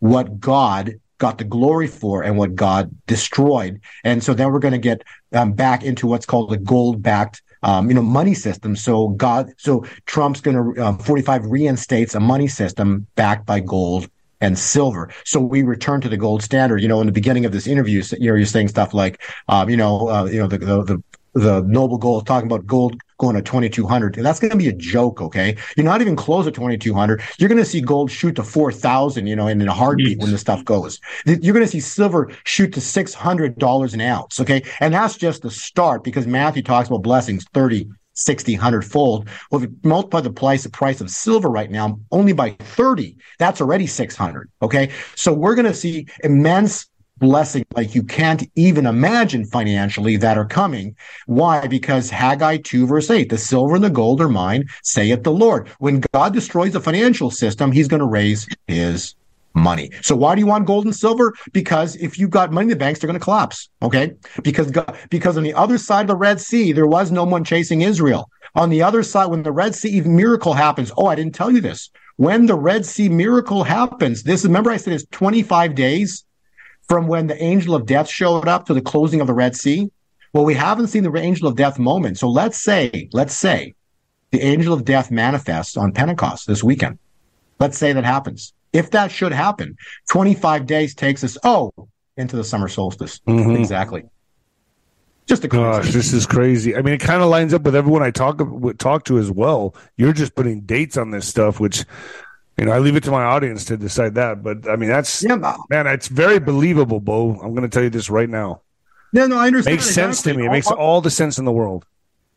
what 0.00 0.40
God 0.40 0.94
got 1.18 1.38
the 1.38 1.44
glory 1.44 1.86
for 1.86 2.24
and 2.24 2.36
what 2.36 2.56
God 2.56 2.90
destroyed. 3.06 3.80
And 4.02 4.22
so 4.22 4.34
then 4.34 4.52
we're 4.52 4.58
going 4.58 4.72
to 4.72 4.78
get 4.78 5.04
um, 5.32 5.52
back 5.52 5.84
into 5.84 6.08
what's 6.08 6.26
called 6.26 6.50
the 6.50 6.58
gold 6.58 7.02
backed 7.02 7.40
um, 7.64 7.88
you 7.88 7.94
know, 7.94 8.02
money 8.02 8.34
system. 8.34 8.76
So 8.76 9.08
God, 9.08 9.52
so 9.56 9.86
Trump's 10.04 10.40
going 10.40 10.74
to, 10.74 10.84
um, 10.84 10.98
45 10.98 11.46
reinstates 11.46 12.14
a 12.14 12.20
money 12.20 12.46
system 12.46 13.06
backed 13.16 13.46
by 13.46 13.60
gold 13.60 14.08
and 14.40 14.58
silver. 14.58 15.10
So 15.24 15.40
we 15.40 15.62
return 15.62 16.02
to 16.02 16.08
the 16.10 16.18
gold 16.18 16.42
standard. 16.42 16.82
You 16.82 16.88
know, 16.88 17.00
in 17.00 17.06
the 17.06 17.12
beginning 17.12 17.46
of 17.46 17.52
this 17.52 17.66
interview, 17.66 18.02
you 18.18 18.30
know, 18.30 18.36
you're 18.36 18.44
saying 18.44 18.68
stuff 18.68 18.92
like, 18.92 19.22
um, 19.48 19.70
you 19.70 19.78
know, 19.78 20.10
uh, 20.10 20.26
you 20.26 20.38
know, 20.38 20.46
the, 20.46 20.58
the, 20.58 20.84
the 20.84 21.02
the 21.34 21.62
noble 21.62 21.98
gold 21.98 22.26
talking 22.26 22.46
about 22.46 22.66
gold 22.66 22.96
going 23.18 23.34
to 23.36 23.42
2200 23.42 24.14
that's 24.14 24.40
going 24.40 24.50
to 24.50 24.56
be 24.56 24.68
a 24.68 24.72
joke 24.72 25.20
okay? 25.20 25.56
You're 25.76 25.84
not 25.84 26.00
even 26.00 26.16
close 26.16 26.44
to 26.46 26.52
2200 26.52 27.22
you're 27.38 27.48
going 27.48 27.62
to 27.62 27.64
see 27.64 27.80
gold 27.80 28.10
shoot 28.10 28.36
to 28.36 28.42
4000 28.42 29.26
you 29.26 29.36
know 29.36 29.48
in 29.48 29.60
a 29.66 29.72
heartbeat 29.72 30.18
when 30.18 30.30
this 30.30 30.40
stuff 30.40 30.64
goes. 30.64 31.00
You're 31.26 31.54
going 31.54 31.64
to 31.64 31.70
see 31.70 31.80
silver 31.80 32.30
shoot 32.44 32.72
to 32.74 32.80
$600 32.80 33.94
an 33.94 34.00
ounce 34.00 34.40
okay? 34.40 34.62
And 34.80 34.94
that's 34.94 35.16
just 35.16 35.42
the 35.42 35.50
start 35.50 36.04
because 36.04 36.26
matthew 36.26 36.62
talks 36.62 36.88
about 36.88 37.02
blessings 37.02 37.44
30 37.52 37.88
60 38.16 38.54
100 38.54 38.84
fold. 38.84 39.28
Well 39.50 39.62
if 39.62 39.68
you 39.68 39.76
multiply 39.82 40.20
the 40.20 40.32
price 40.32 40.62
the 40.62 40.70
price 40.70 41.00
of 41.00 41.10
silver 41.10 41.48
right 41.48 41.70
now 41.70 41.98
only 42.12 42.32
by 42.32 42.50
30 42.50 43.16
that's 43.38 43.60
already 43.60 43.86
600 43.86 44.50
okay? 44.62 44.90
So 45.16 45.32
we're 45.32 45.56
going 45.56 45.66
to 45.66 45.74
see 45.74 46.06
immense 46.22 46.86
blessing 47.24 47.64
like 47.74 47.94
you 47.94 48.02
can't 48.02 48.42
even 48.54 48.84
imagine 48.84 49.46
financially 49.46 50.16
that 50.18 50.36
are 50.36 50.44
coming. 50.44 50.94
Why? 51.26 51.66
Because 51.66 52.10
Haggai 52.10 52.58
2 52.58 52.86
verse 52.86 53.10
8, 53.10 53.30
the 53.30 53.38
silver 53.38 53.76
and 53.76 53.84
the 53.84 53.88
gold 53.90 54.20
are 54.20 54.28
mine, 54.28 54.66
saith 54.82 55.22
the 55.22 55.32
Lord. 55.32 55.68
When 55.78 56.02
God 56.12 56.34
destroys 56.34 56.72
the 56.72 56.80
financial 56.80 57.30
system, 57.30 57.72
he's 57.72 57.88
going 57.88 58.00
to 58.00 58.06
raise 58.06 58.46
his 58.66 59.14
money. 59.54 59.90
So 60.02 60.14
why 60.14 60.34
do 60.34 60.40
you 60.40 60.46
want 60.46 60.66
gold 60.66 60.84
and 60.84 60.94
silver? 60.94 61.32
Because 61.52 61.96
if 61.96 62.18
you've 62.18 62.30
got 62.30 62.52
money 62.52 62.64
in 62.64 62.70
the 62.70 62.76
banks, 62.76 63.00
they're 63.00 63.08
going 63.08 63.18
to 63.18 63.24
collapse. 63.24 63.70
Okay. 63.80 64.12
Because, 64.42 64.70
because 65.08 65.36
on 65.38 65.44
the 65.44 65.54
other 65.54 65.78
side 65.78 66.02
of 66.02 66.08
the 66.08 66.16
Red 66.16 66.40
Sea, 66.40 66.72
there 66.72 66.86
was 66.86 67.10
no 67.10 67.24
one 67.24 67.42
chasing 67.42 67.80
Israel. 67.80 68.28
On 68.54 68.68
the 68.68 68.82
other 68.82 69.02
side, 69.02 69.26
when 69.26 69.42
the 69.42 69.52
Red 69.52 69.74
Sea 69.74 70.02
miracle 70.02 70.52
happens, 70.52 70.92
oh, 70.98 71.06
I 71.06 71.14
didn't 71.14 71.34
tell 71.34 71.50
you 71.50 71.60
this. 71.60 71.90
When 72.16 72.46
the 72.46 72.54
Red 72.54 72.84
Sea 72.84 73.08
miracle 73.08 73.64
happens, 73.64 74.22
this, 74.24 74.44
remember 74.44 74.70
I 74.70 74.76
said 74.76 74.92
it's 74.92 75.06
25 75.10 75.74
days 75.74 76.24
from 76.88 77.06
when 77.06 77.26
the 77.26 77.42
angel 77.42 77.74
of 77.74 77.86
death 77.86 78.08
showed 78.08 78.48
up 78.48 78.66
to 78.66 78.74
the 78.74 78.80
closing 78.80 79.20
of 79.20 79.26
the 79.26 79.34
Red 79.34 79.56
Sea? 79.56 79.90
Well, 80.32 80.44
we 80.44 80.54
haven't 80.54 80.88
seen 80.88 81.04
the 81.04 81.16
angel 81.16 81.46
of 81.46 81.56
death 81.56 81.78
moment. 81.78 82.18
So 82.18 82.28
let's 82.28 82.60
say, 82.60 83.08
let's 83.12 83.36
say 83.36 83.74
the 84.32 84.40
angel 84.40 84.74
of 84.74 84.84
death 84.84 85.10
manifests 85.10 85.76
on 85.76 85.92
Pentecost 85.92 86.46
this 86.46 86.64
weekend. 86.64 86.98
Let's 87.60 87.78
say 87.78 87.92
that 87.92 88.04
happens. 88.04 88.52
If 88.72 88.90
that 88.90 89.12
should 89.12 89.32
happen, 89.32 89.76
25 90.10 90.66
days 90.66 90.94
takes 90.94 91.22
us, 91.22 91.38
oh, 91.44 91.72
into 92.16 92.34
the 92.36 92.42
summer 92.42 92.68
solstice. 92.68 93.20
Mm-hmm. 93.28 93.56
Exactly. 93.56 94.02
Just 95.26 95.44
a 95.44 95.48
gosh, 95.48 95.90
this 95.92 96.12
is 96.12 96.26
crazy. 96.26 96.76
I 96.76 96.82
mean, 96.82 96.94
it 96.94 97.00
kind 97.00 97.22
of 97.22 97.30
lines 97.30 97.54
up 97.54 97.62
with 97.62 97.74
everyone 97.74 98.02
I 98.02 98.10
talk 98.10 98.42
talk 98.78 99.04
to 99.04 99.18
as 99.18 99.30
well. 99.30 99.74
You're 99.96 100.12
just 100.12 100.34
putting 100.34 100.62
dates 100.62 100.98
on 100.98 101.12
this 101.12 101.26
stuff, 101.26 101.60
which 101.60 101.86
you 102.56 102.64
know, 102.64 102.72
I 102.72 102.78
leave 102.78 102.96
it 102.96 103.02
to 103.04 103.10
my 103.10 103.24
audience 103.24 103.64
to 103.66 103.76
decide 103.76 104.14
that. 104.14 104.42
But 104.42 104.68
I 104.68 104.76
mean, 104.76 104.88
that's 104.88 105.22
yeah, 105.22 105.36
man, 105.70 105.86
it's 105.86 106.08
very 106.08 106.38
believable, 106.38 107.00
Bo. 107.00 107.32
I'm 107.40 107.54
going 107.54 107.62
to 107.62 107.68
tell 107.68 107.82
you 107.82 107.90
this 107.90 108.10
right 108.10 108.28
now. 108.28 108.62
No, 109.12 109.26
no, 109.26 109.38
I 109.38 109.46
understand. 109.46 109.74
It 109.74 109.76
makes 109.76 109.94
sense 109.94 110.22
to 110.22 110.34
me. 110.34 110.46
It 110.46 110.50
makes 110.50 110.70
all 110.70 111.00
the 111.00 111.10
sense 111.10 111.38
in 111.38 111.44
the 111.44 111.52
world. 111.52 111.84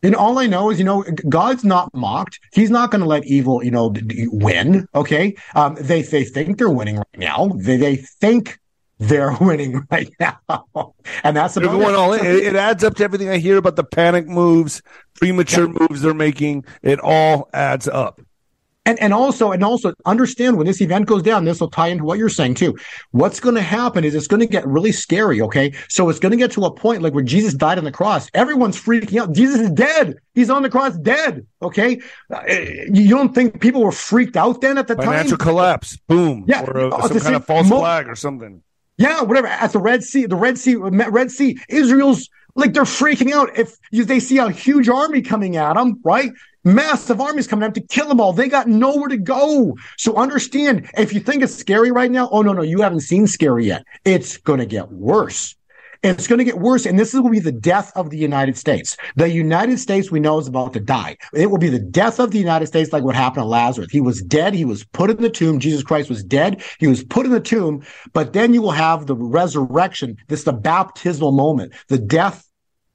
And 0.03 0.15
all 0.15 0.37
I 0.37 0.45
know 0.45 0.69
is, 0.69 0.77
you 0.77 0.85
know, 0.85 1.03
God's 1.27 1.63
not 1.63 1.91
mocked. 1.93 2.39
He's 2.53 2.69
not 2.69 2.91
going 2.91 3.01
to 3.01 3.07
let 3.07 3.25
evil, 3.25 3.63
you 3.63 3.71
know, 3.71 3.93
win. 4.27 4.87
Okay, 4.93 5.35
um, 5.55 5.75
they 5.79 6.03
they 6.03 6.23
think 6.23 6.57
they're 6.57 6.69
winning 6.69 6.97
right 6.97 7.17
now. 7.17 7.47
They 7.55 7.77
they 7.77 7.95
think 7.95 8.59
they're 8.99 9.35
winning 9.41 9.85
right 9.89 10.11
now, 10.19 10.39
and 11.23 11.35
that's 11.35 11.55
they're 11.55 11.65
going 11.65 11.95
all 11.95 12.13
in. 12.13 12.25
It, 12.25 12.35
it, 12.47 12.55
adds 12.55 12.83
up 12.83 12.95
to 12.95 13.03
everything 13.03 13.29
I 13.29 13.37
hear 13.37 13.57
about 13.57 13.75
the 13.75 13.83
panic 13.83 14.27
moves, 14.27 14.83
premature 15.15 15.65
yeah. 15.65 15.79
moves 15.79 16.01
they're 16.01 16.13
making. 16.13 16.65
It 16.83 16.99
all 16.99 17.49
adds 17.53 17.87
up. 17.87 18.21
And, 18.87 18.97
and 19.01 19.13
also, 19.13 19.51
and 19.51 19.65
also 19.65 19.93
understand 20.05 20.55
when 20.55 20.65
this 20.65 20.79
event 20.79 21.07
goes 21.07 21.21
down, 21.21 21.43
this 21.43 21.59
will 21.59 21.69
tie 21.69 21.89
into 21.89 22.05
what 22.05 22.17
you're 22.17 22.29
saying 22.29 22.55
too. 22.55 22.73
What's 23.11 23.41
going 23.41 23.55
to 23.55 23.61
happen 23.61 24.05
is 24.05 24.15
it's 24.15 24.27
going 24.27 24.39
to 24.39 24.47
get 24.47 24.65
really 24.65 24.93
scary. 24.93 25.41
Okay. 25.41 25.73
So 25.89 26.07
it's 26.07 26.19
going 26.19 26.31
to 26.31 26.37
get 26.37 26.51
to 26.53 26.63
a 26.63 26.73
point 26.73 27.01
like 27.01 27.13
where 27.13 27.23
Jesus 27.23 27.53
died 27.53 27.77
on 27.77 27.83
the 27.83 27.91
cross. 27.91 28.29
Everyone's 28.33 28.81
freaking 28.81 29.19
out. 29.19 29.33
Jesus 29.33 29.59
is 29.59 29.71
dead. 29.71 30.15
He's 30.35 30.49
on 30.49 30.63
the 30.63 30.69
cross 30.69 30.95
dead. 30.97 31.45
Okay. 31.61 31.99
Uh, 32.33 32.43
you 32.47 33.09
don't 33.09 33.35
think 33.35 33.59
people 33.59 33.83
were 33.83 33.91
freaked 33.91 34.37
out 34.37 34.61
then 34.61 34.77
at 34.77 34.87
the 34.87 34.95
Financial 34.95 35.05
time? 35.05 35.17
Financial 35.17 35.37
collapse. 35.37 35.97
Boom. 36.07 36.45
Yeah. 36.47 36.63
Or 36.63 36.77
a, 36.77 36.87
uh, 36.87 37.07
some 37.09 37.19
kind 37.19 37.35
of 37.35 37.45
false 37.45 37.67
mo- 37.67 37.79
flag 37.79 38.07
or 38.07 38.15
something. 38.15 38.63
Yeah. 38.97 39.21
Whatever. 39.21 39.47
At 39.47 39.73
the 39.73 39.79
Red 39.79 40.05
Sea, 40.05 40.27
the 40.27 40.37
Red 40.37 40.57
Sea, 40.57 40.75
Red 40.77 41.29
Sea, 41.29 41.59
Israel's 41.67 42.29
like 42.55 42.73
they're 42.73 42.83
freaking 42.83 43.31
out 43.31 43.51
if 43.57 43.77
they 43.91 44.19
see 44.19 44.39
a 44.39 44.49
huge 44.49 44.89
army 44.89 45.21
coming 45.21 45.57
at 45.57 45.75
them, 45.75 45.99
right? 46.03 46.31
Massive 46.67 47.21
armies 47.21 47.47
coming 47.47 47.65
up 47.65 47.73
to 47.75 47.81
kill 47.81 48.09
them 48.09 48.19
all. 48.19 48.33
They 48.33 48.49
got 48.49 48.67
nowhere 48.67 49.07
to 49.07 49.17
go. 49.17 49.77
So 49.97 50.17
understand, 50.17 50.91
if 50.97 51.13
you 51.13 51.21
think 51.21 51.41
it's 51.41 51.55
scary 51.55 51.91
right 51.91 52.11
now, 52.11 52.27
oh 52.29 52.41
no, 52.41 52.51
no, 52.51 52.61
you 52.61 52.81
haven't 52.81 52.99
seen 53.01 53.25
scary 53.25 53.67
yet. 53.67 53.85
It's 54.03 54.35
going 54.35 54.59
to 54.59 54.65
get 54.65 54.91
worse. 54.91 55.55
It's 56.03 56.27
going 56.27 56.39
to 56.39 56.43
get 56.43 56.59
worse. 56.59 56.85
And 56.85 56.99
this 56.99 57.13
will 57.13 57.29
be 57.29 57.39
the 57.39 57.53
death 57.53 57.93
of 57.95 58.09
the 58.09 58.17
United 58.17 58.57
States. 58.57 58.97
The 59.15 59.29
United 59.29 59.79
States 59.79 60.11
we 60.11 60.19
know 60.19 60.39
is 60.39 60.47
about 60.47 60.73
to 60.73 60.81
die. 60.81 61.15
It 61.33 61.49
will 61.49 61.57
be 61.57 61.69
the 61.69 61.79
death 61.79 62.19
of 62.19 62.31
the 62.31 62.37
United 62.37 62.65
States, 62.65 62.91
like 62.91 63.03
what 63.03 63.15
happened 63.15 63.43
to 63.43 63.47
Lazarus. 63.47 63.87
He 63.89 64.01
was 64.01 64.21
dead. 64.21 64.53
He 64.53 64.65
was 64.65 64.83
put 64.83 65.09
in 65.09 65.21
the 65.21 65.29
tomb. 65.29 65.59
Jesus 65.59 65.83
Christ 65.83 66.09
was 66.09 66.21
dead. 66.21 66.61
He 66.79 66.87
was 66.87 67.01
put 67.01 67.25
in 67.25 67.31
the 67.31 67.39
tomb. 67.39 67.81
But 68.11 68.33
then 68.33 68.53
you 68.53 68.61
will 68.61 68.71
have 68.71 69.05
the 69.05 69.15
resurrection. 69.15 70.17
This 70.27 70.39
is 70.39 70.45
the 70.45 70.51
baptismal 70.51 71.31
moment, 71.31 71.73
the 71.87 71.97
death 71.97 72.45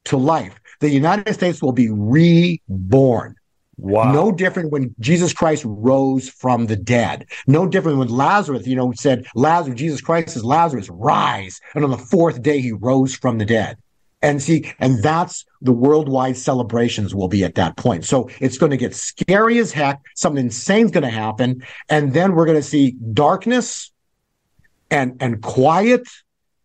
to 0.04 0.18
life. 0.18 0.60
The 0.80 0.90
United 0.90 1.32
States 1.32 1.62
will 1.62 1.72
be 1.72 1.88
reborn. 1.88 3.36
Wow. 3.78 4.12
No 4.12 4.32
different 4.32 4.70
when 4.70 4.94
Jesus 5.00 5.32
Christ 5.32 5.64
rose 5.66 6.28
from 6.28 6.66
the 6.66 6.76
dead. 6.76 7.26
No 7.46 7.66
different 7.66 7.98
when 7.98 8.08
Lazarus, 8.08 8.66
you 8.66 8.76
know, 8.76 8.92
said, 8.92 9.26
Lazarus, 9.34 9.78
Jesus 9.78 10.00
Christ 10.00 10.36
is 10.36 10.44
Lazarus, 10.44 10.88
rise. 10.90 11.60
And 11.74 11.84
on 11.84 11.90
the 11.90 11.98
fourth 11.98 12.42
day, 12.42 12.60
he 12.60 12.72
rose 12.72 13.14
from 13.14 13.38
the 13.38 13.44
dead. 13.44 13.78
And 14.20 14.40
see, 14.40 14.72
and 14.78 15.02
that's 15.02 15.44
the 15.62 15.72
worldwide 15.72 16.36
celebrations 16.36 17.12
will 17.12 17.28
be 17.28 17.42
at 17.42 17.56
that 17.56 17.76
point. 17.76 18.04
So 18.04 18.30
it's 18.40 18.56
going 18.56 18.70
to 18.70 18.76
get 18.76 18.94
scary 18.94 19.58
as 19.58 19.72
heck. 19.72 20.00
Something 20.14 20.44
insane's 20.44 20.92
going 20.92 21.02
to 21.02 21.10
happen. 21.10 21.64
And 21.88 22.12
then 22.12 22.34
we're 22.34 22.46
going 22.46 22.58
to 22.58 22.62
see 22.62 22.92
darkness 22.92 23.90
and, 24.90 25.16
and 25.20 25.42
quiet 25.42 26.06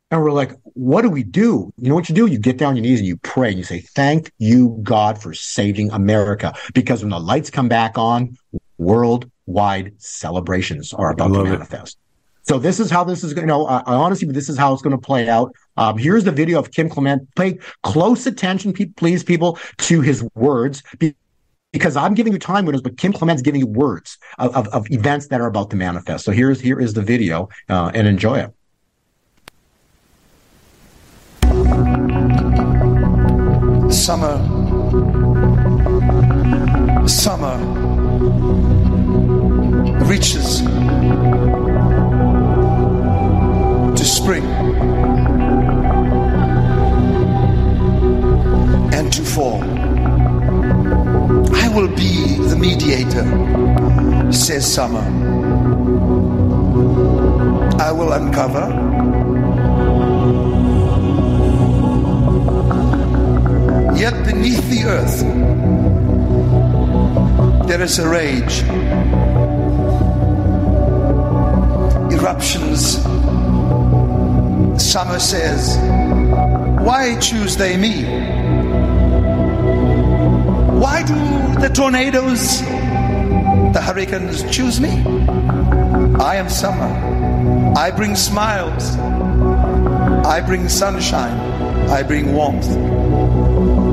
and 0.09 0.23
we're 0.23 0.31
like, 0.31 0.51
what 0.63 1.01
do 1.01 1.09
we 1.09 1.23
do? 1.23 1.73
You 1.77 1.89
know 1.89 1.95
what 1.95 2.07
you 2.07 2.15
do? 2.15 2.27
You 2.27 2.39
get 2.39 2.57
down 2.57 2.69
on 2.69 2.75
your 2.77 2.83
knees 2.83 2.99
and 2.99 3.07
you 3.07 3.17
pray 3.17 3.49
and 3.49 3.57
you 3.57 3.63
say, 3.63 3.81
thank 3.81 4.31
you, 4.37 4.79
God, 4.83 5.21
for 5.21 5.33
saving 5.33 5.91
America. 5.91 6.53
Because 6.73 7.01
when 7.01 7.09
the 7.09 7.19
lights 7.19 7.49
come 7.49 7.67
back 7.67 7.97
on, 7.97 8.37
worldwide 8.77 9.93
celebrations 9.97 10.93
are 10.93 11.11
about 11.11 11.33
to 11.33 11.43
manifest. 11.43 11.97
It. 11.97 12.47
So 12.47 12.57
this 12.57 12.79
is 12.79 12.89
how 12.89 13.03
this 13.03 13.25
is 13.25 13.33
going 13.33 13.47
to, 13.47 13.53
you 13.53 13.59
know, 13.59 13.67
uh, 13.67 13.83
honestly, 13.85 14.29
this 14.29 14.47
is 14.47 14.57
how 14.57 14.71
it's 14.71 14.81
going 14.81 14.95
to 14.95 15.01
play 15.01 15.27
out. 15.27 15.53
Um, 15.75 15.97
here's 15.97 16.23
the 16.23 16.31
video 16.31 16.57
of 16.59 16.71
Kim 16.71 16.87
Clement. 16.87 17.27
Pay 17.35 17.59
close 17.83 18.25
attention, 18.25 18.71
pe- 18.71 18.85
please, 18.85 19.25
people, 19.25 19.59
to 19.79 19.99
his 19.99 20.25
words. 20.35 20.81
because 21.73 21.97
I'm 21.97 22.13
giving 22.13 22.31
you 22.31 22.39
time 22.39 22.65
windows, 22.65 22.81
but 22.81 22.97
Kim 22.97 23.11
Clement's 23.11 23.41
giving 23.41 23.59
you 23.59 23.67
words 23.67 24.17
of, 24.37 24.55
of, 24.55 24.67
of, 24.69 24.89
events 24.89 25.27
that 25.27 25.41
are 25.41 25.47
about 25.47 25.69
to 25.71 25.75
manifest. 25.75 26.23
So 26.23 26.31
here's 26.31 26.61
here 26.61 26.79
is 26.79 26.93
the 26.93 27.01
video, 27.01 27.49
uh, 27.67 27.91
and 27.93 28.07
enjoy 28.07 28.39
it. 28.39 28.53
Summer. 34.07 34.37
Summer 37.09 37.57
reaches 40.05 40.61
to 43.97 44.05
spring 44.05 44.45
and 48.93 49.11
to 49.11 49.23
fall. 49.23 49.61
I 51.53 51.67
will 51.75 51.89
be 51.89 52.37
the 52.47 52.55
mediator, 52.57 54.31
says 54.31 54.73
summer. 54.73 55.03
I 57.77 57.91
will 57.91 58.13
uncover. 58.13 59.36
Yet 63.97 64.25
beneath 64.25 64.69
the 64.69 64.83
earth, 64.83 65.21
there 67.67 67.81
is 67.81 67.97
a 67.97 68.07
rage. 68.07 68.61
Eruptions. 72.13 73.01
Summer 74.79 75.17
says, 75.17 75.77
Why 76.85 77.17
choose 77.19 77.57
they 77.57 77.75
me? 77.75 78.03
Why 80.79 81.01
do 81.01 81.15
the 81.59 81.69
tornadoes, 81.73 82.61
the 82.61 83.81
hurricanes 83.81 84.43
choose 84.55 84.79
me? 84.79 85.03
I 86.19 86.35
am 86.35 86.49
summer. 86.49 87.73
I 87.75 87.89
bring 87.89 88.15
smiles. 88.15 88.95
I 90.25 90.39
bring 90.45 90.69
sunshine. 90.69 91.39
I 91.89 92.03
bring 92.03 92.33
warmth. 92.33 92.96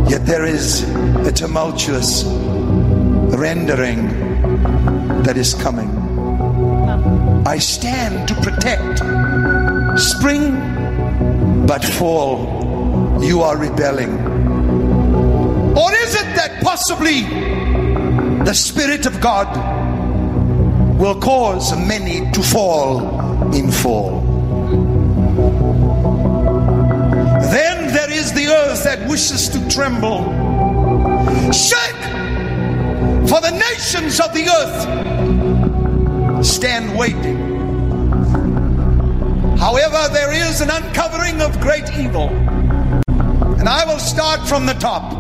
Yet 0.09 0.26
there 0.26 0.44
is 0.44 0.82
a 1.26 1.32
tumultuous 1.32 2.24
rendering 2.24 4.07
that 5.22 5.36
is 5.36 5.55
coming. 5.55 5.90
I 7.46 7.59
stand 7.59 8.28
to 8.28 8.34
protect 8.36 8.98
spring, 9.98 11.66
but 11.66 11.84
fall, 11.84 13.22
you 13.22 13.42
are 13.42 13.57
rebelling. 13.57 14.12
Or 15.76 15.92
is 15.92 16.14
it 16.14 16.36
that 16.36 16.61
possibly 16.62 17.22
the 18.44 18.55
Spirit 18.55 19.07
of 19.07 19.20
God 19.20 19.48
will 20.98 21.20
cause 21.20 21.76
many 21.76 22.30
to 22.32 22.42
fall 22.42 23.52
in 23.55 23.70
fall? 23.70 24.24
That 28.95 29.09
wishes 29.09 29.49
to 29.49 29.68
tremble. 29.68 30.22
Shake! 31.53 32.03
For 33.28 33.40
the 33.40 33.51
nations 33.51 34.20
of 34.20 34.32
the 34.32 34.47
earth 34.59 36.47
stand 36.47 36.97
waiting. 36.97 37.38
However, 39.59 40.12
there 40.12 40.32
is 40.32 40.61
an 40.61 40.70
uncovering 40.70 41.40
of 41.40 41.59
great 41.61 41.90
evil. 41.97 42.28
And 43.59 43.68
I 43.68 43.84
will 43.84 43.99
start 43.99 44.47
from 44.47 44.66
the 44.66 44.74
top. 44.74 45.12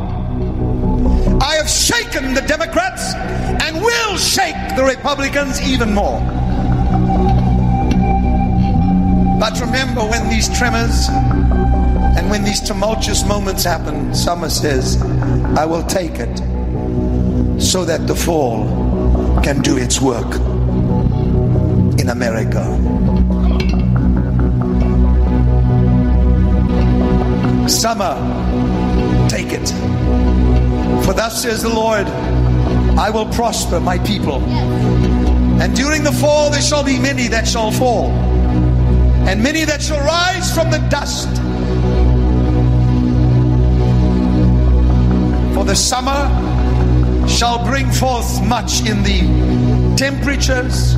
I 1.42 1.56
have 1.56 1.68
shaken 1.68 2.34
the 2.34 2.42
Democrats 2.42 3.12
and 3.14 3.82
will 3.82 4.16
shake 4.18 4.76
the 4.76 4.84
Republicans 4.84 5.60
even 5.62 5.92
more. 5.92 6.20
But 9.40 9.60
remember 9.60 10.02
when 10.02 10.28
these 10.28 10.48
tremors 10.56 11.08
when 12.34 12.42
these 12.42 12.60
tumultuous 12.60 13.24
moments 13.24 13.62
happen, 13.62 14.12
Summer 14.12 14.50
says, 14.50 15.00
I 15.56 15.64
will 15.64 15.84
take 15.84 16.18
it 16.18 16.36
so 17.62 17.84
that 17.84 18.08
the 18.08 18.16
fall 18.16 19.40
can 19.44 19.62
do 19.62 19.76
its 19.76 20.00
work 20.00 20.34
in 22.00 22.08
America. 22.08 22.64
Summer, 27.68 28.16
take 29.28 29.52
it. 29.52 29.68
For 31.04 31.14
thus 31.14 31.40
says 31.40 31.62
the 31.62 31.72
Lord, 31.72 32.08
I 32.98 33.10
will 33.10 33.26
prosper 33.26 33.78
my 33.78 33.98
people. 33.98 34.42
And 35.62 35.76
during 35.76 36.02
the 36.02 36.10
fall 36.10 36.50
there 36.50 36.62
shall 36.62 36.82
be 36.82 36.98
many 36.98 37.28
that 37.28 37.46
shall 37.46 37.70
fall, 37.70 38.10
and 38.10 39.40
many 39.40 39.64
that 39.64 39.80
shall 39.80 40.00
rise 40.00 40.52
from 40.52 40.72
the 40.72 40.78
dust. 40.90 41.43
The 45.74 45.80
summer 45.80 47.26
shall 47.26 47.66
bring 47.66 47.90
forth 47.90 48.40
much 48.46 48.88
in 48.88 49.02
the 49.02 49.96
temperatures. 49.96 50.92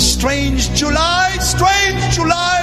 Strange 0.00 0.70
July, 0.70 1.36
strange 1.40 2.14
July. 2.14 2.60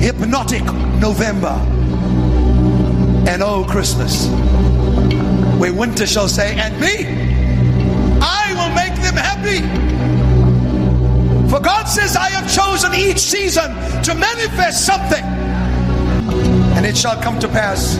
Hypnotic 0.00 0.64
November. 0.98 1.54
And 3.30 3.40
oh, 3.40 3.64
Christmas, 3.70 4.26
where 5.60 5.72
winter 5.72 6.08
shall 6.08 6.26
say, 6.26 6.56
And 6.58 6.74
me, 6.80 7.06
I 8.20 8.52
will 8.58 8.74
make 8.74 8.96
them 9.00 9.14
happy. 9.14 9.60
For 11.48 11.60
God 11.60 11.84
says, 11.84 12.16
I 12.16 12.30
have 12.30 12.52
chosen 12.52 12.94
each 12.94 13.20
season 13.20 13.70
to 14.02 14.12
manifest 14.16 14.84
something. 14.84 15.29
And 16.80 16.86
it 16.86 16.96
shall 16.96 17.20
come 17.20 17.38
to 17.40 17.46
pass 17.46 17.96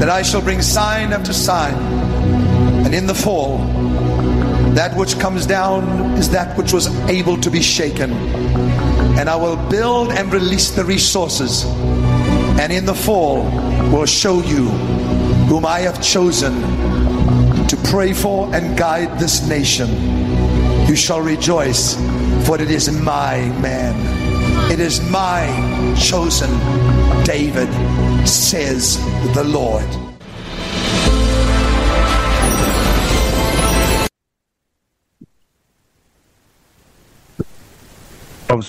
that 0.00 0.08
I 0.08 0.22
shall 0.22 0.40
bring 0.40 0.62
sign 0.62 1.12
after 1.12 1.34
sign. 1.34 1.74
And 2.86 2.94
in 2.94 3.06
the 3.06 3.14
fall, 3.14 3.58
that 4.72 4.96
which 4.96 5.18
comes 5.18 5.44
down 5.44 6.16
is 6.16 6.30
that 6.30 6.56
which 6.56 6.72
was 6.72 6.86
able 7.06 7.38
to 7.42 7.50
be 7.50 7.60
shaken. 7.60 8.14
And 9.18 9.28
I 9.28 9.36
will 9.36 9.58
build 9.68 10.12
and 10.12 10.32
release 10.32 10.70
the 10.70 10.86
resources. 10.86 11.66
And 12.58 12.72
in 12.72 12.86
the 12.86 12.94
fall, 12.94 13.42
will 13.92 14.06
show 14.06 14.40
you 14.40 14.68
whom 15.50 15.66
I 15.66 15.80
have 15.80 16.02
chosen 16.02 16.54
to 17.66 17.76
pray 17.90 18.14
for 18.14 18.48
and 18.54 18.74
guide 18.74 19.18
this 19.18 19.46
nation. 19.46 19.90
You 20.88 20.96
shall 20.96 21.20
rejoice, 21.20 21.96
for 22.46 22.58
it 22.58 22.70
is 22.70 22.90
my 22.90 23.50
man. 23.60 24.13
It 24.74 24.80
is 24.80 25.08
my 25.08 25.46
chosen 25.96 26.50
David, 27.22 27.68
says 28.26 28.98
the 29.32 29.44
Lord. 29.44 29.84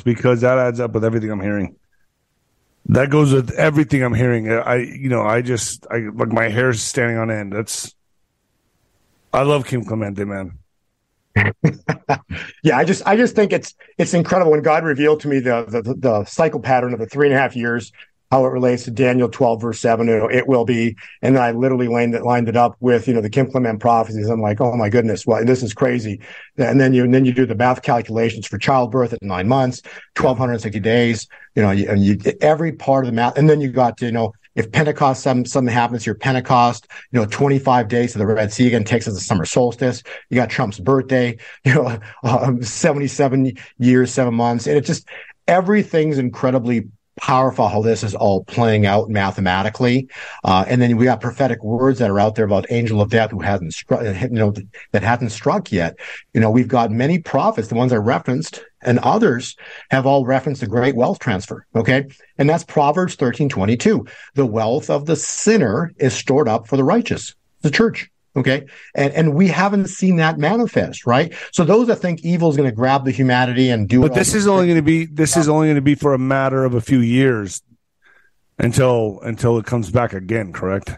because 0.04 0.42
that 0.42 0.60
adds 0.60 0.80
up 0.80 0.92
with 0.92 1.04
everything 1.04 1.32
I'm 1.32 1.42
hearing. 1.42 1.76
That 2.86 3.10
goes 3.10 3.34
with 3.34 3.50
everything 3.54 4.04
I'm 4.04 4.14
hearing. 4.14 4.52
I, 4.52 4.76
you 4.76 5.10
know, 5.10 5.24
I 5.24 5.42
just, 5.42 5.88
I 5.90 6.10
like 6.14 6.30
my 6.30 6.50
hair's 6.50 6.84
standing 6.84 7.18
on 7.18 7.32
end. 7.32 7.52
That's, 7.52 7.96
I 9.34 9.42
love 9.42 9.66
Kim 9.66 9.84
Clemente, 9.84 10.24
man. 10.24 10.60
yeah, 12.64 12.78
I 12.78 12.86
just, 12.86 13.06
I 13.06 13.18
just 13.18 13.36
think 13.36 13.52
it's, 13.54 13.76
it's 13.98 14.14
incredible 14.14 14.52
when 14.52 14.62
God 14.62 14.84
revealed 14.84 15.20
to 15.22 15.28
me 15.28 15.40
the, 15.40 15.66
the, 15.68 15.96
the 15.96 16.26
cycle 16.26 16.60
pattern 16.60 16.94
of 16.94 17.00
the 17.00 17.06
three 17.06 17.28
and 17.28 17.36
a 17.36 17.40
half 17.40 17.56
years 17.56 17.92
how 18.32 18.46
it 18.46 18.50
relates 18.50 18.84
to 18.84 18.92
Daniel 18.92 19.30
12, 19.30 19.62
verse 19.62 19.80
7. 19.80 20.08
You 20.08 20.18
know, 20.18 20.28
it 20.28 20.48
will 20.48 20.66
be. 20.66 20.96
And 21.22 21.36
then 21.36 21.44
I 21.44 21.52
literally 21.52 21.88
lined 21.88 22.16
it, 22.16 22.24
lined 22.24 22.50
it 22.50 22.58
up 22.58 22.76
with, 22.80 23.08
you 23.08 23.14
know, 23.14 23.22
the 23.22 23.30
Kim 23.30 23.50
Clement 23.50 23.80
prophecies. 23.80 24.28
I'm 24.28 24.42
like, 24.42 24.60
oh 24.60 24.76
my 24.76 24.90
goodness, 24.90 25.26
well, 25.26 25.46
this 25.46 25.62
is 25.62 25.74
crazy. 25.74 26.20
And 26.58 26.82
then 26.82 26.94
you, 26.94 27.04
and 27.04 27.14
then 27.14 27.26
you 27.26 27.34
do 27.34 27.46
the 27.46 27.56
math 27.56 27.82
calculations 27.82 28.48
for 28.48 28.58
childbirth 28.58 29.14
at 29.14 29.22
nine 29.22 29.48
months, 29.48 29.82
1260 30.18 30.80
days, 30.80 31.28
you 31.56 31.62
know, 31.62 31.70
and 31.70 32.04
you, 32.04 32.18
every 32.42 32.72
part 32.72 33.06
of 33.06 33.12
the 33.12 33.16
math. 33.16 33.38
And 33.38 33.50
then 33.50 33.62
you 33.62 33.70
got 33.70 33.98
to, 33.98 34.06
you 34.06 34.12
know, 34.12 34.34
if 34.56 34.72
Pentecost, 34.72 35.22
some, 35.22 35.46
something 35.46 35.74
happens 35.74 36.06
your 36.06 36.16
Pentecost, 36.16 36.88
you 37.12 37.20
know, 37.20 37.26
25 37.26 37.88
days 37.88 38.14
to 38.14 38.18
the 38.18 38.26
Red 38.26 38.52
Sea 38.52 38.68
again 38.68 38.84
takes 38.84 39.08
us 39.08 39.14
the 39.14 39.20
summer 39.20 39.46
solstice. 39.46 40.02
You 40.30 40.36
got 40.36 40.50
Trump's 40.50 40.80
birthday, 40.80 41.38
you 41.66 41.76
know, 41.76 42.00
um, 42.24 42.64
77 42.64 43.54
years, 43.78 44.12
seven 44.12 44.34
months. 44.34 44.68
And 44.68 44.78
it 44.78 44.86
just, 44.86 45.08
everything's 45.48 46.18
incredibly 46.18 46.88
powerful 47.18 47.68
how 47.68 47.82
this 47.82 48.04
is 48.04 48.14
all 48.14 48.44
playing 48.44 48.86
out 48.86 49.10
mathematically. 49.10 50.08
Uh, 50.44 50.66
and 50.68 50.82
then 50.82 50.98
we 50.98 51.06
got 51.06 51.22
prophetic 51.22 51.64
words 51.64 52.00
that 52.00 52.10
are 52.10 52.20
out 52.20 52.36
there 52.36 52.46
about 52.46 52.66
angel 52.70 53.02
of 53.02 53.10
death 53.10 53.32
who 53.32 53.40
hasn't 53.40 53.74
struck, 53.74 54.04
you 54.04 54.30
know, 54.30 54.54
that 54.92 55.04
hasn't 55.04 55.32
struck 55.32 55.72
yet. 55.72 55.98
You 56.34 56.42
know, 56.42 56.50
we've 56.52 56.68
got 56.68 56.92
many 56.92 57.20
prophets, 57.20 57.70
the 57.70 57.76
ones 57.76 57.94
I 57.94 57.98
referenced, 57.98 58.64
and 58.86 59.00
others 59.00 59.56
have 59.90 60.06
all 60.06 60.26
referenced 60.26 60.62
the 60.62 60.68
great 60.68 60.96
wealth 60.96 61.20
transfer. 61.20 61.66
Okay. 61.76 62.06
And 62.38 62.50
that's 62.50 62.64
Proverbs 62.64 63.16
13, 63.16 63.50
22. 63.50 64.06
The 64.36 64.46
wealth 64.46 64.90
of 64.90 65.06
the 65.06 65.16
sinner 65.16 65.92
is 65.98 66.14
stored 66.14 66.48
up 66.48 66.68
for 66.68 66.78
the 66.78 66.84
righteous, 66.84 67.36
the 67.62 67.72
church. 67.72 68.10
Okay. 68.38 68.66
And, 68.94 69.14
and 69.14 69.34
we 69.34 69.48
haven't 69.48 69.88
seen 69.88 70.18
that 70.18 70.38
manifest, 70.38 71.06
right? 71.06 71.34
So 71.52 71.64
those 71.64 71.88
that 71.88 71.98
think 71.98 72.24
evil 72.24 72.50
is 72.50 72.58
going 72.58 72.70
to 72.70 72.76
grab 72.76 73.06
the 73.06 73.12
humanity 73.12 73.70
and 73.70 73.88
do 73.88 74.02
But 74.02 74.14
this 74.14 74.34
is 74.34 74.48
only 74.48 74.68
going 74.68 74.78
to 74.78 74.82
be, 74.82 75.06
this 75.06 75.36
is 75.38 75.50
only 75.50 75.68
going 75.68 75.76
to 75.76 75.82
be 75.82 75.96
for 75.96 76.14
a 76.14 76.20
matter 76.20 76.64
of 76.64 76.74
a 76.74 76.82
few 76.82 77.00
years 77.00 77.62
until, 78.60 79.20
until 79.22 79.58
it 79.58 79.66
comes 79.66 79.90
back 79.90 80.14
again, 80.14 80.54
correct? 80.54 80.92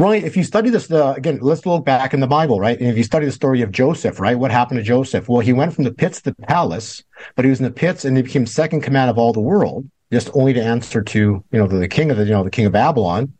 Right. 0.00 0.24
If 0.24 0.34
you 0.34 0.44
study 0.44 0.70
this, 0.70 0.90
uh, 0.90 1.12
again, 1.14 1.40
let's 1.42 1.66
look 1.66 1.84
back 1.84 2.14
in 2.14 2.20
the 2.20 2.26
Bible, 2.26 2.58
right? 2.58 2.80
And 2.80 2.88
if 2.88 2.96
you 2.96 3.04
study 3.04 3.26
the 3.26 3.32
story 3.32 3.60
of 3.60 3.70
Joseph, 3.70 4.18
right? 4.18 4.34
What 4.34 4.50
happened 4.50 4.78
to 4.78 4.82
Joseph? 4.82 5.28
Well, 5.28 5.40
he 5.40 5.52
went 5.52 5.74
from 5.74 5.84
the 5.84 5.92
pits 5.92 6.22
to 6.22 6.30
the 6.30 6.46
palace, 6.46 7.04
but 7.36 7.44
he 7.44 7.50
was 7.50 7.60
in 7.60 7.64
the 7.64 7.70
pits 7.70 8.06
and 8.06 8.16
he 8.16 8.22
became 8.22 8.46
second 8.46 8.80
command 8.80 9.10
of 9.10 9.18
all 9.18 9.34
the 9.34 9.42
world, 9.42 9.86
just 10.10 10.30
only 10.32 10.54
to 10.54 10.62
answer 10.62 11.02
to, 11.02 11.18
you 11.18 11.44
know, 11.58 11.66
the, 11.66 11.76
the 11.76 11.86
king 11.86 12.10
of 12.10 12.16
the, 12.16 12.24
you 12.24 12.30
know, 12.30 12.42
the 12.42 12.50
king 12.50 12.64
of 12.64 12.72
Babylon, 12.72 13.34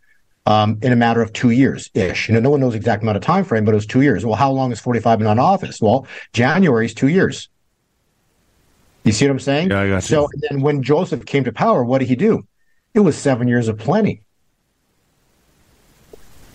um, 0.44 0.78
in 0.82 0.92
a 0.92 0.96
matter 0.96 1.22
of 1.22 1.32
two 1.32 1.48
years 1.48 1.88
ish. 1.94 2.28
You 2.28 2.34
know, 2.34 2.40
no 2.40 2.50
one 2.50 2.60
knows 2.60 2.72
the 2.72 2.76
exact 2.76 3.02
amount 3.02 3.16
of 3.16 3.22
time 3.22 3.44
frame, 3.44 3.64
but 3.64 3.72
it 3.72 3.76
was 3.76 3.86
two 3.86 4.02
years. 4.02 4.26
Well, 4.26 4.36
how 4.36 4.52
long 4.52 4.70
is 4.70 4.80
45 4.80 5.20
been 5.20 5.28
on 5.28 5.38
office? 5.38 5.80
Well, 5.80 6.06
January 6.34 6.84
is 6.84 6.92
two 6.92 7.08
years. 7.08 7.48
You 9.04 9.12
see 9.12 9.24
what 9.24 9.32
I'm 9.32 9.40
saying? 9.40 9.70
Yeah, 9.70 9.80
I 9.80 9.88
got 9.88 9.94
you. 9.94 10.00
So 10.02 10.28
then 10.50 10.60
when 10.60 10.82
Joseph 10.82 11.24
came 11.24 11.44
to 11.44 11.52
power, 11.52 11.82
what 11.82 12.00
did 12.00 12.08
he 12.08 12.16
do? 12.16 12.46
It 12.92 13.00
was 13.00 13.16
seven 13.16 13.48
years 13.48 13.66
of 13.68 13.78
plenty 13.78 14.24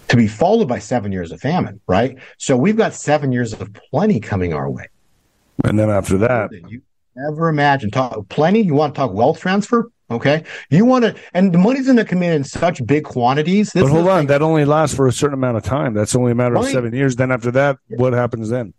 to 0.07 0.17
be 0.17 0.27
followed 0.27 0.67
by 0.67 0.79
seven 0.79 1.11
years 1.11 1.31
of 1.31 1.41
famine, 1.41 1.81
right? 1.87 2.17
So 2.37 2.55
we've 2.57 2.77
got 2.77 2.93
seven 2.93 3.31
years 3.31 3.53
of 3.53 3.73
plenty 3.91 4.19
coming 4.19 4.53
our 4.53 4.69
way. 4.69 4.87
And 5.63 5.79
then 5.79 5.89
after 5.89 6.17
that, 6.19 6.51
you 6.67 6.81
never 7.15 7.49
imagine 7.49 7.91
talk 7.91 8.27
plenty. 8.29 8.61
You 8.61 8.73
want 8.73 8.93
to 8.95 8.99
talk 8.99 9.13
wealth 9.13 9.39
transfer? 9.39 9.89
Okay, 10.11 10.43
you 10.69 10.85
want 10.85 11.03
to, 11.03 11.15
and 11.33 11.51
the 11.51 11.57
money's 11.57 11.85
going 11.85 11.97
to 11.97 12.05
come 12.05 12.21
in 12.21 12.31
in 12.31 12.43
such 12.43 12.85
big 12.85 13.05
quantities. 13.05 13.71
This 13.71 13.81
but 13.81 13.89
hold 13.89 14.07
on, 14.07 14.27
that 14.27 14.43
only 14.43 14.63
lasts 14.63 14.95
for 14.95 15.07
a 15.07 15.11
certain 15.11 15.33
amount 15.33 15.57
of 15.57 15.63
time. 15.63 15.95
That's 15.95 16.15
only 16.15 16.33
a 16.33 16.35
matter 16.35 16.53
right. 16.53 16.65
of 16.65 16.69
seven 16.69 16.93
years. 16.93 17.15
Then 17.15 17.31
after 17.31 17.49
that, 17.51 17.79
yeah. 17.89 17.97
what 17.97 18.13
happens 18.13 18.49
then? 18.49 18.75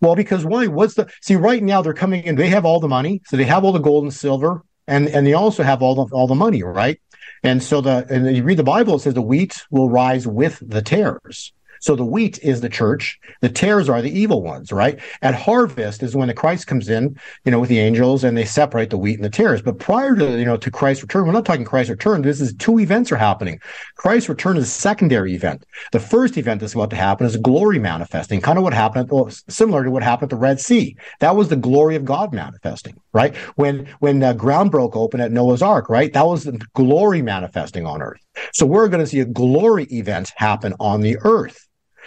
Well, 0.00 0.16
because 0.16 0.46
why? 0.46 0.66
What's 0.66 0.94
the 0.94 1.10
see? 1.20 1.36
Right 1.36 1.62
now, 1.62 1.82
they're 1.82 1.92
coming 1.92 2.22
in. 2.24 2.36
They 2.36 2.48
have 2.48 2.64
all 2.64 2.80
the 2.80 2.88
money, 2.88 3.20
so 3.26 3.36
they 3.36 3.44
have 3.44 3.62
all 3.62 3.72
the 3.72 3.78
gold 3.78 4.04
and 4.04 4.14
silver, 4.14 4.62
and 4.86 5.06
and 5.08 5.26
they 5.26 5.34
also 5.34 5.62
have 5.62 5.82
all 5.82 6.06
the 6.06 6.14
all 6.14 6.26
the 6.26 6.34
money, 6.34 6.62
right? 6.62 6.98
And 7.42 7.62
so 7.62 7.80
the 7.80 8.06
and 8.08 8.36
you 8.36 8.42
read 8.42 8.58
the 8.58 8.64
Bible, 8.64 8.96
it 8.96 9.00
says 9.00 9.14
the 9.14 9.22
wheat 9.22 9.64
will 9.70 9.90
rise 9.90 10.26
with 10.26 10.62
the 10.66 10.82
tares. 10.82 11.52
So 11.84 11.94
the 11.94 12.02
wheat 12.02 12.38
is 12.42 12.62
the 12.62 12.70
church, 12.70 13.20
the 13.42 13.50
tares 13.50 13.90
are 13.90 14.00
the 14.00 14.18
evil 14.18 14.40
ones, 14.40 14.72
right? 14.72 14.98
At 15.20 15.34
harvest 15.34 16.02
is 16.02 16.16
when 16.16 16.28
the 16.28 16.32
Christ 16.32 16.66
comes 16.66 16.88
in, 16.88 17.14
you 17.44 17.52
know, 17.52 17.60
with 17.60 17.68
the 17.68 17.78
angels 17.78 18.24
and 18.24 18.34
they 18.34 18.46
separate 18.46 18.88
the 18.88 18.96
wheat 18.96 19.16
and 19.16 19.24
the 19.24 19.28
tares. 19.28 19.60
But 19.60 19.78
prior 19.78 20.16
to, 20.16 20.38
you 20.38 20.46
know, 20.46 20.56
to 20.56 20.70
Christ's 20.70 21.02
return, 21.02 21.26
we're 21.26 21.32
not 21.32 21.44
talking 21.44 21.66
Christ's 21.66 21.90
return. 21.90 22.22
This 22.22 22.40
is 22.40 22.54
two 22.54 22.78
events 22.78 23.12
are 23.12 23.16
happening. 23.16 23.60
Christ's 23.96 24.30
return 24.30 24.56
is 24.56 24.64
a 24.64 24.66
secondary 24.66 25.34
event. 25.34 25.66
The 25.92 26.00
first 26.00 26.38
event 26.38 26.62
that's 26.62 26.72
about 26.72 26.88
to 26.88 26.96
happen 26.96 27.26
is 27.26 27.36
glory 27.36 27.78
manifesting, 27.78 28.40
kind 28.40 28.56
of 28.56 28.64
what 28.64 28.72
happened, 28.72 29.10
well, 29.10 29.28
similar 29.50 29.84
to 29.84 29.90
what 29.90 30.02
happened 30.02 30.32
at 30.32 30.36
the 30.36 30.40
Red 30.40 30.60
Sea. 30.60 30.96
That 31.20 31.36
was 31.36 31.50
the 31.50 31.56
glory 31.56 31.96
of 31.96 32.06
God 32.06 32.32
manifesting, 32.32 32.98
right? 33.12 33.36
When, 33.56 33.84
when 33.98 34.20
the 34.20 34.32
ground 34.32 34.70
broke 34.70 34.96
open 34.96 35.20
at 35.20 35.32
Noah's 35.32 35.60
Ark, 35.60 35.90
right? 35.90 36.10
That 36.14 36.26
was 36.26 36.44
the 36.44 36.58
glory 36.72 37.20
manifesting 37.20 37.84
on 37.84 38.00
earth. 38.00 38.22
So 38.54 38.64
we're 38.64 38.88
going 38.88 39.04
to 39.04 39.06
see 39.06 39.20
a 39.20 39.26
glory 39.26 39.84
event 39.90 40.32
happen 40.38 40.72
on 40.80 41.02
the 41.02 41.18
earth 41.20 41.60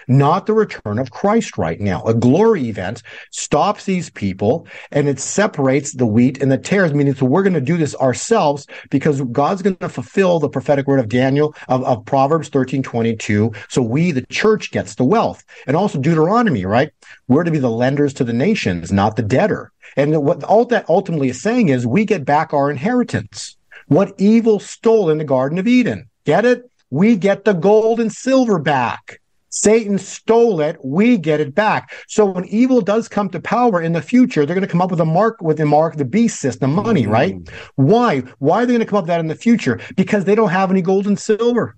not 0.07 0.45
the 0.45 0.53
return 0.53 0.99
of 0.99 1.11
Christ 1.11 1.57
right 1.57 1.79
now. 1.79 2.03
A 2.03 2.13
glory 2.13 2.69
event 2.69 3.03
stops 3.31 3.85
these 3.85 4.09
people 4.09 4.67
and 4.91 5.07
it 5.07 5.19
separates 5.19 5.93
the 5.93 6.05
wheat 6.05 6.41
and 6.41 6.51
the 6.51 6.57
tares, 6.57 6.93
meaning 6.93 7.15
so 7.15 7.25
we're 7.25 7.43
going 7.43 7.53
to 7.53 7.61
do 7.61 7.77
this 7.77 7.95
ourselves 7.95 8.67
because 8.89 9.21
God's 9.21 9.61
going 9.61 9.75
to 9.77 9.89
fulfill 9.89 10.39
the 10.39 10.49
prophetic 10.49 10.87
word 10.87 10.99
of 10.99 11.09
Daniel 11.09 11.55
of, 11.67 11.83
of 11.83 12.05
Proverbs 12.05 12.49
13, 12.49 12.83
22. 12.83 13.51
So 13.69 13.81
we, 13.81 14.11
the 14.11 14.25
church, 14.27 14.71
gets 14.71 14.95
the 14.95 15.03
wealth. 15.03 15.43
And 15.65 15.75
also 15.75 15.99
Deuteronomy, 15.99 16.65
right? 16.65 16.91
We're 17.27 17.43
to 17.43 17.51
be 17.51 17.59
the 17.59 17.69
lenders 17.69 18.13
to 18.15 18.23
the 18.23 18.33
nations, 18.33 18.91
not 18.91 19.15
the 19.15 19.23
debtor. 19.23 19.71
And 19.95 20.23
what 20.23 20.43
all 20.43 20.65
that 20.65 20.89
ultimately 20.89 21.29
is 21.29 21.41
saying 21.41 21.69
is 21.69 21.87
we 21.87 22.05
get 22.05 22.25
back 22.25 22.53
our 22.53 22.69
inheritance. 22.69 23.57
What 23.87 24.13
evil 24.17 24.59
stole 24.59 25.09
in 25.09 25.17
the 25.17 25.23
Garden 25.23 25.57
of 25.57 25.67
Eden. 25.67 26.09
Get 26.25 26.45
it? 26.45 26.69
We 26.89 27.15
get 27.15 27.45
the 27.45 27.53
gold 27.53 27.99
and 27.99 28.11
silver 28.11 28.59
back. 28.59 29.19
Satan 29.61 29.97
stole 29.97 30.61
it. 30.61 30.77
We 30.83 31.17
get 31.17 31.39
it 31.39 31.55
back. 31.55 31.91
So 32.07 32.25
when 32.25 32.45
evil 32.45 32.81
does 32.81 33.07
come 33.07 33.29
to 33.29 33.39
power 33.39 33.81
in 33.81 33.93
the 33.93 34.01
future, 34.01 34.45
they're 34.45 34.55
going 34.55 34.67
to 34.67 34.71
come 34.71 34.81
up 34.81 34.91
with 34.91 35.01
a 35.01 35.05
mark 35.05 35.41
with 35.41 35.57
the 35.57 35.65
mark 35.65 35.95
the 35.95 36.05
beast 36.05 36.39
system 36.39 36.73
money, 36.73 37.03
mm-hmm. 37.03 37.11
right? 37.11 37.35
Why? 37.75 38.19
Why 38.39 38.63
are 38.63 38.65
they 38.65 38.73
going 38.73 38.79
to 38.79 38.85
come 38.85 38.97
up 38.97 39.03
with 39.05 39.09
that 39.09 39.19
in 39.19 39.27
the 39.27 39.35
future? 39.35 39.79
Because 39.95 40.25
they 40.25 40.35
don't 40.35 40.49
have 40.49 40.71
any 40.71 40.81
gold 40.81 41.07
and 41.07 41.17
silver. 41.17 41.75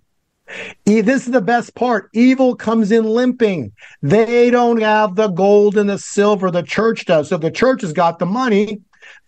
This 0.85 1.27
is 1.27 1.31
the 1.31 1.41
best 1.41 1.75
part. 1.75 2.09
Evil 2.13 2.55
comes 2.55 2.91
in 2.91 3.03
limping. 3.05 3.71
They 4.01 4.49
don't 4.49 4.81
have 4.81 5.15
the 5.15 5.27
gold 5.27 5.77
and 5.77 5.89
the 5.89 5.99
silver. 5.99 6.49
The 6.49 6.63
church 6.63 7.05
does. 7.05 7.29
So 7.29 7.37
the 7.37 7.51
church 7.51 7.81
has 7.81 7.93
got 7.93 8.19
the 8.19 8.25
money. 8.25 8.81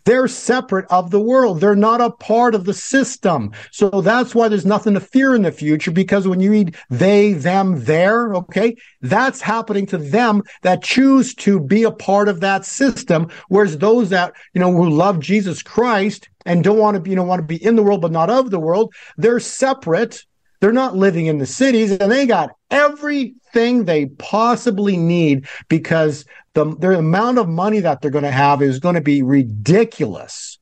They're 0.06 0.28
separate 0.28 0.86
of 0.90 1.12
the 1.12 1.20
world. 1.20 1.60
They're 1.60 1.76
not 1.76 2.02
a 2.02 2.12
part 2.12 2.56
of 2.56 2.66
the 2.66 2.74
system. 2.74 3.52
So 3.72 4.02
that's 4.02 4.34
why 4.34 4.48
there's 4.48 4.66
nothing 4.66 4.94
to 4.96 5.00
fear 5.00 5.36
in 5.36 5.44
the 5.44 5.52
future 5.52 5.92
because 5.92 6.28
when 6.28 6.40
you 6.40 6.52
read 6.52 6.76
they, 6.90 7.34
them, 7.34 7.84
there, 7.84 8.34
okay, 8.36 8.76
that's 9.02 9.42
happening 9.42 9.86
to 9.88 9.98
them 9.98 10.44
that 10.64 10.84
choose 10.84 11.34
to 11.36 11.60
be 11.60 11.84
a 11.84 11.92
part 11.92 12.28
of 12.28 12.40
that 12.42 12.66
system. 12.66 13.30
Whereas 13.50 13.78
those 13.78 14.10
that, 14.10 14.34
you 14.54 14.60
know, 14.60 14.72
who 14.72 14.90
love 14.90 15.20
Jesus 15.20 15.62
Christ 15.62 16.30
and 16.46 16.64
don't 16.64 16.78
want 16.78 16.96
to 16.96 17.02
be, 17.02 17.12
you 17.12 17.16
know, 17.16 17.24
want 17.24 17.40
to 17.40 17.46
be 17.46 17.64
in 17.64 17.76
the 17.76 17.84
world, 17.84 18.02
but 18.02 18.12
not 18.12 18.30
of 18.30 18.50
the 18.50 18.60
world, 18.60 18.94
they're 19.18 19.40
separate. 19.40 20.26
They're 20.62 20.72
not 20.72 20.96
living 20.96 21.26
in 21.26 21.40
the 21.40 21.48
cities 21.48 21.92
and 21.92 22.12
they 22.12 22.28
got 22.28 22.52
everything 22.70 23.84
they 23.84 24.06
possibly 24.06 24.96
need 24.96 25.48
because 25.68 26.24
the, 26.54 26.76
the 26.78 26.98
amount 26.98 27.40
of 27.40 27.50
money 27.50 27.80
that 27.80 28.02
they're 28.02 28.12
going 28.12 28.24
to 28.24 28.32
have 28.32 28.62
is 28.62 28.80
going 28.80 28.96
to 28.96 29.02
be 29.02 29.24
ridiculous. 29.24 30.60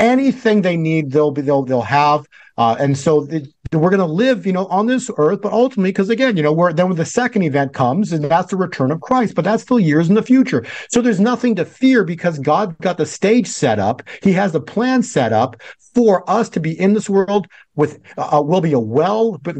Anything 0.00 0.62
they 0.62 0.76
need, 0.76 1.12
they'll 1.12 1.30
be 1.30 1.40
they'll 1.40 1.62
they'll 1.62 1.82
have, 1.82 2.26
uh, 2.58 2.74
and 2.80 2.98
so 2.98 3.26
it, 3.30 3.53
we're 3.72 3.90
going 3.90 3.98
to 4.00 4.06
live, 4.06 4.46
you 4.46 4.52
know, 4.52 4.66
on 4.66 4.86
this 4.86 5.10
earth. 5.16 5.40
But 5.42 5.52
ultimately, 5.52 5.90
because 5.90 6.10
again, 6.10 6.36
you 6.36 6.42
know, 6.42 6.52
where 6.52 6.72
then 6.72 6.88
when 6.88 6.96
the 6.96 7.04
second 7.04 7.42
event 7.42 7.72
comes, 7.72 8.12
and 8.12 8.24
that's 8.24 8.50
the 8.50 8.56
return 8.56 8.90
of 8.90 9.00
Christ, 9.00 9.34
but 9.34 9.44
that's 9.44 9.62
still 9.62 9.80
years 9.80 10.08
in 10.08 10.14
the 10.14 10.22
future. 10.22 10.64
So 10.88 11.00
there's 11.00 11.20
nothing 11.20 11.54
to 11.56 11.64
fear 11.64 12.04
because 12.04 12.38
God 12.38 12.76
got 12.78 12.98
the 12.98 13.06
stage 13.06 13.48
set 13.48 13.78
up. 13.78 14.02
He 14.22 14.32
has 14.32 14.52
the 14.52 14.60
plan 14.60 15.02
set 15.02 15.32
up 15.32 15.60
for 15.94 16.28
us 16.28 16.48
to 16.50 16.60
be 16.60 16.78
in 16.78 16.94
this 16.94 17.08
world 17.08 17.46
with. 17.74 18.00
Uh, 18.16 18.42
will 18.44 18.60
be 18.60 18.72
a 18.72 18.80
well, 18.80 19.38
but 19.38 19.56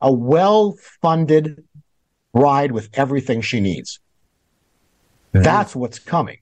a 0.00 0.12
well 0.12 0.76
funded 1.00 1.64
bride 2.32 2.72
with 2.72 2.88
everything 2.94 3.40
she 3.40 3.60
needs. 3.60 4.00
That's 5.32 5.74
what's 5.74 5.98
coming. 5.98 6.41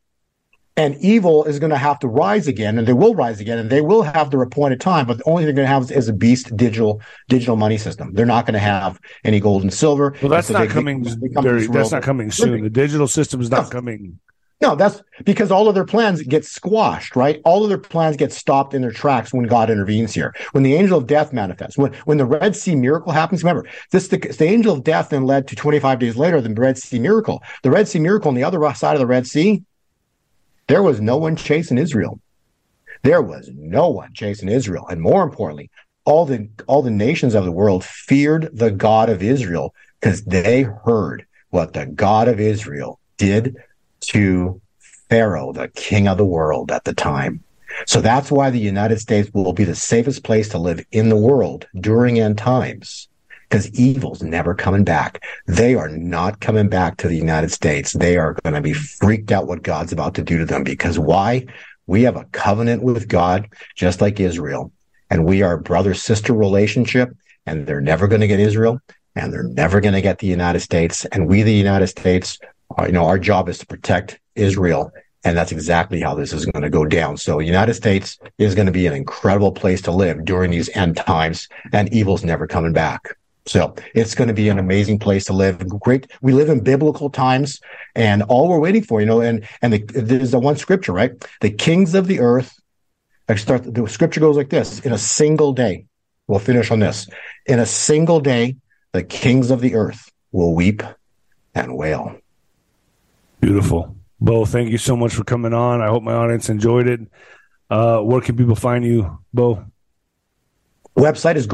And 0.81 0.97
evil 1.03 1.45
is 1.45 1.59
going 1.59 1.68
to 1.72 1.76
have 1.76 1.99
to 1.99 2.09
rise 2.09 2.49
again, 2.49 2.78
and 2.78 2.89
they 2.89 2.95
will 2.95 3.14
rise 3.14 3.39
again, 3.39 3.59
and 3.59 3.68
they 3.68 3.83
will 3.83 4.01
have 4.01 4.31
their 4.31 4.41
appointed 4.41 4.81
time. 4.81 5.07
But 5.07 5.18
the 5.18 5.24
only 5.24 5.43
thing 5.43 5.55
they're 5.55 5.66
going 5.66 5.68
to 5.68 5.74
have 5.74 5.95
is, 5.95 6.09
a 6.09 6.14
beast 6.14 6.57
digital 6.57 7.03
digital 7.28 7.57
money 7.57 7.76
system. 7.76 8.14
They're 8.14 8.24
not 8.24 8.47
going 8.47 8.55
to 8.55 8.61
have 8.61 8.99
any 9.22 9.41
gold 9.41 9.61
and 9.61 9.74
silver. 9.74 10.16
Well, 10.22 10.31
that's 10.31 10.49
not 10.49 10.61
they, 10.61 10.66
coming. 10.68 11.03
They, 11.03 11.28
they 11.28 11.43
very, 11.43 11.66
that's 11.66 11.91
not 11.93 12.03
coming 12.03 12.31
soon. 12.31 12.62
The 12.62 12.70
digital 12.70 13.09
system 13.09 13.43
is 13.43 13.51
not 13.51 13.64
no. 13.64 13.68
coming. 13.68 14.20
No, 14.62 14.74
that's 14.74 15.03
because 15.24 15.51
all 15.51 15.68
of 15.68 15.74
their 15.74 15.85
plans 15.85 16.22
get 16.22 16.45
squashed, 16.47 17.14
right? 17.16 17.41
All 17.45 17.62
of 17.62 17.68
their 17.68 17.78
plans 17.78 18.16
get 18.16 18.33
stopped 18.33 18.72
in 18.72 18.81
their 18.81 18.91
tracks 18.91 19.35
when 19.35 19.47
God 19.47 19.68
intervenes 19.68 20.14
here. 20.14 20.35
When 20.53 20.62
the 20.62 20.74
angel 20.74 20.99
of 20.99 21.07
death 21.07 21.33
manifests, 21.33 21.76
when 21.76 21.93
when 22.05 22.16
the 22.16 22.26
Red 22.26 22.57
Sea 22.57 22.74
miracle 22.74 23.12
happens, 23.12 23.43
remember 23.43 23.68
this 23.91 24.09
the, 24.09 24.16
the 24.16 24.45
angel 24.45 24.74
of 24.74 24.83
death 24.83 25.11
then 25.11 25.24
led 25.24 25.47
to 25.49 25.57
25 25.57 25.99
days 25.99 26.16
later 26.16 26.41
than 26.41 26.55
the 26.55 26.61
Red 26.61 26.78
Sea 26.78 26.99
miracle. 26.99 27.43
The 27.62 27.70
Red 27.70 27.87
Sea 27.87 27.99
miracle 27.99 28.28
on 28.28 28.35
the 28.35 28.45
other 28.45 28.59
side 28.74 28.95
of 28.95 29.01
the 29.01 29.07
Red 29.07 29.26
Sea, 29.26 29.62
there 30.71 30.83
was 30.85 31.01
no 31.01 31.16
one 31.16 31.35
chasing 31.35 31.79
Israel. 31.79 32.21
There 33.03 33.23
was 33.23 33.51
no 33.55 33.89
one 33.89 34.12
chasing 34.14 34.49
Israel, 34.49 34.87
and 34.89 35.01
more 35.01 35.25
importantly, 35.25 35.68
all 36.05 36.25
the 36.25 36.49
all 36.68 36.83
the 36.83 36.91
nations 36.91 37.35
of 37.35 37.45
the 37.45 37.51
world 37.51 37.85
feared 37.85 38.51
the 38.53 38.71
God 38.71 39.09
of 39.09 39.23
Israel 39.23 39.75
because 40.01 40.23
they 40.25 40.62
heard 40.62 41.27
what 41.51 41.73
the 41.73 41.87
God 41.87 42.29
of 42.29 42.39
Israel 42.39 43.01
did 43.16 43.57
to 44.12 44.61
Pharaoh, 45.09 45.53
the 45.53 45.68
king 45.68 46.07
of 46.07 46.18
the 46.18 46.25
world 46.25 46.71
at 46.71 46.85
the 46.85 46.95
time. 46.95 47.43
So 47.87 48.01
that's 48.01 48.31
why 48.31 48.51
the 48.51 48.61
United 48.61 49.01
States 49.01 49.29
will 49.35 49.53
be 49.53 49.64
the 49.64 49.75
safest 49.75 50.23
place 50.23 50.49
to 50.51 50.59
live 50.59 50.85
in 50.93 51.09
the 51.09 51.16
world 51.16 51.66
during 51.75 52.21
end 52.21 52.39
times. 52.39 53.09
Because 53.51 53.68
evil's 53.78 54.22
never 54.22 54.55
coming 54.55 54.84
back. 54.84 55.24
They 55.48 55.74
are 55.74 55.88
not 55.88 56.40
coming 56.40 56.68
back 56.68 56.98
to 56.98 57.09
the 57.09 57.16
United 57.16 57.51
States. 57.51 57.92
They 57.92 58.16
are 58.16 58.34
going 58.44 58.55
to 58.55 58.61
be 58.61 58.72
freaked 58.72 59.32
out 59.32 59.48
what 59.48 59.64
God's 59.64 59.92
about 59.92 60.14
to 60.14 60.22
do 60.22 60.38
to 60.38 60.46
them. 60.46 60.62
Because 60.62 61.01
why? 61.01 61.46
We 61.88 62.05
have 62.05 62.14
a 62.14 62.26
covenant 62.26 62.84
with 62.84 63.09
God, 63.09 63.48
just 63.74 64.01
like 64.01 64.20
Israel. 64.20 64.72
And 65.11 65.24
we 65.24 65.42
are 65.42 65.57
brother 65.59 65.94
sister 65.94 66.32
relationship. 66.32 67.11
And 67.44 67.66
they're 67.66 67.80
never 67.80 68.07
going 68.07 68.20
to 68.20 68.28
get 68.28 68.38
Israel. 68.38 68.80
And 69.16 69.32
they're 69.32 69.42
never 69.42 69.80
going 69.80 69.94
to 69.94 70.01
get 70.01 70.20
the 70.20 70.28
United 70.28 70.61
States. 70.61 71.05
And 71.07 71.26
we, 71.26 71.42
the 71.42 71.53
United 71.53 71.88
States, 71.88 72.38
uh, 72.78 72.84
you 72.86 72.92
know, 72.92 73.07
our 73.07 73.18
job 73.18 73.48
is 73.48 73.59
to 73.59 73.66
protect 73.66 74.20
Israel. 74.36 74.92
And 75.24 75.36
that's 75.36 75.53
exactly 75.53 76.01
how 76.01 76.14
this 76.14 76.32
is 76.32 76.46
going 76.46 76.62
to 76.62 76.70
go 76.70 76.86
down. 76.86 77.16
So 77.16 77.38
the 77.38 77.44
United 77.44 77.74
States 77.74 78.18
is 78.38 78.55
going 78.55 78.66
to 78.66 78.72
be 78.72 78.86
an 78.86 78.94
incredible 78.94 79.53
place 79.53 79.82
to 79.82 79.90
live 79.90 80.24
during 80.24 80.51
these 80.51 80.70
end 80.76 80.96
times 80.96 81.48
and 81.72 81.92
evil's 81.92 82.24
never 82.24 82.46
coming 82.46 82.72
back. 82.72 83.16
So 83.47 83.74
it's 83.95 84.14
going 84.14 84.28
to 84.28 84.34
be 84.34 84.49
an 84.49 84.59
amazing 84.59 84.99
place 84.99 85.24
to 85.26 85.32
live. 85.32 85.66
Great. 85.68 86.11
We 86.20 86.32
live 86.32 86.49
in 86.49 86.61
biblical 86.61 87.11
times 87.11 87.61
and 87.95 88.22
all 88.24 88.49
we're 88.49 88.61
waiting 88.61 88.84
for, 88.84 89.01
you 89.01 89.07
know, 89.07 89.20
and, 89.20 89.49
and 89.62 89.72
the, 89.72 89.78
there's 89.78 90.30
the 90.32 90.38
one 90.38 90.57
scripture, 90.57 90.93
right? 90.93 91.12
The 91.41 91.51
kings 91.51 91.95
of 91.95 92.07
the 92.07 92.20
earth, 92.20 92.55
I 93.28 93.34
start, 93.36 93.74
the 93.74 93.88
scripture 93.88 94.20
goes 94.20 94.36
like 94.36 94.51
this 94.51 94.80
in 94.80 94.93
a 94.93 94.99
single 94.99 95.53
day. 95.53 95.86
We'll 96.26 96.38
finish 96.38 96.70
on 96.70 96.78
this. 96.78 97.09
In 97.47 97.59
a 97.59 97.66
single 97.66 98.20
day, 98.20 98.57
the 98.93 99.03
kings 99.03 99.51
of 99.51 99.61
the 99.61 99.74
earth 99.74 100.11
will 100.32 100.55
weep 100.55 100.82
and 101.55 101.76
wail. 101.76 102.16
Beautiful. 103.41 103.97
Bo, 104.20 104.45
thank 104.45 104.70
you 104.70 104.78
so 104.78 104.97
much 104.97 105.14
for 105.14 105.24
coming 105.24 105.55
on. 105.55 105.80
I 105.80 105.88
hope 105.88 106.03
my 106.03 106.12
audience 106.12 106.49
enjoyed 106.51 106.88
it. 106.88 107.01
Uh, 107.70 108.01
where 108.01 108.20
can 108.20 108.36
people 108.36 108.55
find 108.55 108.84
you, 108.84 109.18
Bo? 109.32 109.64
Website 110.97 111.36
is 111.36 111.47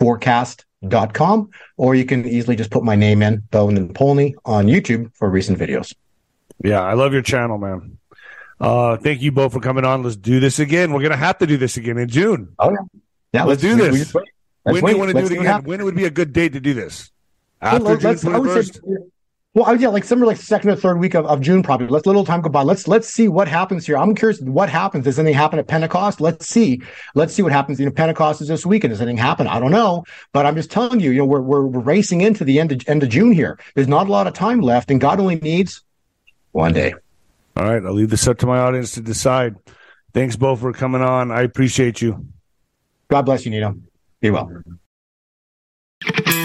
gold2020forecast.com, 0.00 1.50
or 1.76 1.94
you 1.94 2.04
can 2.04 2.26
easily 2.26 2.56
just 2.56 2.70
put 2.70 2.84
my 2.84 2.94
name 2.94 3.22
in, 3.22 3.42
Bo 3.50 3.68
Polny, 3.68 4.34
on 4.44 4.66
YouTube 4.66 5.14
for 5.14 5.30
recent 5.30 5.58
videos. 5.58 5.94
Yeah, 6.62 6.80
I 6.80 6.94
love 6.94 7.12
your 7.12 7.22
channel, 7.22 7.58
man. 7.58 7.98
Uh, 8.60 8.96
thank 8.96 9.22
you 9.22 9.30
both 9.30 9.52
for 9.52 9.60
coming 9.60 9.84
on. 9.84 10.02
Let's 10.02 10.16
do 10.16 10.40
this 10.40 10.58
again. 10.58 10.92
We're 10.92 11.02
gonna 11.02 11.16
have 11.16 11.38
to 11.38 11.46
do 11.46 11.56
this 11.56 11.76
again 11.76 11.98
in 11.98 12.08
June. 12.08 12.54
Oh 12.58 12.70
yeah, 12.70 12.76
yeah. 13.32 13.44
Let's, 13.44 13.62
let's 13.62 13.76
do 13.76 13.90
this. 13.90 14.14
When 14.64 14.84
do 14.84 14.90
you 14.90 14.98
want 14.98 15.12
to 15.12 15.20
do 15.20 15.26
it 15.26 15.38
again? 15.38 15.62
When 15.62 15.84
would 15.84 15.94
be 15.94 16.06
a 16.06 16.10
good 16.10 16.32
date 16.32 16.54
to 16.54 16.60
do 16.60 16.74
this? 16.74 17.12
After 17.60 17.84
well, 17.84 17.96
June 17.96 18.18
twenty 18.18 18.44
first. 18.44 18.80
Well, 19.54 19.74
yeah, 19.76 19.88
like 19.88 20.04
somewhere 20.04 20.26
like 20.26 20.36
second 20.36 20.70
or 20.70 20.76
third 20.76 21.00
week 21.00 21.14
of, 21.14 21.24
of 21.26 21.40
June, 21.40 21.62
probably. 21.62 21.88
Let's 21.88 22.06
little 22.06 22.24
time 22.24 22.42
go 22.42 22.50
by. 22.50 22.62
Let's 22.62 22.86
let's 22.86 23.08
see 23.08 23.28
what 23.28 23.48
happens 23.48 23.86
here. 23.86 23.96
I'm 23.96 24.14
curious 24.14 24.40
what 24.40 24.68
happens. 24.68 25.04
Does 25.04 25.18
anything 25.18 25.34
happen 25.34 25.58
at 25.58 25.66
Pentecost? 25.66 26.20
Let's 26.20 26.46
see. 26.46 26.82
Let's 27.14 27.32
see 27.34 27.42
what 27.42 27.50
happens. 27.50 27.80
You 27.80 27.86
know, 27.86 27.92
Pentecost 27.92 28.42
is 28.42 28.48
this 28.48 28.66
weekend. 28.66 28.92
Does 28.92 29.00
anything 29.00 29.16
happen? 29.16 29.46
I 29.46 29.58
don't 29.58 29.70
know, 29.70 30.04
but 30.32 30.44
I'm 30.44 30.54
just 30.54 30.70
telling 30.70 31.00
you. 31.00 31.10
You 31.10 31.20
know, 31.20 31.24
we're 31.24 31.40
we're, 31.40 31.66
we're 31.66 31.80
racing 31.80 32.20
into 32.20 32.44
the 32.44 32.60
end 32.60 32.72
of 32.72 32.88
end 32.88 33.02
of 33.02 33.08
June 33.08 33.32
here. 33.32 33.58
There's 33.74 33.88
not 33.88 34.06
a 34.06 34.12
lot 34.12 34.26
of 34.26 34.34
time 34.34 34.60
left, 34.60 34.90
and 34.90 35.00
God 35.00 35.18
only 35.18 35.36
needs 35.36 35.82
one 36.52 36.74
day. 36.74 36.94
All 37.56 37.64
right, 37.64 37.84
I'll 37.84 37.94
leave 37.94 38.10
this 38.10 38.28
up 38.28 38.38
to 38.38 38.46
my 38.46 38.58
audience 38.58 38.92
to 38.92 39.00
decide. 39.00 39.56
Thanks 40.12 40.36
both 40.36 40.60
for 40.60 40.72
coming 40.72 41.02
on. 41.02 41.30
I 41.32 41.42
appreciate 41.42 42.00
you. 42.02 42.26
God 43.08 43.22
bless 43.22 43.44
you, 43.44 43.50
Nino. 43.50 43.76
Be 44.20 44.30
well. 44.30 44.62